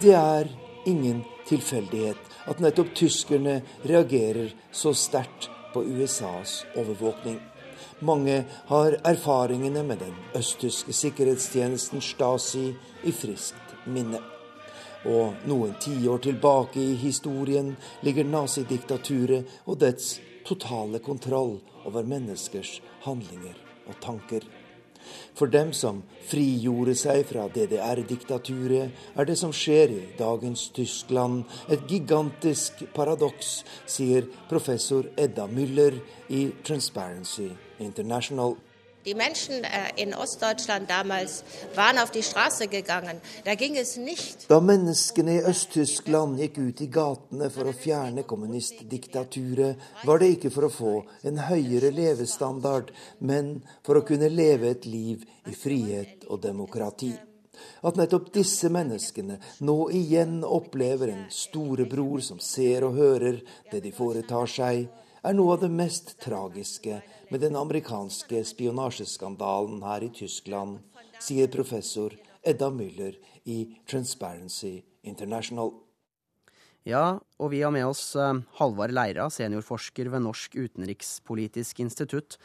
Det 0.00 0.12
er 0.16 0.48
ingen 0.88 1.22
tilfeldighet 1.48 2.30
at 2.48 2.60
nettopp 2.64 2.94
tyskerne 2.96 3.60
reagerer 3.88 4.52
så 4.72 4.94
sterkt 4.96 5.50
på 5.74 5.82
USAs 5.84 6.64
overvåkning. 6.76 7.38
Mange 8.00 8.44
har 8.66 8.96
erfaringene 9.04 9.82
med 9.84 10.00
den 10.00 10.16
østtyske 10.36 10.96
sikkerhetstjenesten 10.96 12.00
Stasi 12.00 12.70
i 13.04 13.12
friskt 13.12 13.76
minne. 13.84 14.22
Og 15.08 15.46
noen 15.48 15.76
tiår 15.80 16.20
tilbake 16.26 16.80
i 16.80 16.96
historien 17.00 17.72
ligger 18.04 18.28
nazidiktaturet 18.28 19.48
og 19.64 19.80
dets 19.80 20.18
totale 20.44 21.00
kontroll 21.00 21.58
over 21.88 22.04
menneskers 22.04 22.80
handlinger 23.06 23.56
og 23.88 23.96
tanker. 24.04 24.44
For 25.34 25.48
dem 25.48 25.72
som 25.72 26.02
frigjorde 26.28 26.94
seg 26.98 27.24
fra 27.30 27.46
DDR-diktaturet, 27.48 28.92
er 29.16 29.26
det 29.26 29.36
som 29.40 29.52
skjer 29.56 29.94
i 29.94 30.02
dagens 30.18 30.68
Tyskland 30.76 31.44
et 31.72 31.86
gigantisk 31.88 32.84
paradoks, 32.94 33.62
sier 33.88 34.28
professor 34.50 35.08
Edda 35.16 35.48
Müller 35.48 35.96
i 36.28 36.50
Transparency 36.66 37.48
International. 37.80 38.58
Die 39.06 39.14
Menschen 39.14 39.64
äh, 39.64 39.68
in 39.96 40.12
Ostdeutschland 40.14 40.90
damals 40.90 41.42
waren 41.74 41.98
auf 41.98 42.10
die 42.10 42.22
Straße 42.22 42.68
gegangen. 42.68 43.20
Da 43.44 43.54
ging 43.54 43.76
es 43.76 43.96
nicht. 43.96 44.50
Da 44.50 44.60
menneskene 44.60 45.38
i 45.38 45.44
Øst-Tyskland 45.48 46.36
gikk 46.36 46.58
ut 46.60 46.82
i 46.84 46.90
gatene 46.92 47.48
for 47.48 47.70
å 47.70 47.72
fjerne 47.72 48.26
kommunistdiktaturet, 48.28 49.80
var 50.04 50.20
det 50.20 50.28
ikke 50.34 50.52
for 50.52 50.68
å 50.68 50.72
få 50.74 50.92
en 51.24 51.40
høyere 51.48 51.88
levestandard, 51.96 52.92
men 53.24 53.62
for 53.86 53.96
å 53.96 54.04
kunne 54.04 54.28
leve 54.28 54.74
et 54.74 54.84
liv 54.84 55.24
i 55.48 55.56
frihet 55.56 56.28
og 56.28 56.42
demokrati. 56.44 57.14
At 57.80 57.96
nettopp 57.96 58.28
disse 58.34 58.68
menneskene 58.68 59.38
nå 59.64 59.78
igjen 59.96 60.42
opplever 60.44 61.08
en 61.14 61.24
storebror 61.32 62.20
som 62.24 62.40
ser 62.40 62.84
og 62.84 63.00
hører 63.00 63.40
det 63.72 63.80
de 63.80 63.94
foretar 63.96 64.48
seg, 64.48 64.90
er 65.20 65.36
noe 65.36 65.56
av 65.56 65.64
det 65.64 65.72
mest 65.72 66.14
tragiske 66.20 67.00
med 67.30 67.40
den 67.40 67.56
amerikanske 67.56 68.42
spionasjeskandalen 68.44 69.82
her 69.86 70.02
i 70.02 70.10
Tyskland, 70.14 70.80
sier 71.22 71.50
professor 71.52 72.14
Edda 72.42 72.70
Müller 72.74 73.14
i 73.44 73.62
Transparency 73.90 74.80
International. 75.06 75.70
Ja, 76.88 77.20
og 77.38 77.52
vi 77.52 77.60
har 77.62 77.70
med 77.74 77.86
oss 77.86 78.16
eh, 78.16 78.40
Halvard 78.58 78.94
Leira, 78.96 79.28
seniorforsker 79.30 80.08
ved 80.10 80.24
Norsk 80.24 80.56
utenrikspolitisk 80.56 81.82
institutt. 81.84 82.38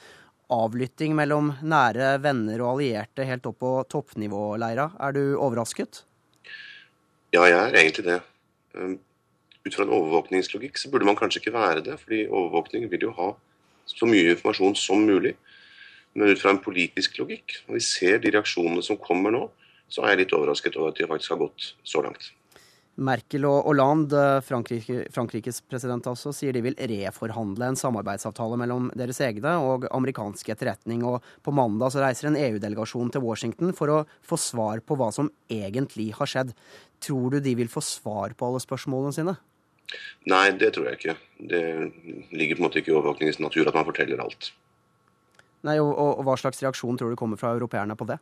Avlytting 0.54 1.16
mellom 1.18 1.54
nære 1.66 2.18
venner 2.22 2.62
og 2.62 2.76
allierte 2.76 3.26
helt 3.26 3.48
opp 3.50 3.58
på 3.64 3.72
toppnivå, 3.90 4.44
Leira. 4.62 4.92
Er 5.02 5.16
du 5.16 5.24
overrasket? 5.40 6.04
Ja, 7.34 7.48
jeg 7.48 7.58
er 7.58 7.80
egentlig 7.80 8.06
det. 8.06 8.20
Um, 8.76 9.00
ut 9.66 9.74
fra 9.74 9.88
en 9.88 9.96
overvåkningslogikk 9.98 10.78
så 10.78 10.92
burde 10.94 11.08
man 11.10 11.18
kanskje 11.18 11.42
ikke 11.42 11.56
være 11.56 11.82
det, 11.88 11.98
fordi 12.04 12.28
overvåkning 12.28 12.86
vil 12.92 13.08
jo 13.08 13.16
ha 13.18 13.32
så 13.90 14.10
mye 14.10 14.34
informasjon 14.34 14.78
som 14.80 15.06
mulig. 15.06 15.36
Men 16.16 16.32
ut 16.32 16.40
fra 16.42 16.54
en 16.56 16.64
politisk 16.64 17.20
logikk, 17.20 17.60
når 17.68 17.80
vi 17.80 17.84
ser 17.84 18.22
de 18.24 18.32
reaksjonene 18.32 18.84
som 18.86 19.00
kommer 19.02 19.36
nå, 19.36 19.46
så 19.92 20.04
er 20.04 20.16
jeg 20.16 20.24
litt 20.24 20.36
overrasket 20.38 20.78
over 20.80 20.94
at 20.94 21.00
de 21.00 21.08
faktisk 21.10 21.36
har 21.36 21.44
gått 21.44 21.72
så 21.86 22.02
langt. 22.06 22.32
Merkel 22.96 23.44
og 23.44 23.66
Hollande, 23.68 24.22
Frankrike, 24.48 25.02
Frankrikes 25.12 25.58
president 25.68 26.06
altså, 26.08 26.32
sier 26.32 26.56
de 26.56 26.62
vil 26.64 26.78
reforhandle 26.80 27.68
en 27.68 27.80
samarbeidsavtale 27.80 28.56
mellom 28.62 28.88
deres 28.96 29.20
egne 29.26 29.58
og 29.60 29.90
amerikansk 29.92 30.54
etterretning. 30.54 31.04
Og 31.04 31.20
på 31.44 31.52
mandag 31.56 31.92
så 31.92 32.00
reiser 32.06 32.30
en 32.30 32.40
EU-delegasjon 32.40 33.12
til 33.12 33.26
Washington 33.26 33.76
for 33.76 33.92
å 33.92 34.00
få 34.24 34.40
svar 34.40 34.80
på 34.80 34.96
hva 34.96 35.12
som 35.16 35.28
egentlig 35.52 36.14
har 36.16 36.32
skjedd. 36.32 36.56
Tror 37.04 37.36
du 37.36 37.42
de 37.44 37.58
vil 37.60 37.72
få 37.72 37.84
svar 37.84 38.38
på 38.38 38.48
alle 38.48 38.64
spørsmålene 38.64 39.18
sine? 39.18 39.36
Nei, 40.32 40.46
det 40.58 40.72
tror 40.76 40.90
jeg 40.90 41.00
ikke. 41.00 41.16
Det 41.52 41.64
ligger 42.32 42.58
på 42.58 42.64
en 42.64 42.68
måte 42.68 42.82
ikke 42.82 42.94
i 42.94 42.96
overvåkningens 42.96 43.42
natur 43.44 43.68
at 43.70 43.78
man 43.78 43.88
forteller 43.88 44.24
alt. 44.24 44.52
Nei, 45.66 45.78
og, 45.82 45.92
og, 45.98 46.24
Hva 46.26 46.38
slags 46.40 46.62
reaksjon 46.64 46.98
tror 47.00 47.14
du 47.14 47.20
kommer 47.20 47.40
fra 47.42 47.54
europeerne 47.56 47.98
på 47.98 48.08
det? 48.10 48.20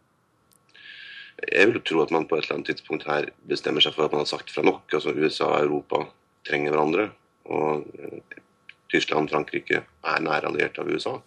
Jeg 1.43 1.72
vil 1.72 1.82
tro 1.84 2.03
at 2.03 2.11
man 2.14 2.28
på 2.30 2.38
et 2.38 2.45
eller 2.45 2.59
annet 2.59 2.70
tidspunkt 2.72 3.07
her 3.09 3.28
bestemmer 3.49 3.84
seg 3.84 3.95
for 3.95 4.05
at 4.05 4.14
man 4.14 4.24
har 4.24 4.30
sagt 4.30 4.53
fra 4.53 4.64
nok. 4.64 4.86
Altså 4.93 5.16
USA 5.18 5.49
og 5.49 5.66
Europa 5.66 6.03
trenger 6.47 6.76
hverandre. 6.76 7.07
Og 7.51 7.88
eh, 7.99 8.38
Tyskland 8.93 9.28
og 9.28 9.34
Frankrike 9.34 9.82
er 9.82 10.24
nære 10.24 10.51
allierte 10.51 10.84
av 10.84 10.91
USA. 10.91 11.18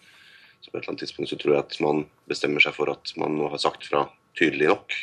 Så 0.63 0.71
på 0.71 0.79
et 0.79 0.85
eller 0.85 0.95
annet 0.95 1.05
tidspunkt 1.05 1.33
så 1.33 1.41
tror 1.41 1.57
jeg 1.57 1.65
at 1.65 1.77
man 1.85 2.07
bestemmer 2.31 2.65
seg 2.65 2.77
for 2.79 2.93
at 2.93 3.13
man 3.21 3.37
nå 3.37 3.51
har 3.53 3.61
sagt 3.61 3.89
fra 3.91 4.07
tydelig 4.39 4.71
nok. 4.71 4.97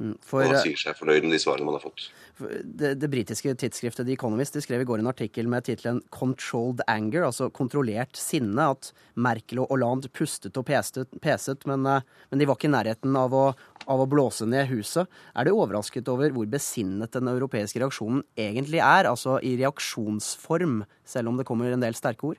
Mm, 0.00 0.16
for, 0.24 0.46
og 0.46 0.56
sier 0.62 0.80
seg 0.80 0.96
fornøyd 0.96 1.26
med 1.26 1.36
de 1.36 1.42
svarene 1.42 1.66
man 1.68 1.76
har 1.76 1.84
fått. 1.84 2.08
Det, 2.40 2.94
det 3.00 3.08
britiske 3.12 3.52
tidsskriftet 3.60 4.06
The 4.06 4.14
Economist 4.16 4.56
de 4.56 4.62
skrev 4.64 4.84
i 4.84 4.86
går 4.88 5.02
en 5.02 5.10
artikkel 5.10 5.48
med 5.50 5.66
tittelen 5.66 6.00
'Controlled 6.10 6.82
Anger', 6.86 7.26
altså 7.26 7.50
kontrollert 7.52 8.16
sinne. 8.16 8.70
At 8.70 8.92
Merkel 9.14 9.62
og 9.62 9.70
Hollande 9.72 10.08
pustet 10.08 10.56
og 10.56 10.66
peset, 10.66 11.66
men, 11.66 11.86
eh, 11.86 12.06
men, 12.30 12.38
de 12.38 12.48
var 12.48 12.56
ikke 12.56 12.70
i 12.70 12.74
nærheten 12.76 13.16
av 13.16 13.34
å, 13.34 13.46
av 13.86 14.00
å, 14.00 14.08
blåse 14.08 14.46
ned 14.46 14.68
huset. 14.72 15.08
Er 15.36 15.44
du 15.44 15.52
overrasket 15.52 16.08
over 16.08 16.30
hvor 16.30 16.46
besinnet 16.46 17.12
den 17.12 17.28
europeiske 17.28 17.80
reaksjonen 17.80 18.24
egentlig 18.36 18.80
er? 18.80 19.10
Altså 19.10 19.38
i 19.42 19.56
reaksjonsform, 19.60 20.84
selv 21.04 21.28
om 21.28 21.36
det 21.36 21.46
kommer 21.46 21.72
en 21.72 21.84
del 21.84 21.94
sterke 21.94 22.32
ord? 22.32 22.38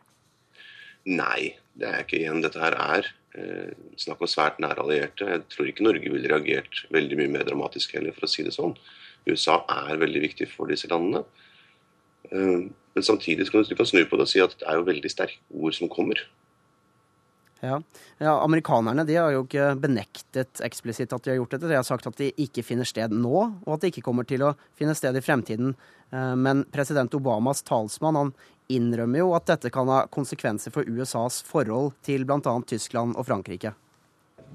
Nei, 1.05 1.57
det 1.73 1.87
er 1.89 2.03
ikke 2.03 2.21
igjen. 2.21 2.43
Dette 2.43 2.61
her 2.61 2.77
er 2.77 3.09
Eh, 3.31 3.71
snakk 3.95 4.23
om 4.25 4.27
svært 4.27 4.57
nære 4.59 4.83
allierte. 4.83 5.27
Jeg 5.29 5.45
tror 5.53 5.69
ikke 5.69 5.85
Norge 5.85 6.11
ville 6.11 6.27
reagert 6.27 6.81
veldig 6.91 7.19
mye 7.19 7.31
mer 7.37 7.45
dramatisk 7.47 7.93
heller, 7.95 8.11
for 8.15 8.27
å 8.27 8.31
si 8.31 8.43
det 8.43 8.51
sånn. 8.55 8.75
USA 9.29 9.61
er 9.69 10.01
veldig 10.01 10.21
viktig 10.27 10.49
for 10.51 10.71
disse 10.71 10.89
landene. 10.91 11.23
Eh, 12.31 12.69
men 12.93 13.03
samtidig 13.07 13.49
kan 13.51 13.63
du 13.63 13.85
snu 13.85 14.03
på 14.05 14.19
det 14.19 14.27
og 14.27 14.31
si 14.31 14.43
at 14.43 14.55
det 14.59 14.67
er 14.67 14.79
jo 14.79 14.87
veldig 14.87 15.11
sterke 15.11 15.39
ord 15.55 15.75
som 15.77 15.91
kommer. 15.91 16.19
Ja. 17.61 17.81
ja. 18.17 18.43
Amerikanerne 18.43 19.05
de 19.05 19.15
har 19.15 19.31
jo 19.35 19.43
ikke 19.45 19.75
benektet 19.79 20.63
eksplisitt 20.65 21.13
at 21.13 21.23
de 21.23 21.33
har 21.33 21.37
gjort 21.37 21.53
dette. 21.55 21.69
De 21.69 21.77
har 21.77 21.85
sagt 21.85 22.07
at 22.09 22.17
de 22.17 22.31
ikke 22.41 22.65
finner 22.65 22.87
sted 22.89 23.13
nå, 23.13 23.35
og 23.37 23.75
at 23.75 23.83
de 23.83 23.91
ikke 23.91 24.03
kommer 24.07 24.25
til 24.27 24.43
å 24.47 24.55
finne 24.77 24.95
sted 24.97 25.17
i 25.17 25.23
fremtiden. 25.23 25.75
Eh, 26.09 26.33
men 26.35 26.65
president 26.73 27.13
Obamas 27.17 27.61
talsmann 27.67 28.17
han 28.17 28.33
innrømmer 28.71 29.21
jo 29.21 29.31
at 29.37 29.47
dette 29.51 29.71
kan 29.73 29.89
ha 29.91 30.05
konsekvenser 30.11 30.73
for 30.73 30.87
USAs 30.87 31.41
forhold 31.45 31.93
til 32.07 32.25
bl.a. 32.25 32.57
Tyskland 32.67 33.17
og 33.19 33.27
Frankrike. 33.29 33.75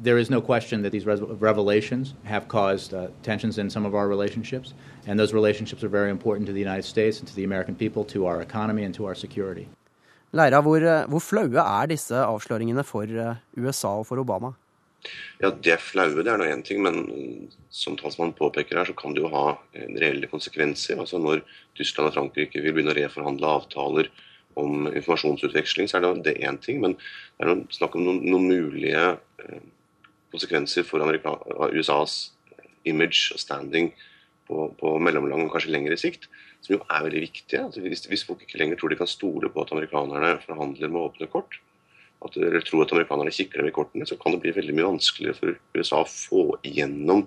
There 0.03 0.19
is 0.19 0.29
no 0.29 0.41
question 0.41 0.83
that 0.83 0.93
these 0.93 1.07
revelations 1.07 2.15
have 2.25 2.49
caused 2.49 2.93
uh, 2.93 3.09
tensions 3.23 3.57
in 3.59 3.71
some 3.71 3.87
of 3.87 3.95
our 3.95 4.09
relationships, 4.09 4.75
and 5.07 5.19
those 5.19 5.33
relationships 5.33 5.83
are 5.83 5.89
very 5.89 6.11
important 6.11 6.47
to 6.49 6.53
the 6.53 6.61
United 6.61 6.85
States 6.85 7.19
and 7.19 7.29
to 7.29 7.35
the 7.35 7.45
American 7.45 7.75
people, 7.75 8.05
to 8.05 8.27
our 8.27 8.43
economy 8.43 8.85
and 8.85 8.95
to 8.95 9.07
our 9.07 9.15
security. 9.15 9.69
Leira, 10.35 10.61
hvor, 10.61 10.83
eh, 10.85 11.07
hvor 11.09 11.21
flaue 11.21 11.63
er 11.63 11.87
disse 11.87 12.15
avsløringene 12.15 12.85
for 12.85 13.05
eh, 13.05 13.37
USA 13.57 13.89
og 13.89 14.07
for 14.07 14.21
Obama? 14.21 14.53
Ja, 15.41 15.51
De 15.51 15.71
er 15.71 15.81
flaue, 15.81 16.23
det 16.25 16.33
er 16.33 16.41
nå 16.41 16.49
én 16.51 16.65
ting, 16.67 16.83
men 16.83 17.49
som 17.71 17.97
talsmannen 17.97 18.35
påpeker 18.37 18.77
her, 18.77 18.89
så 18.89 18.97
kan 18.97 19.15
det 19.15 19.23
jo 19.23 19.33
ha 19.33 19.59
reelle 19.75 20.27
konsekvenser. 20.27 20.99
Altså 21.01 21.19
Når 21.19 21.45
Tyskland 21.77 22.11
og 22.11 22.15
Frankrike 22.15 22.61
vil 22.61 22.75
begynne 22.75 22.93
å 22.93 22.99
reforhandle 22.99 23.53
avtaler 23.61 24.11
om 24.57 24.89
informasjonsutveksling, 24.89 25.89
så 25.89 26.01
er 26.01 26.23
det 26.25 26.39
én 26.41 26.59
ting. 26.61 26.81
Men 26.81 26.97
det 26.97 27.45
er 27.45 27.53
noen, 27.53 27.67
snakk 27.71 27.97
om 27.97 28.07
noen, 28.07 28.23
noen 28.27 28.49
mulige 28.49 29.07
eh, 29.45 29.65
konsekvenser 30.37 30.87
for 30.87 31.05
Amerika, 31.05 31.35
USAs 31.73 32.33
image 32.87 33.35
og 33.35 33.43
standing 33.43 33.93
på, 34.47 34.69
på 34.79 34.97
mellomlang 35.03 35.49
og 35.49 35.57
kanskje 35.57 35.75
lengre 35.75 35.99
sikt, 35.99 36.29
som 36.63 36.77
jo 36.77 36.83
er 36.85 37.07
veldig 37.07 37.23
viktige. 37.25 37.65
Altså 37.65 37.83
hvis, 37.83 38.07
hvis 38.11 38.25
folk 38.29 38.45
ikke 38.45 38.61
lenger 38.61 38.79
tror 38.79 38.93
de 38.93 39.01
kan 39.01 39.11
stole 39.11 39.51
på 39.53 39.65
at 39.65 39.73
amerikanerne 39.75 40.37
forhandler 40.45 40.93
med 40.93 41.09
åpne 41.09 41.31
kort, 41.33 41.59
at 42.25 42.39
eller 42.41 42.65
tror 42.65 42.87
at 42.87 42.95
amerikanerne 42.95 43.35
kikker 43.35 43.61
dem 43.61 43.71
i 43.71 43.75
kortene, 43.75 44.07
så 44.09 44.17
kan 44.19 44.35
det 44.35 44.43
bli 44.45 44.55
veldig 44.57 44.75
mye 44.77 44.91
vanskeligere 44.95 45.39
for 45.39 45.59
USA 45.77 46.03
å 46.03 46.11
få 46.11 46.45
igjennom 46.67 47.27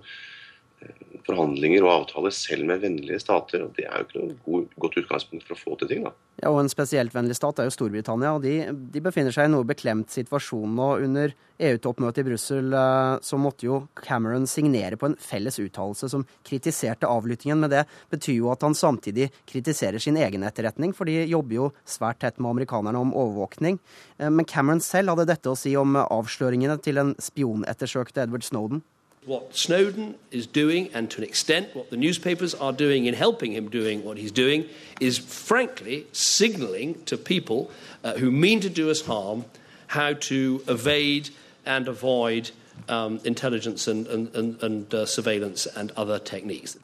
forhandlinger 1.30 1.86
og 1.86 1.92
avtaler 1.94 2.34
selv 2.34 2.66
med 2.70 2.82
vennlige 2.84 3.20
stater. 3.22 3.64
og 3.64 3.76
Det 3.76 3.86
er 3.86 4.02
jo 4.02 4.08
ikke 4.08 4.22
noe 4.24 4.66
godt 4.82 4.98
utgangspunkt 5.04 5.46
for 5.46 5.56
å 5.56 5.60
få 5.60 5.78
til 5.80 5.92
ting. 5.92 6.04
da. 6.04 6.14
Ja, 6.42 6.50
og 6.52 6.62
En 6.62 6.72
spesielt 6.72 7.14
vennlig 7.14 7.36
stat 7.36 7.60
er 7.60 7.68
jo 7.68 7.76
Storbritannia. 7.76 8.34
og 8.36 8.42
De, 8.42 8.72
de 8.72 9.02
befinner 9.02 9.32
seg 9.36 9.50
i 9.50 9.54
noe 9.54 9.68
beklemt 9.68 10.10
situasjon 10.10 10.76
nå. 10.76 10.90
Under 11.06 11.34
EU-toppmøtet 11.60 12.24
i 12.24 12.28
Brussel 12.30 12.74
eh, 12.74 13.20
så 13.22 13.38
måtte 13.38 13.68
jo 13.68 13.88
Cameron 14.00 14.48
signere 14.48 14.98
på 14.98 15.10
en 15.10 15.18
felles 15.20 15.60
uttalelse 15.60 16.10
som 16.10 16.26
kritiserte 16.48 17.10
avlyttingen. 17.10 17.60
Men 17.60 17.74
det 17.74 17.86
betyr 18.10 18.40
jo 18.40 18.52
at 18.54 18.64
han 18.66 18.78
samtidig 18.78 19.30
kritiserer 19.50 20.00
sin 20.00 20.18
egen 20.18 20.44
etterretning, 20.48 20.94
for 20.96 21.10
de 21.10 21.26
jobber 21.30 21.56
jo 21.56 21.72
svært 21.86 22.22
tett 22.24 22.40
med 22.40 22.54
amerikanerne 22.54 23.00
om 23.00 23.14
overvåkning. 23.14 23.80
Eh, 24.18 24.30
men 24.30 24.48
Cameron 24.48 24.84
selv 24.84 25.14
hadde 25.14 25.30
dette 25.34 25.52
å 25.52 25.60
si 25.60 25.76
om 25.78 26.00
avsløringene 26.00 26.80
til 26.82 27.02
den 27.02 27.14
spionettersøkte 27.20 28.24
Edward 28.24 28.48
Snowden. 28.48 28.82
What 29.30 29.56
Snowden 29.56 30.16
is 30.32 30.48
doing, 30.48 30.90
and 30.94 31.10
to 31.12 31.22
an 31.22 31.24
extent 31.24 31.76
what 31.76 31.90
the 31.90 31.98
newspapers 31.98 32.56
are 32.56 32.74
doing 32.74 33.06
in 33.06 33.14
helping 33.14 33.54
him 33.54 33.70
doing 33.70 34.04
what 34.04 34.18
he's 34.18 34.32
doing, 34.32 34.66
is 35.00 35.18
frankly 35.20 36.08
signaling 36.12 36.96
to 37.06 37.16
people 37.18 37.70
uh, 38.04 38.14
who 38.14 38.32
mean 38.32 38.60
to 38.60 38.70
do 38.70 38.90
us 38.90 39.02
harm 39.06 39.46
how 39.88 40.14
to 40.14 40.64
evade 40.68 41.30
and 41.66 41.88
avoid 41.88 42.52
um, 42.88 43.20
intelligence 43.24 43.88
and, 43.88 44.08
and, 44.08 44.36
and, 44.36 44.64
and 44.64 44.94
uh, 44.94 45.06
surveillance 45.06 45.68
and 45.78 45.92
other 45.96 46.20
techniques. 46.20 46.78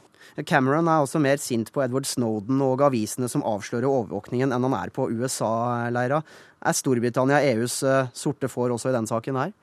Cameron 0.43 0.88
er 0.88 1.00
også 1.00 1.20
mer 1.20 1.39
sint 1.39 1.72
på 1.72 1.82
Edward 1.82 2.06
Snowden 2.06 2.60
og 2.62 2.82
avisene 2.84 3.30
som 3.32 3.43
avslører 3.48 3.88
overvåkningen, 3.88 4.52
enn 4.52 4.68
han 4.68 4.74
er 4.76 4.91
på 4.91 5.08
USA-leira. 5.08 6.20
Er 6.60 6.76
Storbritannia 6.76 7.39
EUs 7.54 7.78
eh, 7.88 8.10
sorte 8.14 8.50
får 8.52 8.74
også 8.76 8.91
i 8.91 8.98
den 8.98 9.08
saken 9.08 9.39
her? 9.39 9.54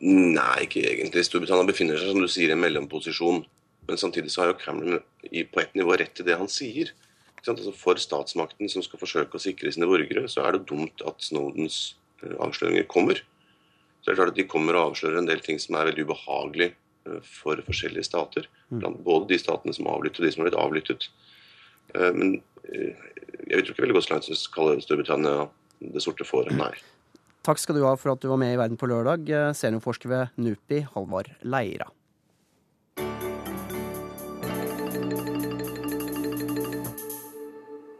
Nei, 0.00 0.64
ikke 0.64 0.84
egentlig. 0.86 1.24
Storbritannia 1.26 1.66
befinner 1.68 1.98
seg 1.98 2.12
som 2.12 2.22
du 2.22 2.30
sier, 2.30 2.52
i 2.52 2.56
en 2.56 2.62
mellomposisjon. 2.62 3.44
Men 3.88 4.00
samtidig 4.00 4.30
så 4.30 4.44
har 4.44 4.52
jo 4.52 4.58
Cameron 4.60 5.04
på 5.52 5.62
ett 5.62 5.74
nivå 5.78 5.96
rett 5.98 6.20
i 6.20 6.26
det 6.26 6.36
han 6.38 6.50
sier. 6.52 6.92
Altså 7.48 7.72
for 7.72 7.98
statsmakten 8.00 8.68
som 8.68 8.84
skal 8.84 9.00
forsøke 9.00 9.38
å 9.38 9.42
sikre 9.42 9.72
sine 9.72 9.88
borgere, 9.88 10.26
så 10.28 10.44
er 10.44 10.56
det 10.56 10.66
dumt 10.68 11.02
at 11.08 11.22
Snowdens 11.24 11.96
eh, 12.22 12.34
avsløringer 12.44 12.84
kommer. 12.90 13.22
Så 13.98 14.10
det 14.10 14.12
er 14.12 14.20
klart 14.20 14.34
at 14.34 14.38
De 14.38 14.46
kommer 14.50 14.76
og 14.76 14.92
avslører 14.92 15.22
en 15.22 15.30
del 15.30 15.40
ting 15.42 15.58
som 15.62 15.78
er 15.78 15.88
veldig 15.88 16.04
ubehagelig 16.10 16.72
Eh, 17.08 17.20
for 17.22 17.60
forskjellige 17.66 18.04
stater. 18.04 18.48
Mm. 18.70 19.02
Både 19.04 19.28
de 19.32 19.38
statene 19.38 19.74
som 19.74 19.86
har 19.86 19.98
avlyttet 19.98 20.20
og 20.20 20.26
de 20.26 20.32
som 20.32 20.42
har 20.42 20.50
blitt 20.50 20.60
avlyttet. 20.64 21.08
Eh, 21.94 22.12
men 22.14 22.38
jeg 23.48 23.64
tror 23.64 23.72
ikke 23.72 23.84
veldig 23.86 23.96
godt 23.96 24.08
som 24.26 24.40
kaller 24.54 24.82
Storbritannia 24.84 25.48
det 25.94 26.02
sorte 26.02 26.26
fåret, 26.26 26.52
nei. 26.58 26.72
Takk 27.48 27.62
skal 27.62 27.78
du 27.78 27.86
ha 27.86 27.94
for 27.96 28.12
at 28.12 28.20
du 28.20 28.26
var 28.28 28.36
med 28.36 28.52
i 28.52 28.58
Verden 28.60 28.76
på 28.76 28.84
lørdag, 28.90 29.30
seniorforsker 29.56 30.10
ved 30.12 30.34
NUPI, 30.36 30.82
Halvard 30.92 31.30
Leira. 31.48 31.86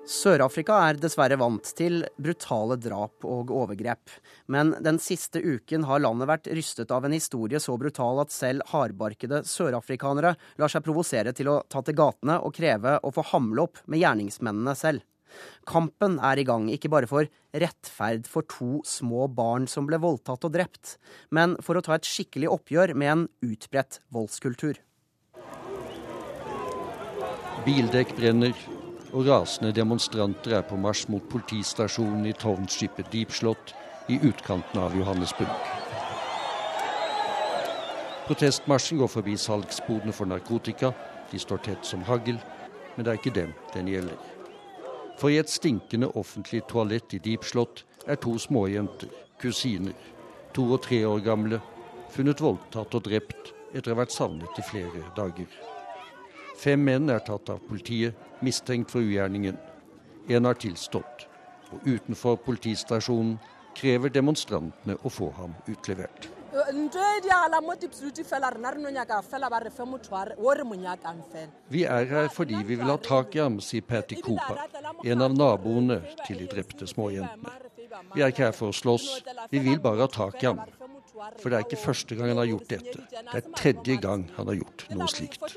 Sør-Afrika 0.04 0.76
er 0.90 1.00
dessverre 1.00 1.40
vant 1.40 1.72
til 1.80 2.02
brutale 2.20 2.76
drap 2.76 3.24
og 3.24 3.48
overgrep. 3.56 4.12
Men 4.52 4.74
den 4.84 5.00
siste 5.00 5.40
uken 5.40 5.88
har 5.88 6.04
landet 6.04 6.28
vært 6.28 6.52
rystet 6.52 6.92
av 6.92 7.08
en 7.08 7.16
historie 7.16 7.56
så 7.56 7.80
brutal 7.80 8.20
at 8.20 8.34
selv 8.34 8.68
hardbarkede 8.74 9.46
sørafrikanere 9.48 10.36
lar 10.60 10.72
seg 10.74 10.84
provosere 10.84 11.32
til 11.32 11.54
å 11.54 11.62
ta 11.72 11.80
til 11.80 11.96
gatene 11.96 12.42
og 12.44 12.52
kreve 12.60 12.98
å 13.00 13.16
få 13.16 13.24
hamle 13.32 13.64
opp 13.64 13.80
med 13.88 14.04
gjerningsmennene 14.04 14.76
selv. 14.76 15.08
Kampen 15.68 16.18
er 16.24 16.40
i 16.40 16.46
gang, 16.48 16.68
ikke 16.72 16.90
bare 16.92 17.10
for 17.10 17.28
rettferd 17.54 18.28
for 18.30 18.46
to 18.48 18.82
små 18.86 19.28
barn 19.32 19.68
som 19.70 19.88
ble 19.88 20.00
voldtatt 20.02 20.46
og 20.48 20.54
drept, 20.54 20.96
men 21.30 21.56
for 21.64 21.78
å 21.78 21.84
ta 21.84 21.96
et 21.96 22.08
skikkelig 22.08 22.50
oppgjør 22.52 22.94
med 22.98 23.12
en 23.14 23.24
utbredt 23.44 24.00
voldskultur. 24.14 24.80
Bildekk 27.66 28.14
brenner, 28.16 28.54
og 29.12 29.26
rasende 29.28 29.72
demonstranter 29.72 30.58
er 30.58 30.64
på 30.68 30.76
marsj 30.80 31.08
mot 31.12 31.24
politistasjonen 31.32 32.28
i 32.28 32.36
tårnskipet 32.36 33.08
Deepslott 33.12 33.72
i 34.12 34.18
utkanten 34.20 34.80
av 34.80 34.96
Johannesburg. 34.96 35.52
Protestmarsjen 38.28 39.00
går 39.00 39.08
forbi 39.08 39.36
salgsbodene 39.40 40.12
for 40.12 40.28
narkotika. 40.28 40.92
De 41.30 41.40
står 41.40 41.64
tett 41.64 41.88
som 41.88 42.04
hagl, 42.04 42.36
men 42.96 43.04
det 43.04 43.14
er 43.14 43.20
ikke 43.20 43.36
dem 43.36 43.54
den 43.72 43.88
gjelder. 43.88 44.37
For 45.18 45.32
i 45.34 45.38
et 45.40 45.50
stinkende 45.50 46.12
offentlig 46.14 46.62
toalett 46.70 47.14
i 47.16 47.18
Deepslott 47.22 47.82
er 48.06 48.20
to 48.22 48.36
småjenter, 48.38 49.10
kusiner, 49.42 49.96
to 50.54 50.68
og 50.76 50.82
tre 50.84 51.00
år 51.06 51.24
gamle, 51.26 51.58
funnet 52.14 52.40
voldtatt 52.40 52.94
og 52.94 53.04
drept 53.08 53.52
etter 53.74 53.90
å 53.90 53.96
ha 53.96 54.02
vært 54.04 54.14
savnet 54.14 54.60
i 54.62 54.64
flere 54.64 55.02
dager. 55.16 55.50
Fem 56.58 56.80
menn 56.86 57.10
er 57.10 57.22
tatt 57.26 57.50
av 57.50 57.60
politiet, 57.66 58.14
mistenkt 58.42 58.94
for 58.94 59.02
ugjerningen. 59.02 59.58
En 60.30 60.46
har 60.46 60.58
tilstått. 60.58 61.26
Og 61.74 61.84
utenfor 61.84 62.38
politistasjonen 62.46 63.36
krever 63.76 64.14
demonstrantene 64.14 64.96
å 65.02 65.12
få 65.12 65.32
ham 65.36 65.54
utlevert. 65.68 66.30
Vi 71.70 71.84
er 71.84 72.08
her 72.10 72.28
fordi 72.34 72.58
vi 72.66 72.78
vil 72.80 72.90
ha 72.90 72.96
tak 73.02 73.36
i 73.36 73.42
ham, 73.42 73.60
sier 73.62 73.84
Patti 73.86 74.18
Cooper, 74.24 74.64
en 75.04 75.22
av 75.22 75.36
naboene 75.36 76.00
til 76.24 76.42
de 76.42 76.48
drepte 76.50 76.88
småjentene. 76.90 77.54
Vi 78.14 78.22
er 78.22 78.32
ikke 78.32 78.48
her 78.48 78.56
for 78.56 78.72
å 78.72 78.76
slåss, 78.76 79.08
vi 79.52 79.62
vil 79.64 79.80
bare 79.82 80.06
ha 80.06 80.10
tak 80.12 80.42
i 80.42 80.50
ham. 80.50 80.62
For 81.38 81.50
det 81.50 81.58
er 81.58 81.64
ikke 81.66 81.80
første 81.82 82.18
gang 82.18 82.30
han 82.32 82.42
har 82.42 82.50
gjort 82.50 82.68
dette. 82.70 83.06
Det 83.10 83.40
er 83.40 83.50
tredje 83.56 83.96
gang 84.02 84.28
han 84.36 84.50
har 84.50 84.60
gjort 84.60 84.86
noe 84.94 85.08
slikt. 85.10 85.56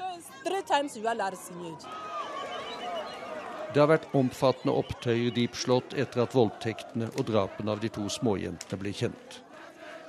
Det 3.71 3.79
har 3.79 3.87
vært 3.87 4.09
omfattende 4.17 4.73
opptøyer 4.75 5.29
i 5.29 5.35
Deep 5.35 5.55
Slott 5.55 5.93
etter 5.95 6.25
at 6.25 6.33
voldtektene 6.35 7.07
og 7.13 7.23
drapene 7.29 7.71
av 7.71 7.79
de 7.79 7.91
to 7.93 8.03
småjentene 8.11 8.79
ble 8.81 8.91
kjent. 8.95 9.39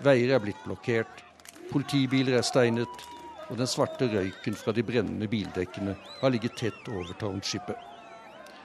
Veier 0.03 0.35
er 0.35 0.43
blitt 0.43 0.61
blokkert, 0.67 1.23
politibiler 1.71 2.39
er 2.41 2.47
steinet, 2.47 3.07
og 3.51 3.59
den 3.61 3.71
svarte 3.71 4.09
røyken 4.11 4.57
fra 4.59 4.75
de 4.75 4.85
brennende 4.87 5.29
bildekkene 5.31 5.97
har 6.21 6.33
ligget 6.33 6.59
tett 6.59 6.91
over 6.91 7.15
townshipet. 7.21 7.77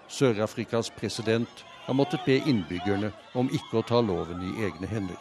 Sør-Afrikas 0.07 0.89
president 0.95 1.65
har 1.87 1.97
måttet 1.97 2.25
be 2.25 2.39
innbyggerne 2.39 3.11
om 3.35 3.49
ikke 3.51 3.81
å 3.81 3.87
ta 3.87 4.01
loven 4.01 4.43
i 4.43 4.67
egne 4.67 4.89
hender 4.89 5.19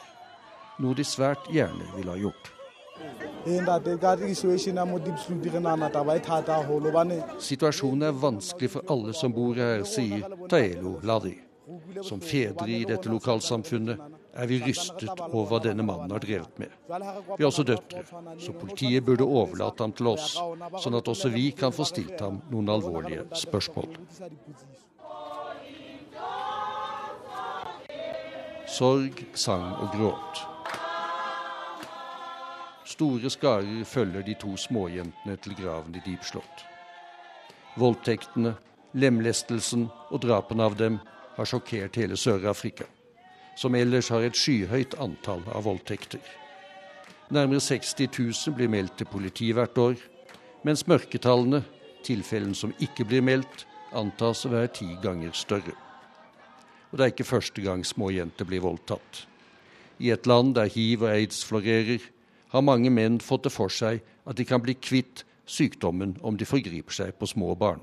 noe 0.83 0.97
de 0.97 1.05
svært 1.05 1.49
gjerne 1.53 1.87
ville 1.97 2.13
ha 2.13 2.19
gjort. 2.21 2.53
Situasjonen 7.47 8.09
er 8.09 8.21
vanskelig 8.27 8.71
for 8.73 8.93
alle 8.93 9.15
som 9.17 9.35
bor 9.37 9.61
her, 9.61 9.85
sier 9.89 10.25
Taelo 10.51 10.97
Ladi. 11.07 11.37
Som 12.07 12.21
fedre 12.23 12.69
i 12.71 12.85
dette 12.87 13.11
lokalsamfunnet 13.11 14.16
er 14.37 14.47
vi 14.51 14.59
rystet 14.63 15.21
over 15.27 15.47
hva 15.51 15.61
denne 15.65 15.85
mannen 15.87 16.13
har 16.13 16.23
drevet 16.23 16.59
med. 16.61 16.73
Vi 16.89 17.43
har 17.43 17.49
også 17.49 17.65
døtre, 17.67 18.03
så 18.39 18.55
politiet 18.57 19.05
burde 19.05 19.25
overlate 19.25 19.85
ham 19.85 19.95
til 19.97 20.11
oss, 20.13 20.35
sånn 20.83 20.99
at 20.99 21.09
også 21.09 21.33
vi 21.33 21.51
kan 21.57 21.75
få 21.75 21.87
stilt 21.89 22.21
ham 22.21 22.43
noen 22.53 22.69
alvorlige 22.77 23.27
spørsmål. 23.37 23.97
Sorg, 28.77 29.23
sang 29.39 29.71
og 29.81 29.95
gråt. 29.95 30.43
Store 32.87 33.31
skarer 33.31 33.85
følger 33.85 34.25
de 34.27 34.35
to 34.41 34.57
småjentene 34.57 35.37
til 35.43 35.57
graven 35.59 35.97
i 35.97 36.03
Deep 36.05 36.25
Voldtektene, 37.77 38.55
lemlestelsen 38.97 39.89
og 40.11 40.21
drapene 40.25 40.65
av 40.65 40.77
dem 40.77 40.99
har 41.37 41.49
sjokkert 41.49 41.97
hele 42.01 42.17
Sør-Afrika, 42.17 42.87
som 43.57 43.75
ellers 43.75 44.11
har 44.13 44.27
et 44.27 44.37
skyhøyt 44.37 44.99
antall 45.01 45.43
av 45.49 45.65
voldtekter. 45.67 46.21
Nærmere 47.33 47.61
60 47.61 48.07
000 48.13 48.55
blir 48.55 48.71
meldt 48.71 48.99
til 49.01 49.09
politiet 49.11 49.57
hvert 49.57 49.79
år, 49.79 49.97
mens 50.63 50.85
mørketallene, 50.87 51.63
tilfellene 52.07 52.55
som 52.55 52.75
ikke 52.79 53.07
blir 53.09 53.25
meldt, 53.25 53.65
antas 53.97 54.45
å 54.47 54.53
være 54.53 54.75
ti 54.77 54.89
ganger 55.03 55.33
større. 55.35 55.75
Og 56.91 56.99
det 56.99 57.05
er 57.05 57.15
ikke 57.15 57.27
første 57.27 57.65
gang 57.65 57.83
små 57.85 58.13
jenter 58.15 58.47
blir 58.47 58.63
voldtatt. 58.63 59.25
I 59.99 60.13
et 60.13 60.27
land 60.29 60.55
der 60.55 60.71
hiv 60.71 61.03
og 61.03 61.11
aids 61.15 61.43
florerer, 61.49 62.05
har 62.53 62.63
mange 62.63 62.93
menn 62.95 63.19
fått 63.21 63.49
det 63.49 63.53
for 63.53 63.73
seg 63.73 64.05
at 64.25 64.39
de 64.39 64.45
kan 64.47 64.63
bli 64.63 64.77
kvitt 64.79 65.25
sykdommen 65.51 66.15
om 66.23 66.37
de 66.39 66.47
forgriper 66.47 66.95
seg 66.95 67.17
på 67.19 67.27
små 67.27 67.55
barn. 67.59 67.83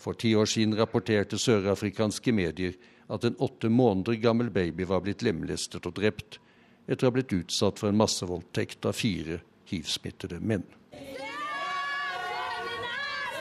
For 0.00 0.16
ti 0.16 0.32
år 0.34 0.48
siden 0.48 0.78
rapporterte 0.78 1.38
sørafrikanske 1.38 2.32
medier 2.32 2.78
at 3.10 3.24
en 3.24 3.36
åtte 3.42 3.68
måneder 3.68 4.14
gammel 4.22 4.50
baby 4.50 4.86
var 4.86 5.02
blitt 5.04 5.22
lemlestet 5.26 5.86
og 5.86 5.96
drept 5.98 6.38
etter 6.86 7.06
å 7.06 7.10
ha 7.10 7.14
blitt 7.18 7.34
utsatt 7.34 7.78
for 7.78 7.90
en 7.90 7.98
massevoldtekt 7.98 8.86
av 8.86 8.96
fire 8.98 9.40
hivsmittede 9.70 10.40
menn. 10.40 10.64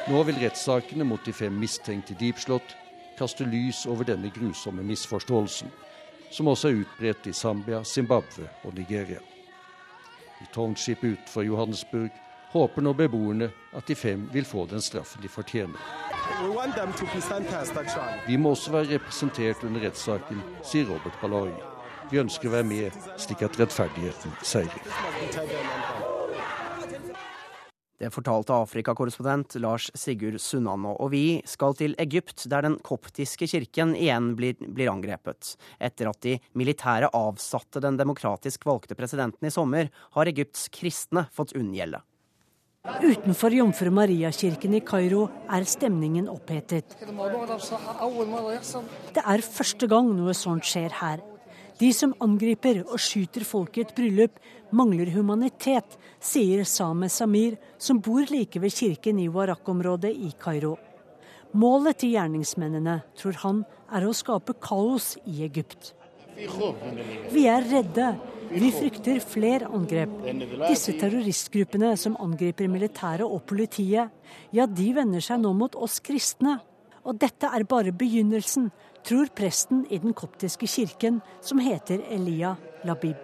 Nå 0.10 0.22
vil 0.26 0.40
rettssakene 0.42 1.06
mot 1.06 1.22
de 1.26 1.34
fem 1.34 1.54
mistenkte 1.62 2.16
i 2.16 2.20
Deepslott 2.20 2.76
kaste 3.20 3.46
lys 3.46 3.84
over 3.90 4.08
denne 4.08 4.32
grusomme 4.34 4.82
misforståelsen, 4.88 5.70
som 6.32 6.50
også 6.50 6.70
er 6.70 6.82
utbredt 6.84 7.28
i 7.30 7.34
Zambia, 7.34 7.84
Zimbabwe 7.84 8.48
og 8.64 8.74
Nigeria. 8.78 9.22
I 10.40 10.48
townshipet 10.54 11.18
utenfor 11.18 11.46
Johannesburg 11.46 12.16
håper 12.54 12.86
nå 12.86 12.94
beboerne 12.98 13.52
at 13.78 13.90
de 13.90 13.98
fem 13.98 14.30
vil 14.34 14.48
få 14.48 14.66
den 14.72 14.82
straffen 14.82 15.22
de 15.22 15.30
fortjener. 15.30 16.09
Vi 18.28 18.38
må 18.38 18.54
også 18.56 18.72
være 18.72 18.94
representert 18.96 19.64
under 19.68 19.86
rettssaken, 19.88 20.44
sier 20.66 20.88
Robert 20.90 21.18
Ballari. 21.22 21.56
Vi 22.10 22.22
ønsker 22.22 22.50
å 22.50 22.56
være 22.58 22.70
med, 22.70 22.96
slik 23.22 23.44
at 23.46 23.60
rettferdigheten 23.60 24.34
seirer. 24.42 26.08
Det 28.00 28.08
fortalte 28.16 28.56
Afrikakorrespondent 28.56 29.58
Lars 29.60 29.90
Sigurd 29.98 30.40
Sunnanå. 30.40 30.94
Og 31.04 31.12
vi 31.12 31.24
skal 31.50 31.76
til 31.76 31.98
Egypt, 32.00 32.46
der 32.48 32.64
den 32.64 32.78
koptiske 32.86 33.50
kirken 33.52 33.92
igjen 33.92 34.32
blir, 34.40 34.56
blir, 34.62 34.88
angrepet. 34.88 35.58
Etter 35.84 36.08
at 36.08 36.22
de 36.24 36.38
militære 36.56 37.12
avsatte 37.12 37.84
den 37.84 38.00
demokratisk 38.00 38.64
valgte 38.70 38.96
presidenten 38.96 39.50
i 39.50 39.52
sommer, 39.52 39.92
har 40.16 40.32
Egypts 40.32 40.70
kristne 40.72 41.28
fått 41.36 41.52
unngjelde. 41.60 42.00
Utenfor 42.98 43.54
Jomfru 43.54 43.92
Maria-kirken 43.94 44.74
i 44.78 44.82
Kairo 44.86 45.28
er 45.50 45.66
stemningen 45.70 46.30
opphetet. 46.32 46.96
Det 49.14 49.24
er 49.24 49.44
første 49.46 49.90
gang 49.92 50.10
noe 50.18 50.34
sånt 50.38 50.66
skjer 50.68 50.96
her. 51.00 51.22
De 51.80 51.92
som 51.96 52.12
angriper 52.20 52.82
og 52.84 52.98
skyter 53.00 53.46
folk 53.48 53.78
i 53.78 53.86
et 53.86 53.94
bryllup, 53.96 54.36
mangler 54.76 55.14
humanitet, 55.14 55.96
sier 56.20 56.66
Same 56.68 57.08
Samir, 57.10 57.56
som 57.78 58.02
bor 58.04 58.26
like 58.34 58.60
ved 58.60 58.76
kirken 58.76 59.22
i 59.24 59.30
Warak-området 59.32 60.12
i 60.12 60.34
Kairo. 60.42 60.76
Målet 61.56 62.02
til 62.02 62.18
gjerningsmennene, 62.18 63.00
tror 63.18 63.40
han, 63.46 63.64
er 63.96 64.06
å 64.06 64.12
skape 64.14 64.58
kaos 64.62 65.16
i 65.26 65.40
Egypt. 65.48 65.94
Vi 67.32 67.48
er 67.50 67.66
redde. 67.72 68.12
Vi 68.50 68.72
frykter 68.74 69.20
flere 69.22 69.68
angrep. 69.70 70.10
Disse 70.66 70.96
terroristgruppene 70.98 71.92
som 71.98 72.18
angriper 72.22 72.70
militæret 72.72 73.28
og 73.28 73.44
politiet, 73.50 74.10
ja, 74.56 74.66
de 74.66 74.88
vender 74.96 75.22
seg 75.24 75.42
nå 75.44 75.54
mot 75.54 75.78
oss 75.78 76.00
kristne. 76.02 76.58
Og 77.06 77.20
dette 77.22 77.48
er 77.48 77.66
bare 77.70 77.94
begynnelsen, 77.96 78.72
tror 79.06 79.30
presten 79.36 79.86
i 79.90 80.02
den 80.02 80.14
koptiske 80.18 80.68
kirken, 80.68 81.22
som 81.42 81.62
heter 81.64 82.02
Elia 82.10 82.56
Labib. 82.86 83.22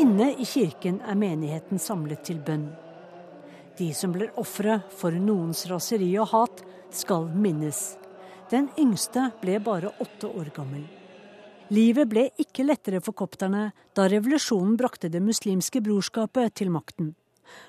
Inne 0.00 0.30
i 0.38 0.46
kirken 0.46 1.00
er 1.06 1.18
menigheten 1.18 1.80
samlet 1.82 2.24
til 2.26 2.38
bønn. 2.42 2.68
De 3.78 3.90
som 3.96 4.12
blir 4.12 4.34
ofre 4.38 4.82
for 4.98 5.14
noens 5.14 5.64
raseri 5.70 6.12
og 6.20 6.30
hat, 6.34 6.62
skal 6.90 7.30
minnes. 7.30 7.94
Den 8.50 8.68
yngste 8.78 9.30
ble 9.42 9.60
bare 9.62 9.94
åtte 10.02 10.26
år 10.26 10.50
gammel. 10.54 10.88
Livet 11.70 12.08
ble 12.10 12.24
ikke 12.42 12.64
lettere 12.66 12.98
for 12.98 13.14
kopterne 13.14 13.68
da 13.94 14.08
revolusjonen 14.10 14.72
brakte 14.74 15.06
Det 15.06 15.20
muslimske 15.22 15.78
brorskapet 15.86 16.56
til 16.58 16.70
makten. 16.74 17.12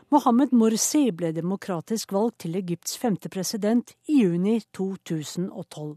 Mohammed 0.10 0.56
Morsi 0.58 1.12
ble 1.14 1.30
demokratisk 1.36 2.14
valgt 2.16 2.40
til 2.42 2.58
Egypts 2.58 2.98
femte 2.98 3.30
president 3.30 3.94
i 4.10 4.24
juni 4.24 4.56
2012. 4.74 5.92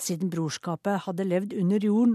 Siden 0.00 0.30
brorskapet 0.32 1.04
hadde 1.04 1.26
levd 1.28 1.52
under 1.60 1.84
jorden, 1.84 2.14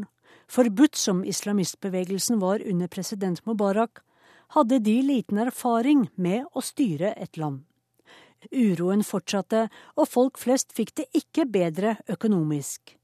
forbudt 0.50 0.98
som 0.98 1.22
islamistbevegelsen 1.24 2.42
var 2.42 2.66
under 2.66 2.90
president 2.90 3.44
Mubarak, 3.46 4.02
hadde 4.58 4.80
de 4.82 4.96
liten 5.06 5.38
erfaring 5.38 6.08
med 6.16 6.50
å 6.58 6.64
styre 6.66 7.14
et 7.14 7.38
land. 7.38 7.62
Uroen 8.50 9.06
fortsatte, 9.06 9.68
og 10.02 10.10
folk 10.10 10.42
flest 10.42 10.74
fikk 10.74 10.96
det 10.98 11.08
ikke 11.14 11.46
bedre 11.46 12.00
økonomisk. 12.10 12.98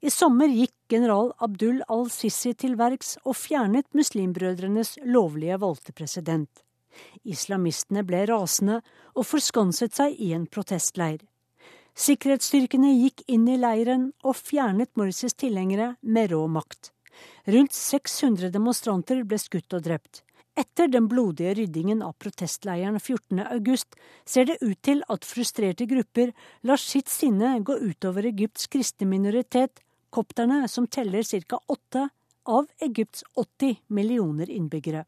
I 0.00 0.08
sommer 0.08 0.48
gikk 0.48 0.72
general 0.88 1.34
Abdul 1.44 1.82
al-Sisi 1.92 2.54
til 2.56 2.78
verks 2.80 3.18
og 3.20 3.34
fjernet 3.36 3.84
muslimbrødrenes 3.92 4.94
lovlige 5.04 5.58
valgte 5.60 5.92
president. 5.92 6.62
Islamistene 7.28 8.00
ble 8.08 8.22
rasende 8.30 8.78
og 9.12 9.26
forskanset 9.28 9.98
seg 9.98 10.16
i 10.16 10.30
en 10.32 10.46
protestleir. 10.48 11.20
Sikkerhetsstyrkene 12.00 12.94
gikk 12.94 13.26
inn 13.28 13.44
i 13.52 13.58
leiren 13.60 14.06
og 14.24 14.38
fjernet 14.40 14.88
Morsis 14.96 15.36
tilhengere 15.36 15.90
med 16.00 16.32
rå 16.32 16.46
makt. 16.48 16.94
Rundt 17.52 17.76
600 17.76 18.48
demonstranter 18.54 19.20
ble 19.28 19.36
skutt 19.42 19.76
og 19.76 19.84
drept. 19.84 20.22
Etter 20.56 20.88
den 20.88 21.10
blodige 21.12 21.52
ryddingen 21.60 22.00
av 22.02 22.16
protestleiren 22.20 22.96
14.8 22.96 23.76
ser 24.24 24.48
det 24.48 24.58
ut 24.64 24.80
til 24.80 25.04
at 25.12 25.28
frustrerte 25.28 25.84
grupper 25.92 26.32
lar 26.64 26.80
sitt 26.80 27.12
sinne 27.12 27.52
gå 27.60 27.76
utover 27.84 28.32
Egypts 28.32 28.66
kristne 28.72 29.06
minoritet, 29.12 29.84
kopterne 30.10 30.68
som 30.68 30.86
teller 30.86 31.22
ca. 31.22 31.60
åtte 31.66 32.08
av 32.44 32.66
Egypts 32.78 33.24
80 33.34 33.76
millioner 33.88 34.50
innbyggere 34.50 35.04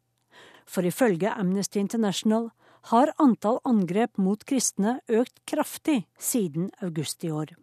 for 0.65 0.85
ifølge 0.85 1.31
Amnesty 1.31 1.79
International 1.79 2.49
har 2.91 3.13
antall 3.17 3.59
angrep 3.63 4.17
mot 4.17 4.43
kristne 4.45 4.99
økt 5.07 5.39
kraftig 5.47 6.03
siden 6.19 6.71
august 6.83 7.23
i 7.23 7.31
år. 7.31 7.53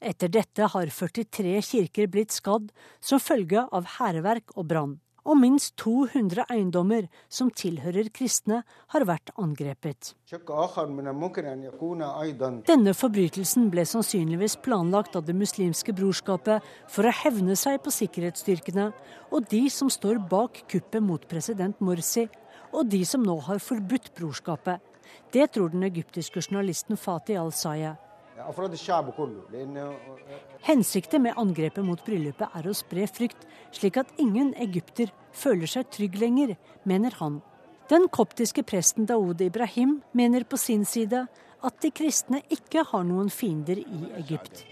Etter 0.00 0.28
dette 0.28 0.68
har 0.72 0.92
43 0.92 1.62
kirker 1.64 2.10
blitt 2.12 2.34
skadd 2.34 2.68
som 3.00 3.22
følge 3.22 3.64
av 3.72 3.88
hærverk 3.96 4.52
og 4.56 4.68
brann, 4.68 4.98
og 5.26 5.38
minst 5.40 5.74
200 5.82 6.46
eiendommer 6.52 7.08
som 7.28 7.50
tilhører 7.50 8.08
kristne, 8.14 8.62
har 8.94 9.06
vært 9.08 9.32
angrepet. 9.42 10.12
Denne 12.70 12.94
forbrytelsen 12.94 13.68
ble 13.72 13.84
sannsynligvis 13.90 14.56
planlagt 14.62 15.18
av 15.18 15.26
Det 15.26 15.34
muslimske 15.34 15.94
brorskapet 15.96 16.64
for 16.92 17.08
å 17.08 17.14
hevne 17.24 17.58
seg 17.58 17.82
på 17.82 17.94
sikkerhetsstyrkene 17.98 18.88
og 19.32 19.50
de 19.50 19.66
som 19.72 19.90
står 19.90 20.22
bak 20.30 20.62
kuppet 20.70 21.02
mot 21.02 21.28
president 21.28 21.80
Morsi 21.82 22.28
og 22.72 22.86
de 22.92 23.02
som 23.08 23.22
nå 23.26 23.38
har 23.48 23.62
forbudt 23.62 24.12
brorskapet. 24.16 24.78
Det 25.32 25.50
tror 25.54 25.72
den 25.72 25.86
egyptiske 25.86 26.42
journalisten 26.42 26.98
Fatih 26.98 27.40
al-Sayeh. 27.40 28.05
Hensikten 30.66 31.22
med 31.22 31.38
angrepet 31.40 31.84
mot 31.84 32.02
bryllupet 32.04 32.56
er 32.58 32.68
å 32.68 32.74
spre 32.76 33.06
frykt, 33.08 33.46
slik 33.72 33.96
at 33.96 34.12
ingen 34.20 34.52
egypter 34.60 35.12
føler 35.32 35.70
seg 35.70 35.88
trygg 35.94 36.18
lenger, 36.20 36.56
mener 36.84 37.16
han. 37.20 37.40
Den 37.88 38.08
koptiske 38.12 38.64
presten 38.66 39.06
Daoud 39.06 39.40
Ibrahim 39.40 40.00
mener 40.12 40.44
på 40.44 40.58
sin 40.60 40.84
side 40.84 41.26
at 41.64 41.76
de 41.82 41.90
kristne 41.94 42.42
ikke 42.52 42.84
har 42.90 43.04
noen 43.06 43.30
fiender 43.32 43.78
i 43.80 44.00
Egypt. 44.20 44.64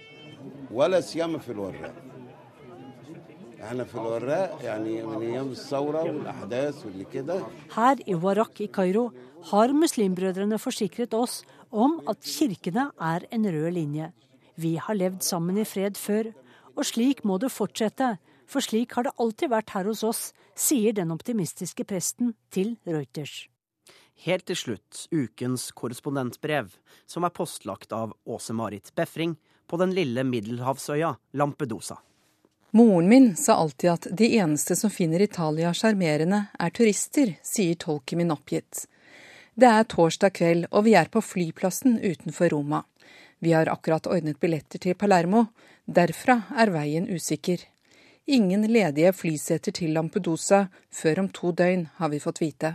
Her 7.76 8.02
i 8.04 8.14
Warak 8.14 8.60
i 8.60 8.68
Kairo 8.68 9.04
har 9.50 9.72
muslimbrødrene 9.72 10.58
forsikret 10.60 11.14
oss 11.16 11.42
om 11.70 12.00
at 12.10 12.24
kirkene 12.24 12.90
er 13.00 13.26
en 13.30 13.46
rød 13.46 13.70
linje. 13.76 14.10
Vi 14.56 14.76
har 14.76 14.98
levd 14.98 15.22
sammen 15.26 15.58
i 15.58 15.66
fred 15.66 15.98
før, 15.98 16.30
og 16.74 16.86
slik 16.86 17.24
må 17.24 17.38
det 17.42 17.52
fortsette, 17.54 18.16
for 18.46 18.64
slik 18.64 18.94
har 18.96 19.06
det 19.06 19.16
alltid 19.18 19.50
vært 19.50 19.74
her 19.74 19.88
hos 19.88 20.04
oss, 20.06 20.22
sier 20.54 20.94
den 20.94 21.12
optimistiske 21.14 21.86
presten 21.88 22.34
til 22.54 22.76
Reuters. 22.86 23.46
Helt 24.24 24.46
til 24.46 24.56
slutt 24.56 25.06
ukens 25.10 25.70
korrespondentbrev, 25.74 26.70
som 27.06 27.26
er 27.26 27.34
postlagt 27.34 27.92
av 27.92 28.14
Åse 28.24 28.54
Marit 28.54 28.92
Befring 28.94 29.34
på 29.66 29.80
den 29.80 29.94
lille 29.96 30.24
middelhavsøya 30.24 31.14
Lampedusa. 31.34 31.98
Moren 32.74 33.08
min 33.08 33.36
sa 33.36 33.54
alltid 33.62 33.90
at 33.90 34.06
de 34.18 34.32
eneste 34.36 34.74
som 34.76 34.90
finner 34.90 35.22
Italia 35.22 35.70
sjarmerende, 35.74 36.40
er 36.58 36.72
turister, 36.74 37.36
sier 37.42 37.78
tolken 37.78 38.18
min 38.18 38.34
oppgitt. 38.34 38.86
Det 39.54 39.68
er 39.70 39.84
torsdag 39.86 40.32
kveld, 40.34 40.64
og 40.74 40.82
vi 40.88 40.96
er 40.98 41.06
på 41.06 41.20
flyplassen 41.22 42.00
utenfor 42.02 42.50
Roma. 42.50 42.82
Vi 43.38 43.52
har 43.54 43.70
akkurat 43.70 44.08
ordnet 44.10 44.40
billetter 44.42 44.82
til 44.82 44.96
Palermo. 44.98 45.44
Derfra 45.86 46.40
er 46.58 46.72
veien 46.74 47.06
usikker. 47.06 47.60
Ingen 48.26 48.66
ledige 48.66 49.12
flyseter 49.14 49.76
til 49.76 49.92
Lampedusa 49.94 50.64
før 50.90 51.22
om 51.22 51.28
to 51.28 51.52
døgn, 51.52 51.86
har 52.00 52.10
vi 52.10 52.18
fått 52.18 52.42
vite. 52.42 52.74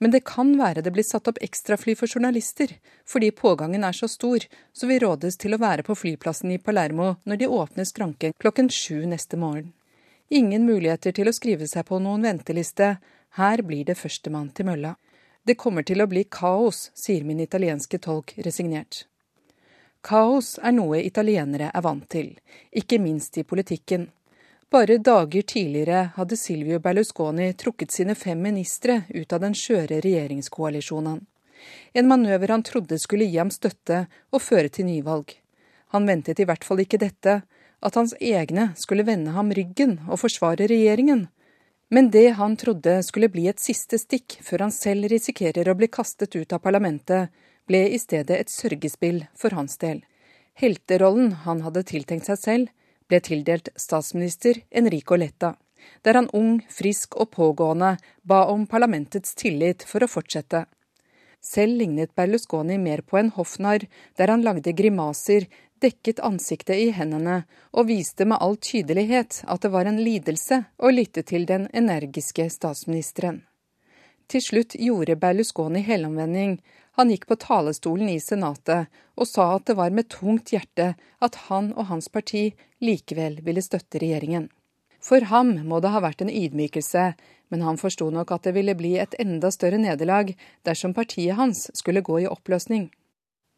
Men 0.00 0.12
det 0.12 0.24
kan 0.28 0.52
være 0.58 0.84
det 0.84 0.92
blir 0.92 1.04
satt 1.06 1.28
opp 1.32 1.40
ekstrafly 1.44 1.94
for 1.96 2.12
journalister, 2.12 2.72
fordi 3.08 3.30
pågangen 3.30 3.84
er 3.84 3.96
så 3.96 4.08
stor, 4.08 4.44
så 4.72 4.88
vi 4.88 5.00
rådes 5.00 5.40
til 5.40 5.56
å 5.56 5.60
være 5.60 5.84
på 5.86 5.96
flyplassen 5.96 6.52
i 6.52 6.60
Palermo 6.60 7.14
når 7.24 7.40
de 7.40 7.52
åpner 7.60 7.88
skranken 7.88 8.36
klokken 8.36 8.68
sju 8.68 9.06
neste 9.08 9.40
morgen. 9.40 9.72
Ingen 10.28 10.66
muligheter 10.68 11.16
til 11.16 11.28
å 11.28 11.36
skrive 11.36 11.68
seg 11.68 11.88
på 11.88 11.98
noen 12.04 12.24
venteliste. 12.28 12.98
Her 13.40 13.62
blir 13.64 13.86
det 13.88 13.96
førstemann 13.96 14.52
til 14.52 14.68
mølla. 14.68 14.96
Det 15.50 15.56
kommer 15.58 15.82
til 15.82 15.98
å 15.98 16.04
bli 16.06 16.20
kaos, 16.30 16.92
sier 16.94 17.24
min 17.26 17.40
italienske 17.42 17.98
tolk 17.98 18.36
resignert. 18.46 19.00
Kaos 20.06 20.52
er 20.62 20.76
noe 20.76 21.00
italienere 21.02 21.72
er 21.74 21.82
vant 21.82 22.04
til, 22.14 22.28
ikke 22.70 23.00
minst 23.02 23.34
i 23.40 23.42
politikken. 23.42 24.04
Bare 24.70 25.00
dager 25.02 25.42
tidligere 25.42 26.04
hadde 26.14 26.38
Silvio 26.38 26.78
Berlusconi 26.84 27.48
trukket 27.58 27.90
sine 27.90 28.14
fem 28.14 28.38
ministre 28.46 29.00
ut 29.10 29.34
av 29.34 29.42
den 29.42 29.58
skjøre 29.58 29.98
regjeringskoalisjonen. 30.06 31.18
En 31.98 32.10
manøver 32.12 32.54
han 32.54 32.62
trodde 32.70 33.00
skulle 33.02 33.26
gi 33.26 33.42
ham 33.42 33.50
støtte 33.50 34.04
og 34.30 34.46
føre 34.46 34.70
til 34.70 34.86
nyvalg. 34.86 35.34
Han 35.96 36.06
ventet 36.06 36.38
i 36.38 36.46
hvert 36.46 36.62
fall 36.62 36.84
ikke 36.86 37.02
dette, 37.02 37.40
at 37.82 37.98
hans 37.98 38.14
egne 38.22 38.70
skulle 38.78 39.08
vende 39.10 39.34
ham 39.34 39.50
ryggen 39.50 39.98
og 40.06 40.22
forsvare 40.22 40.70
regjeringen. 40.70 41.26
Men 41.90 42.10
det 42.10 42.28
han 42.38 42.56
trodde 42.56 43.02
skulle 43.02 43.28
bli 43.28 43.48
et 43.50 43.58
siste 43.58 43.98
stikk 43.98 44.38
før 44.46 44.66
han 44.66 44.74
selv 44.74 45.08
risikerer 45.10 45.68
å 45.68 45.74
bli 45.74 45.88
kastet 45.90 46.36
ut 46.38 46.52
av 46.54 46.62
parlamentet, 46.62 47.32
ble 47.66 47.82
i 47.90 47.98
stedet 47.98 48.36
et 48.36 48.52
sørgespill 48.52 49.24
for 49.34 49.54
hans 49.58 49.74
del. 49.82 50.04
Helterollen 50.54 51.32
han 51.46 51.64
hadde 51.66 51.82
tiltenkt 51.90 52.30
seg 52.30 52.38
selv, 52.38 52.70
ble 53.10 53.18
tildelt 53.26 53.72
statsminister 53.74 54.62
Enrico 54.70 55.18
Letta, 55.18 55.56
der 56.06 56.20
han 56.20 56.30
ung, 56.36 56.60
frisk 56.70 57.16
og 57.18 57.32
pågående 57.34 57.96
ba 58.22 58.44
om 58.52 58.68
parlamentets 58.70 59.34
tillit 59.34 59.82
for 59.82 60.06
å 60.06 60.10
fortsette. 60.10 60.68
Selv 61.42 61.74
lignet 61.80 62.14
Berlusconi 62.14 62.76
mer 62.78 63.02
på 63.02 63.18
en 63.18 63.32
hoffnarr, 63.34 63.86
der 64.14 64.30
han 64.30 64.44
lagde 64.46 64.76
grimaser, 64.76 65.48
dekket 65.80 66.20
ansiktet 66.20 66.76
i 66.76 66.90
hendene 66.94 67.42
og 67.72 67.88
viste 67.88 68.26
med 68.28 68.40
all 68.40 68.56
tydelighet 68.56 69.42
at 69.48 69.62
det 69.64 69.70
var 69.72 69.88
en 69.88 70.00
lidelse 70.02 70.62
å 70.78 70.92
lytte 70.92 71.24
til 71.26 71.46
den 71.48 71.68
energiske 71.72 72.48
statsministeren. 72.52 73.42
Til 74.30 74.44
slutt 74.44 74.76
gjorde 74.78 75.16
Berlusconi 75.18 75.82
helomvending. 75.82 76.60
Han 76.94 77.10
gikk 77.10 77.26
på 77.26 77.38
talerstolen 77.42 78.12
i 78.12 78.20
Senatet 78.22 78.86
og 79.18 79.26
sa 79.26 79.48
at 79.56 79.66
det 79.66 79.74
var 79.80 79.90
med 79.90 80.06
tungt 80.12 80.52
hjerte 80.54 80.92
at 81.18 81.38
han 81.48 81.72
og 81.74 81.88
hans 81.90 82.06
parti 82.08 82.52
likevel 82.78 83.40
ville 83.42 83.64
støtte 83.64 83.98
regjeringen. 83.98 84.46
For 85.02 85.24
ham 85.32 85.56
må 85.66 85.80
det 85.80 85.90
ha 85.90 86.02
vært 86.04 86.22
en 86.22 86.30
ydmykelse, 86.30 87.04
men 87.50 87.62
han 87.64 87.80
forsto 87.80 88.10
nok 88.12 88.30
at 88.36 88.46
det 88.46 88.54
ville 88.54 88.76
bli 88.78 88.94
et 89.00 89.16
enda 89.18 89.50
større 89.50 89.80
nederlag 89.80 90.34
dersom 90.68 90.94
partiet 90.94 91.40
hans 91.40 91.66
skulle 91.74 92.04
gå 92.04 92.20
i 92.22 92.30
oppløsning. 92.30 92.90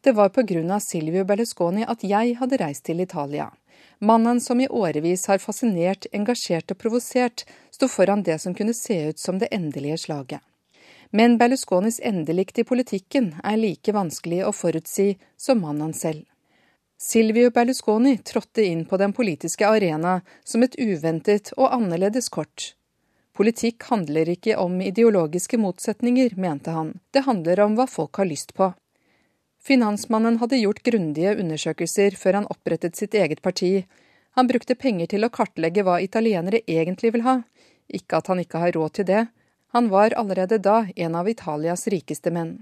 Det 0.03 0.11
var 0.11 0.31
av 0.71 0.79
Silvio 0.79 1.23
Berlusconi 1.23 1.85
at 1.87 2.01
jeg 2.03 2.35
hadde 2.35 2.57
reist 2.59 2.83
til 2.83 2.99
Italia. 2.99 3.45
Mannen 3.99 4.41
som 4.41 4.59
i 4.59 4.67
årevis 4.67 5.27
har 5.27 5.39
fascinert, 5.39 6.07
engasjert 6.11 6.71
og 6.71 6.77
provosert, 6.77 7.45
sto 7.71 7.87
foran 7.87 8.23
det 8.23 8.35
som 8.41 8.53
kunne 8.53 8.73
se 8.73 8.97
ut 9.09 9.19
som 9.19 9.39
det 9.39 9.47
endelige 9.51 9.97
slaget. 9.97 10.41
Men 11.11 11.37
Berlusconis 11.37 12.01
endelikt 12.03 12.59
i 12.59 12.67
politikken 12.67 13.31
er 13.43 13.55
like 13.55 13.95
vanskelig 13.95 14.43
å 14.43 14.51
forutsi 14.51 15.15
som 15.37 15.63
mannen 15.63 15.93
selv. 15.93 16.27
Silvio 16.99 17.55
Berlusconi 17.55 18.17
trådte 18.17 18.67
inn 18.67 18.83
på 18.85 18.99
den 18.99 19.15
politiske 19.15 19.67
arena 19.67 20.19
som 20.43 20.67
et 20.67 20.75
uventet 20.75 21.55
og 21.55 21.71
annerledes 21.71 22.27
kort. 22.27 22.73
Politikk 23.31 23.87
handler 23.87 24.35
ikke 24.35 24.59
om 24.59 24.81
ideologiske 24.81 25.57
motsetninger, 25.57 26.35
mente 26.35 26.75
han, 26.75 26.97
det 27.15 27.23
handler 27.23 27.63
om 27.63 27.79
hva 27.79 27.87
folk 27.87 28.19
har 28.19 28.27
lyst 28.27 28.51
på. 28.53 28.73
Finansmannen 29.63 30.41
hadde 30.41 30.59
gjort 30.59 30.83
grundige 30.83 31.37
undersøkelser 31.39 32.17
før 32.19 32.41
han 32.41 32.49
opprettet 32.51 32.97
sitt 32.99 33.13
eget 33.15 33.41
parti. 33.41 33.85
Han 34.35 34.49
brukte 34.49 34.75
penger 34.75 35.13
til 35.13 35.23
å 35.23 35.31
kartlegge 35.31 35.85
hva 35.87 36.01
italienere 36.03 36.59
egentlig 36.67 37.13
vil 37.15 37.23
ha, 37.23 37.37
ikke 37.87 38.19
at 38.19 38.27
han 38.27 38.41
ikke 38.43 38.59
har 38.59 38.75
råd 38.75 38.97
til 38.97 39.07
det. 39.07 39.23
Han 39.71 39.87
var 39.89 40.17
allerede 40.19 40.59
da 40.59 40.83
en 40.95 41.15
av 41.15 41.29
Italias 41.31 41.87
rikeste 41.87 42.33
menn. 42.35 42.57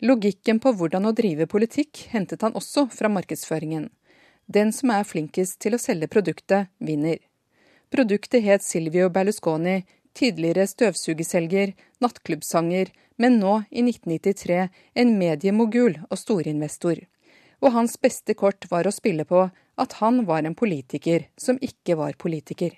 Logikken 0.00 0.60
på 0.62 0.70
hvordan 0.72 1.10
å 1.10 1.12
drive 1.12 1.48
politikk 1.50 2.06
hentet 2.14 2.46
han 2.46 2.54
også 2.56 2.86
fra 2.94 3.10
markedsføringen. 3.12 3.90
Den 4.46 4.70
som 4.72 4.94
er 4.94 5.04
flinkest 5.04 5.58
til 5.60 5.74
å 5.76 5.82
selge 5.82 6.08
produktet, 6.08 6.70
vinner. 6.78 7.18
Produktet 7.90 8.46
het 8.46 8.62
Silvio 8.62 9.10
Berlusconi, 9.10 9.82
tidligere 10.16 10.66
støvsugeselger, 10.68 11.74
nattklubbsanger, 12.02 12.90
men 13.20 13.38
nå, 13.40 13.62
i 13.70 13.84
1993, 13.84 14.68
en 14.94 15.16
mediemogul 15.18 15.98
og 16.08 16.18
storinvestor. 16.18 17.02
Og 17.60 17.74
hans 17.74 17.98
beste 18.00 18.34
kort 18.34 18.64
var 18.70 18.88
å 18.88 18.94
spille 18.94 19.26
på 19.28 19.48
at 19.80 19.98
han 20.00 20.24
var 20.28 20.44
en 20.44 20.56
politiker 20.56 21.26
som 21.40 21.60
ikke 21.60 21.98
var 22.00 22.16
politiker. 22.20 22.72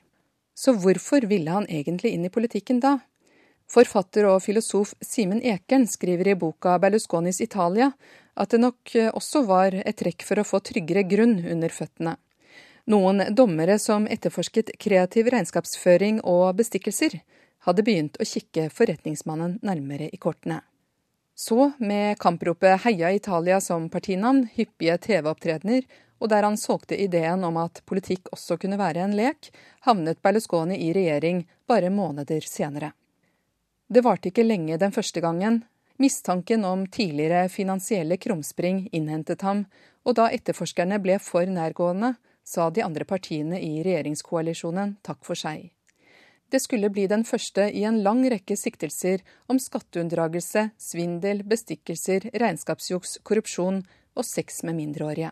Så 0.55 0.74
hvorfor 0.74 1.24
ville 1.30 1.51
han 1.51 1.68
egentlig 1.70 2.12
inn 2.14 2.26
i 2.26 2.33
politikken 2.33 2.83
da? 2.83 2.99
Forfatter 3.72 4.26
og 4.28 4.43
filosof 4.45 4.93
Simen 5.01 5.41
Ekern 5.41 5.87
skriver 5.89 6.33
i 6.33 6.37
boka 6.37 6.74
Berlusconis 6.83 7.41
Italia 7.41 7.93
at 8.35 8.53
det 8.53 8.61
nok 8.61 8.93
også 9.14 9.45
var 9.49 9.78
et 9.80 9.97
trekk 9.97 10.26
for 10.26 10.41
å 10.41 10.47
få 10.47 10.61
tryggere 10.64 11.07
grunn 11.09 11.39
under 11.41 11.72
føttene. 11.72 12.16
Noen 12.91 13.22
dommere 13.30 13.78
som 13.78 14.09
etterforsket 14.11 14.72
kreativ 14.78 15.28
regnskapsføring 15.30 16.20
og 16.26 16.57
bestikkelser, 16.59 17.20
hadde 17.62 17.85
begynt 17.87 18.18
å 18.18 18.26
kikke 18.26 18.66
forretningsmannen 18.74 19.61
nærmere 19.62 20.09
i 20.11 20.18
kortene. 20.18 20.61
Så, 21.35 21.70
med 21.78 22.18
kampropet 22.18 22.83
Heia 22.85 23.12
Italia 23.14 23.61
som 23.62 23.87
partinavn, 23.91 24.49
hyppige 24.55 24.99
TV-opptredener, 25.07 25.87
og 26.22 26.30
der 26.30 26.47
han 26.47 26.59
solgte 26.59 26.99
ideen 26.99 27.43
om 27.47 27.57
at 27.62 27.80
politikk 27.87 28.28
også 28.35 28.59
kunne 28.62 28.78
være 28.78 29.03
en 29.07 29.14
lek, 29.18 29.51
havnet 29.87 30.20
Berlusconi 30.22 30.78
i 30.85 30.93
regjering 30.95 31.45
bare 31.70 31.91
måneder 31.91 32.43
senere. 32.47 32.93
Det 33.89 34.03
varte 34.03 34.30
ikke 34.30 34.47
lenge 34.47 34.78
den 34.78 34.95
første 34.95 35.22
gangen. 35.22 35.62
Mistanken 36.03 36.64
om 36.64 36.87
tidligere 36.87 37.49
finansielle 37.53 38.18
krumspring 38.18 38.89
innhentet 38.93 39.43
ham, 39.47 39.66
og 40.07 40.18
da 40.18 40.28
etterforskerne 40.35 40.99
ble 41.03 41.18
for 41.22 41.47
nærgående, 41.47 42.14
sa 42.45 42.70
de 42.70 42.82
andre 42.82 43.05
partiene 43.05 43.61
i 43.61 43.82
regjeringskoalisjonen 43.84 44.97
takk 45.03 45.24
for 45.26 45.38
seg. 45.38 45.70
Det 46.53 46.61
skulle 46.61 46.90
bli 46.93 47.07
den 47.09 47.24
første 47.24 47.64
i 47.72 47.84
en 47.88 48.03
lang 48.05 48.26
rekke 48.28 48.57
siktelser 48.61 49.22
om 49.49 49.57
skatteunndragelse, 49.62 50.66
svindel, 50.76 51.40
bestikkelser, 51.49 52.26
regnskapsjuks, 52.34 53.22
korrupsjon 53.24 53.80
og 54.12 54.26
sex 54.28 54.61
med 54.68 54.76
mindreårige. 54.76 55.30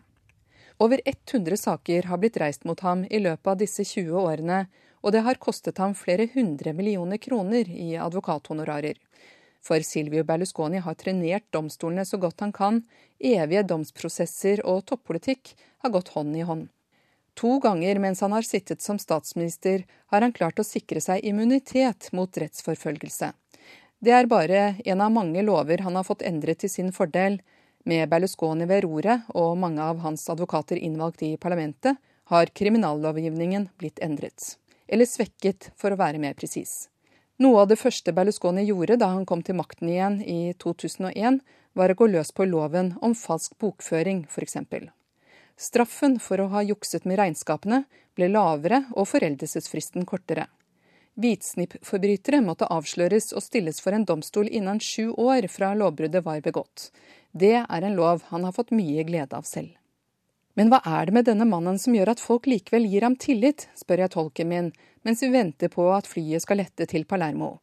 Over 0.81 1.03
100 1.05 1.57
saker 1.61 2.09
har 2.09 2.17
blitt 2.17 2.39
reist 2.41 2.65
mot 2.65 2.79
ham 2.81 3.03
i 3.05 3.19
løpet 3.21 3.51
av 3.53 3.59
disse 3.61 3.85
20 3.85 4.17
årene, 4.17 4.63
og 5.05 5.13
det 5.13 5.21
har 5.27 5.37
kostet 5.37 5.77
ham 5.77 5.93
flere 5.97 6.25
hundre 6.33 6.73
millioner 6.73 7.21
kroner 7.21 7.69
i 7.69 7.93
advokathonorarer. 8.01 8.97
For 9.61 9.85
Silvio 9.85 10.25
Berlusconi 10.25 10.81
har 10.81 10.97
trenert 10.97 11.45
domstolene 11.53 12.05
så 12.05 12.17
godt 12.17 12.41
han 12.41 12.53
kan, 12.53 12.81
evige 13.19 13.61
domsprosesser 13.69 14.65
og 14.65 14.87
toppolitikk 14.89 15.53
har 15.85 15.93
gått 15.93 16.15
hånd 16.15 16.33
i 16.37 16.45
hånd. 16.49 16.69
To 17.39 17.59
ganger 17.59 17.99
mens 17.99 18.21
han 18.21 18.31
har 18.35 18.45
sittet 18.45 18.81
som 18.81 18.99
statsminister, 18.99 19.85
har 20.11 20.21
han 20.21 20.33
klart 20.35 20.59
å 20.59 20.67
sikre 20.67 21.01
seg 21.01 21.23
immunitet 21.25 22.11
mot 22.11 22.37
rettsforfølgelse. 22.37 23.31
Det 24.01 24.13
er 24.17 24.27
bare 24.27 24.61
en 24.85 25.01
av 25.01 25.11
mange 25.13 25.41
lover 25.45 25.83
han 25.85 25.95
har 25.95 26.05
fått 26.07 26.25
endret 26.25 26.63
til 26.63 26.71
sin 26.73 26.91
fordel. 26.91 27.39
Med 27.85 28.09
Berlusconi 28.09 28.65
ved 28.69 28.83
roret 28.85 29.29
og 29.37 29.57
mange 29.57 29.81
av 29.81 30.01
hans 30.01 30.27
advokater 30.29 30.77
innvalgt 30.77 31.23
i 31.25 31.35
parlamentet, 31.37 31.97
har 32.31 32.51
kriminallovgivningen 32.55 33.67
blitt 33.77 33.99
endret. 33.99 34.55
Eller 34.87 35.05
svekket, 35.05 35.71
for 35.77 35.93
å 35.93 35.99
være 35.99 36.21
mer 36.21 36.33
presis. 36.37 36.89
Noe 37.41 37.63
av 37.63 37.69
det 37.71 37.79
første 37.81 38.13
Berlusconi 38.13 38.67
gjorde 38.67 38.99
da 39.01 39.11
han 39.15 39.25
kom 39.25 39.41
til 39.45 39.57
makten 39.57 39.89
igjen 39.89 40.19
i 40.21 40.53
2001, 40.61 41.39
var 41.73 41.93
å 41.93 41.97
gå 41.97 42.09
løs 42.11 42.33
på 42.35 42.45
loven 42.45 42.93
om 43.01 43.15
falsk 43.17 43.55
bokføring, 43.61 44.25
f.eks. 44.29 44.57
Straffen 45.57 46.19
for 46.19 46.41
å 46.41 46.49
ha 46.53 46.63
jukset 46.63 47.05
med 47.05 47.19
regnskapene 47.19 47.83
ble 48.17 48.29
lavere 48.31 48.85
og 48.95 49.07
foreldelsesfristen 49.11 50.05
kortere. 50.09 50.47
Hvitsnippforbrytere 51.21 52.39
måtte 52.41 52.69
avsløres 52.71 53.31
og 53.35 53.43
stilles 53.43 53.81
for 53.83 53.95
en 53.95 54.05
domstol 54.07 54.47
innen 54.47 54.79
sju 54.79 55.11
år 55.11 55.47
fra 55.51 55.73
lovbruddet 55.75 56.23
var 56.25 56.41
begått. 56.41 56.89
Det 57.31 57.57
er 57.61 57.81
en 57.83 57.97
lov 57.97 58.23
han 58.31 58.47
har 58.47 58.55
fått 58.55 58.71
mye 58.75 59.03
glede 59.07 59.35
av 59.37 59.47
selv. 59.47 59.75
Men 60.55 60.71
hva 60.71 60.81
er 60.83 61.07
det 61.07 61.15
med 61.15 61.27
denne 61.27 61.47
mannen 61.47 61.77
som 61.79 61.95
gjør 61.95 62.13
at 62.13 62.23
folk 62.23 62.47
likevel 62.49 62.87
gir 62.89 63.05
ham 63.07 63.15
tillit, 63.15 63.69
spør 63.75 64.03
jeg 64.03 64.13
tolken 64.15 64.49
min, 64.51 64.71
mens 65.03 65.23
vi 65.23 65.31
venter 65.31 65.71
på 65.71 65.87
at 65.95 66.07
flyet 66.07 66.43
skal 66.43 66.59
lette 66.59 66.87
til 66.91 67.05
Palermo. 67.07 67.59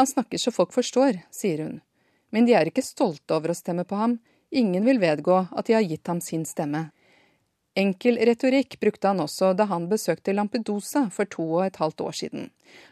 Han 0.00 0.08
snakker 0.08 0.40
så 0.40 0.52
folk 0.54 0.72
forstår, 0.72 1.20
sier 1.30 1.64
hun. 1.64 1.80
Men 2.32 2.48
de 2.48 2.56
er 2.56 2.70
ikke 2.70 2.84
stolte 2.84 3.36
over 3.36 3.52
å 3.52 3.56
stemme 3.56 3.84
på 3.84 3.98
ham. 3.98 4.16
Ingen 4.50 4.84
vil 4.88 5.00
vedgå 5.00 5.36
at 5.52 5.68
de 5.68 5.76
har 5.76 5.84
gitt 5.84 6.08
ham 6.08 6.20
sin 6.24 6.46
stemme. 6.48 6.86
Enkel 7.74 8.18
retorikk 8.20 8.76
brukte 8.80 9.08
han 9.08 9.20
også 9.24 9.54
da 9.56 9.64
han 9.70 9.86
besøkte 9.88 10.34
Lampedusa 10.36 11.06
for 11.14 11.24
to 11.24 11.46
og 11.56 11.62
et 11.66 11.78
halvt 11.80 12.02
år 12.04 12.16
siden, 12.18 12.50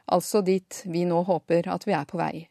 altså 0.09 0.41
dit 0.41 0.83
vi 0.89 1.05
nå 1.05 1.21
håper 1.29 1.69
at 1.69 1.85
vi 1.85 1.93
er 1.93 2.07
på 2.09 2.21
vei. 2.21 2.49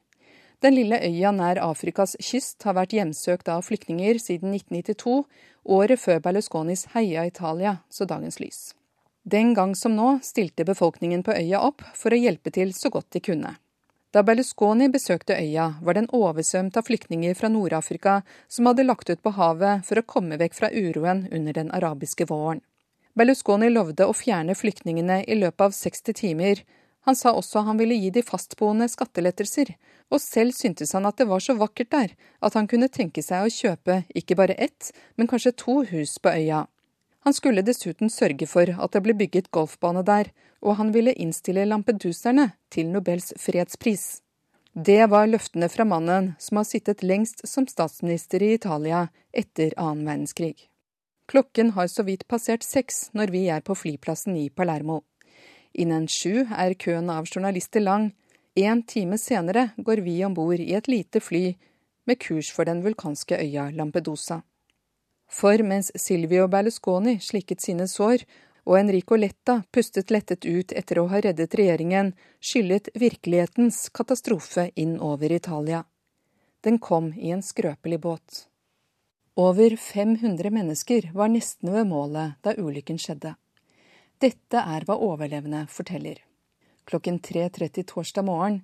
Den 0.62 0.76
lille 0.76 1.00
øya 1.02 1.32
nær 1.32 1.62
Afrikas 1.64 2.18
kyst 2.20 2.66
har 2.68 2.76
vært 2.78 2.94
hjemsøkt 2.94 3.50
av 3.50 3.64
flyktninger 3.66 4.20
siden 4.22 4.54
1992, 4.54 5.24
året 5.66 6.02
før 6.02 6.20
Berlusconis 6.20 6.86
Heia 6.94 7.24
Italia 7.26 7.80
så 7.90 8.06
dagens 8.06 8.38
lys. 8.44 8.60
Den 9.24 9.56
gang 9.58 9.74
som 9.76 9.96
nå 9.96 10.20
stilte 10.24 10.68
befolkningen 10.68 11.24
på 11.24 11.34
øya 11.34 11.64
opp 11.66 11.82
for 11.96 12.14
å 12.14 12.20
hjelpe 12.20 12.54
til 12.54 12.76
så 12.76 12.92
godt 12.94 13.10
de 13.16 13.24
kunne. 13.24 13.56
Da 14.10 14.24
Berlusconi 14.26 14.88
besøkte 14.90 15.36
øya, 15.38 15.76
var 15.86 15.94
den 15.94 16.08
oversvømt 16.10 16.78
av 16.80 16.88
flyktninger 16.88 17.36
fra 17.38 17.50
Nord-Afrika 17.54 18.16
som 18.50 18.66
hadde 18.66 18.88
lagt 18.88 19.10
ut 19.10 19.22
på 19.22 19.34
havet 19.38 19.86
for 19.86 20.02
å 20.02 20.06
komme 20.14 20.40
vekk 20.42 20.56
fra 20.58 20.70
uroen 20.74 21.28
under 21.30 21.54
den 21.54 21.70
arabiske 21.78 22.26
våren. 22.32 22.64
Berlusconi 23.14 23.70
lovde 23.70 24.08
å 24.10 24.16
fjerne 24.18 24.56
flyktningene 24.58 25.20
i 25.30 25.38
løpet 25.38 25.62
av 25.68 25.78
60 25.78 26.18
timer. 26.18 26.64
Han 27.06 27.20
sa 27.20 27.36
også 27.38 27.62
han 27.68 27.78
ville 27.78 28.00
gi 28.02 28.10
de 28.16 28.26
fastboende 28.26 28.90
skattelettelser, 28.90 29.76
og 30.10 30.24
selv 30.24 30.58
syntes 30.58 30.96
han 30.98 31.06
at 31.06 31.22
det 31.22 31.30
var 31.30 31.46
så 31.46 31.54
vakkert 31.60 31.94
der 31.94 32.18
at 32.42 32.58
han 32.58 32.66
kunne 32.72 32.90
tenke 32.90 33.22
seg 33.22 33.46
å 33.46 33.54
kjøpe 33.54 34.02
ikke 34.18 34.40
bare 34.42 34.58
ett, 34.58 34.90
men 35.22 35.30
kanskje 35.30 35.54
to 35.54 35.84
hus 35.92 36.18
på 36.18 36.34
øya. 36.34 36.66
Han 37.26 37.36
skulle 37.36 37.66
dessuten 37.66 38.10
sørge 38.10 38.48
for 38.48 38.70
at 38.70 38.96
det 38.96 39.04
ble 39.04 39.16
bygget 39.18 39.52
golfbane 39.52 40.04
der, 40.08 40.32
og 40.62 40.78
han 40.80 40.94
ville 40.96 41.14
innstille 41.14 41.66
lampeduserne 41.68 42.52
til 42.72 42.90
Nobels 42.94 43.34
fredspris. 43.38 44.22
Det 44.74 45.02
var 45.10 45.28
løftene 45.28 45.68
fra 45.70 45.84
mannen 45.84 46.34
som 46.40 46.60
har 46.62 46.68
sittet 46.68 47.04
lengst 47.04 47.42
som 47.48 47.68
statsminister 47.68 48.44
i 48.46 48.54
Italia 48.56 49.08
etter 49.34 49.74
annen 49.78 50.06
verdenskrig. 50.08 50.70
Klokken 51.30 51.74
har 51.76 51.90
så 51.92 52.06
vidt 52.08 52.28
passert 52.28 52.64
seks 52.64 53.10
når 53.14 53.34
vi 53.34 53.48
er 53.54 53.62
på 53.66 53.76
flyplassen 53.76 54.38
i 54.38 54.50
Palermo. 54.50 55.02
Innen 55.74 56.08
sju 56.10 56.46
er 56.50 56.74
køen 56.74 57.10
av 57.14 57.28
journalister 57.30 57.84
lang. 57.84 58.12
En 58.56 58.82
time 58.84 59.18
senere 59.22 59.70
går 59.78 60.02
vi 60.06 60.16
om 60.26 60.34
bord 60.34 60.60
i 60.60 60.74
et 60.74 60.88
lite 60.90 61.22
fly 61.22 61.54
med 62.10 62.20
kurs 62.24 62.50
for 62.54 62.66
den 62.66 62.82
vulkanske 62.86 63.38
øya 63.38 63.70
Lampedusa. 63.76 64.42
For 65.30 65.62
mens 65.64 65.92
Silvio 65.96 66.48
Berlusconi 66.50 67.20
slikket 67.22 67.62
sine 67.62 67.88
sår, 67.88 68.26
og 68.70 68.78
Enrico 68.80 69.18
Letta 69.18 69.62
pustet 69.74 70.12
lettet 70.14 70.46
ut 70.46 70.74
etter 70.78 71.00
å 71.00 71.08
ha 71.10 71.22
reddet 71.22 71.56
regjeringen, 71.58 72.12
skyllet 72.42 72.90
virkelighetens 72.98 73.88
katastrofe 73.94 74.70
inn 74.76 74.98
over 75.00 75.32
Italia. 75.32 75.84
Den 76.62 76.78
kom 76.78 77.14
i 77.14 77.32
en 77.34 77.46
skrøpelig 77.46 78.00
båt. 78.04 78.46
Over 79.40 79.78
500 79.80 80.52
mennesker 80.52 81.12
var 81.14 81.32
nesten 81.32 81.72
ved 81.74 81.88
målet 81.88 82.42
da 82.44 82.54
ulykken 82.58 83.00
skjedde. 83.00 83.38
Dette 84.20 84.60
er 84.60 84.84
hva 84.86 84.98
overlevende 85.00 85.64
forteller. 85.72 86.20
Klokken 86.90 87.22
3.30 87.24 87.88
torsdag 87.88 88.28
morgen 88.28 88.60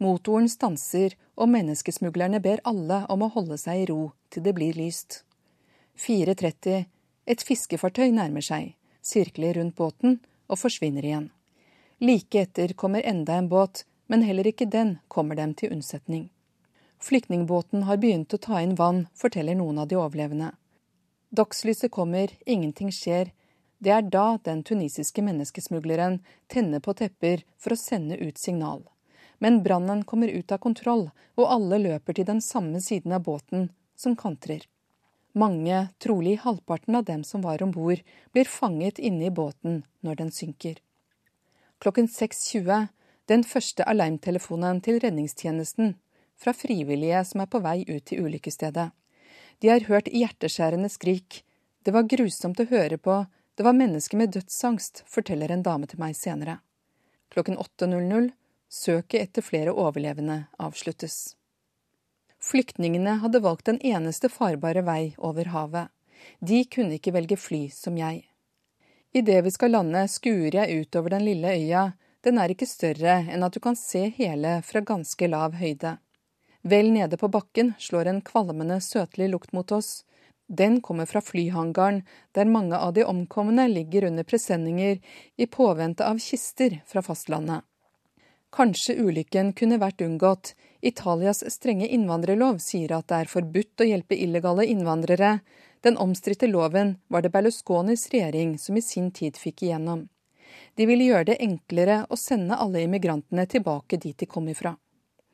Motoren 0.00 0.48
stanser, 0.48 1.12
og 1.36 1.50
menneskesmuglerne 1.52 2.40
ber 2.40 2.62
alle 2.64 3.02
om 3.12 3.26
å 3.26 3.32
holde 3.34 3.58
seg 3.60 3.82
i 3.82 3.88
ro 3.90 4.12
til 4.32 4.46
det 4.46 4.54
blir 4.56 4.78
lyst. 4.78 5.24
4.30. 6.00 6.84
Et 7.26 7.42
fiskefartøy 7.44 8.08
nærmer 8.16 8.44
seg, 8.44 8.72
sirkler 9.04 9.58
rundt 9.58 9.76
båten 9.76 10.14
og 10.48 10.56
forsvinner 10.62 11.04
igjen. 11.04 11.26
Like 12.00 12.40
etter 12.40 12.72
kommer 12.72 13.04
enda 13.04 13.36
en 13.36 13.50
båt, 13.52 13.84
men 14.08 14.24
heller 14.24 14.48
ikke 14.48 14.64
den 14.64 14.94
kommer 15.08 15.36
dem 15.36 15.52
til 15.54 15.74
unnsetning. 15.74 16.30
Flyktningbåten 17.04 17.84
har 17.84 18.00
begynt 18.00 18.32
å 18.32 18.40
ta 18.40 18.62
inn 18.64 18.78
vann, 18.80 19.06
forteller 19.12 19.58
noen 19.60 19.82
av 19.82 19.90
de 19.92 20.00
overlevende. 20.00 20.54
Dagslyset 21.36 21.92
kommer, 21.92 22.32
ingenting 22.46 22.88
skjer. 22.92 23.34
Det 23.78 23.92
er 23.92 24.08
da 24.08 24.38
den 24.44 24.64
tunisiske 24.64 25.20
menneskesmugleren 25.24 26.18
tenner 26.48 26.80
på 26.80 26.96
tepper 26.96 27.44
for 27.60 27.76
å 27.76 27.80
sende 27.80 28.16
ut 28.16 28.40
signal. 28.40 28.86
Men 29.38 29.62
brannen 29.62 30.02
kommer 30.08 30.32
ut 30.32 30.52
av 30.52 30.64
kontroll, 30.64 31.10
og 31.36 31.48
alle 31.52 31.84
løper 31.84 32.16
til 32.16 32.28
den 32.28 32.40
samme 32.44 32.80
siden 32.80 33.12
av 33.12 33.24
båten, 33.28 33.68
som 33.96 34.16
kantrer. 34.16 34.64
Mange, 35.32 35.88
trolig 36.02 36.38
halvparten 36.42 36.96
av 36.98 37.04
dem 37.06 37.24
som 37.24 37.42
var 37.42 37.62
om 37.62 37.70
bord, 37.70 38.00
blir 38.32 38.48
fanget 38.50 38.98
inne 38.98 39.28
i 39.28 39.34
båten 39.34 39.82
når 40.00 40.22
den 40.22 40.32
synker. 40.34 40.80
Klokken 41.80 42.08
6.20 42.10 42.88
den 43.30 43.44
første 43.46 43.84
alarmtelefonen 43.86 44.80
til 44.82 44.98
redningstjenesten 45.02 45.92
fra 46.40 46.54
frivillige 46.56 47.20
som 47.28 47.44
er 47.44 47.50
på 47.52 47.60
vei 47.62 47.84
ut 47.86 48.08
til 48.10 48.24
ulykkesstedet. 48.26 48.88
De 49.62 49.70
har 49.70 49.86
hørt 49.86 50.10
hjerteskjærende 50.10 50.90
skrik. 50.90 51.44
Det 51.86 51.94
var 51.94 52.08
grusomt 52.10 52.58
å 52.58 52.66
høre 52.72 52.98
på, 52.98 53.22
det 53.54 53.66
var 53.66 53.76
mennesker 53.76 54.18
med 54.18 54.32
dødsangst, 54.34 55.04
forteller 55.06 55.52
en 55.52 55.62
dame 55.62 55.86
til 55.86 56.00
meg 56.02 56.16
senere. 56.18 56.58
Klokken 57.30 57.60
8.00 57.60 58.32
Søket 58.70 59.20
etter 59.20 59.42
flere 59.46 59.74
overlevende 59.74 60.44
avsluttes. 60.62 61.36
Flyktningene 62.42 63.18
hadde 63.20 63.40
valgt 63.44 63.66
den 63.68 63.80
eneste 63.84 64.28
farbare 64.32 64.82
vei 64.82 65.14
over 65.18 65.50
havet. 65.52 65.88
De 66.40 66.64
kunne 66.64 66.96
ikke 66.96 67.12
velge 67.12 67.36
fly 67.36 67.66
som 67.72 67.96
jeg. 68.00 68.24
Idet 69.12 69.42
vi 69.44 69.50
skal 69.50 69.74
lande, 69.74 70.06
skuer 70.08 70.54
jeg 70.54 70.84
utover 70.84 71.16
den 71.16 71.24
lille 71.26 71.52
øya. 71.56 71.90
Den 72.24 72.38
er 72.38 72.52
ikke 72.52 72.68
større 72.68 73.20
enn 73.32 73.44
at 73.44 73.56
du 73.56 73.60
kan 73.60 73.76
se 73.76 74.06
hele 74.16 74.60
fra 74.64 74.80
ganske 74.80 75.28
lav 75.28 75.56
høyde. 75.60 75.96
Vel 76.62 76.92
nede 76.92 77.16
på 77.16 77.28
bakken 77.32 77.74
slår 77.78 78.10
en 78.10 78.20
kvalmende, 78.24 78.80
søtlig 78.80 79.30
lukt 79.32 79.52
mot 79.56 79.72
oss. 79.72 80.04
Den 80.46 80.80
kommer 80.80 81.06
fra 81.06 81.20
flyhangaren, 81.20 82.02
der 82.32 82.44
mange 82.44 82.76
av 82.76 82.92
de 82.94 83.04
omkomne 83.04 83.68
ligger 83.68 84.08
under 84.08 84.24
presenninger 84.24 84.98
i 85.36 85.46
påvente 85.46 86.04
av 86.04 86.18
kister 86.18 86.80
fra 86.86 87.02
fastlandet. 87.02 87.62
Kanskje 88.50 88.98
ulykken 88.98 89.52
kunne 89.54 89.78
vært 89.78 90.02
unngått. 90.02 90.54
Italias 90.80 91.44
strenge 91.52 91.88
innvandrerlov 91.88 92.58
sier 92.64 92.94
at 92.96 93.08
det 93.12 93.18
er 93.22 93.30
forbudt 93.32 93.82
å 93.82 93.88
hjelpe 93.88 94.16
illegale 94.16 94.64
innvandrere. 94.66 95.40
Den 95.84 95.98
omstridte 96.00 96.48
loven 96.48 96.94
var 97.08 97.22
det 97.22 97.32
Berlusconis 97.34 98.08
regjering 98.12 98.56
som 98.58 98.76
i 98.76 98.84
sin 98.84 99.10
tid 99.12 99.36
fikk 99.36 99.66
igjennom. 99.66 100.06
De 100.74 100.86
ville 100.88 101.04
gjøre 101.04 101.32
det 101.32 101.40
enklere 101.44 102.04
å 102.08 102.16
sende 102.16 102.56
alle 102.56 102.84
immigrantene 102.86 103.44
tilbake 103.46 104.00
dit 104.00 104.16
de 104.18 104.26
kom 104.26 104.48
ifra. 104.48 104.74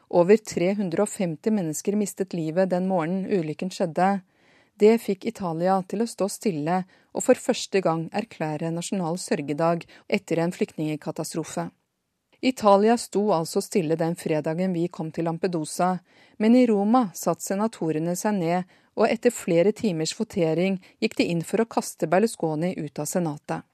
Over 0.09 0.36
350 0.36 1.55
mennesker 1.55 1.97
mistet 1.99 2.34
livet 2.34 2.70
den 2.70 2.86
morgenen 2.90 3.26
ulykken 3.26 3.70
skjedde. 3.74 4.20
Det 4.78 4.99
fikk 5.03 5.24
Italia 5.26 5.78
til 5.88 6.03
å 6.03 6.11
stå 6.11 6.28
stille 6.30 6.82
og 7.14 7.24
for 7.24 7.38
første 7.40 7.80
gang 7.82 8.07
erklære 8.14 8.70
nasjonal 8.74 9.18
sørgedag 9.18 9.86
etter 10.07 10.42
en 10.42 10.55
flyktningkatastrofe. 10.55 11.70
Italia 12.41 12.97
sto 12.99 13.30
altså 13.32 13.62
stille 13.64 13.97
den 13.97 14.16
fredagen 14.16 14.74
vi 14.76 14.89
kom 14.89 15.11
til 15.12 15.24
Lampedusa, 15.24 15.97
men 16.39 16.57
i 16.57 16.66
Roma 16.68 17.09
satte 17.14 17.47
senatorene 17.47 18.16
seg 18.16 18.37
ned, 18.41 18.74
og 18.97 19.09
etter 19.09 19.32
flere 19.32 19.72
timers 19.76 20.14
votering 20.16 20.78
gikk 21.01 21.16
de 21.18 21.28
inn 21.32 21.43
for 21.45 21.61
å 21.61 21.68
kaste 21.68 22.09
Berlusconi 22.09 22.74
ut 22.76 23.01
av 23.01 23.09
senatet. 23.09 23.64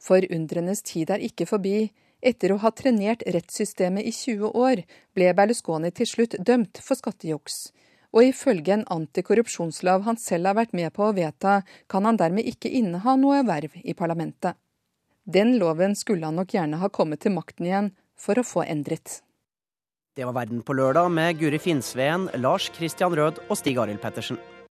Forundrenes 0.00 0.82
tid 0.84 1.10
er 1.12 1.24
ikke 1.24 1.48
forbi. 1.48 1.90
Etter 2.20 2.52
å 2.52 2.60
ha 2.60 2.72
trenert 2.72 3.24
rettssystemet 3.28 4.04
i 4.08 4.12
20 4.12 4.52
år, 4.56 4.82
ble 5.16 5.32
Berlusconi 5.36 5.92
til 5.92 6.08
slutt 6.08 6.36
dømt 6.40 6.80
for 6.84 6.98
skattejuks. 7.00 7.70
Og 8.16 8.30
ifølge 8.30 8.72
en 8.76 8.86
antikorrupsjonslov 8.92 10.06
han 10.06 10.20
selv 10.20 10.50
har 10.50 10.60
vært 10.60 10.76
med 10.76 10.92
på 10.96 11.04
å 11.04 11.16
vedta, 11.16 11.60
kan 11.88 12.08
han 12.08 12.20
dermed 12.20 12.48
ikke 12.48 12.72
inneha 12.72 13.16
noe 13.20 13.42
verv 13.44 13.76
i 13.84 13.96
parlamentet. 13.96 14.56
Den 15.26 15.56
loven 15.58 15.96
skulle 15.98 16.26
han 16.26 16.36
nok 16.38 16.52
gjerne 16.54 16.78
ha 16.78 16.88
kommet 16.88 17.24
til 17.24 17.34
makten 17.34 17.66
igjen 17.66 17.88
for 18.14 18.38
å 18.38 18.46
få 18.46 18.62
endret. 18.62 19.20
Det 20.16 20.24
var 20.24 20.36
Verden 20.38 20.62
på 20.64 20.76
lørdag 20.78 21.10
med 21.12 21.40
Guri 21.40 21.58
Finnsveen, 21.60 22.30
Lars 22.38 22.70
Christian 22.76 23.12
Rød 23.18 23.42
og 23.50 23.58
Stig 23.58 23.76
Arild 23.82 24.00
Pettersen. 24.00 24.38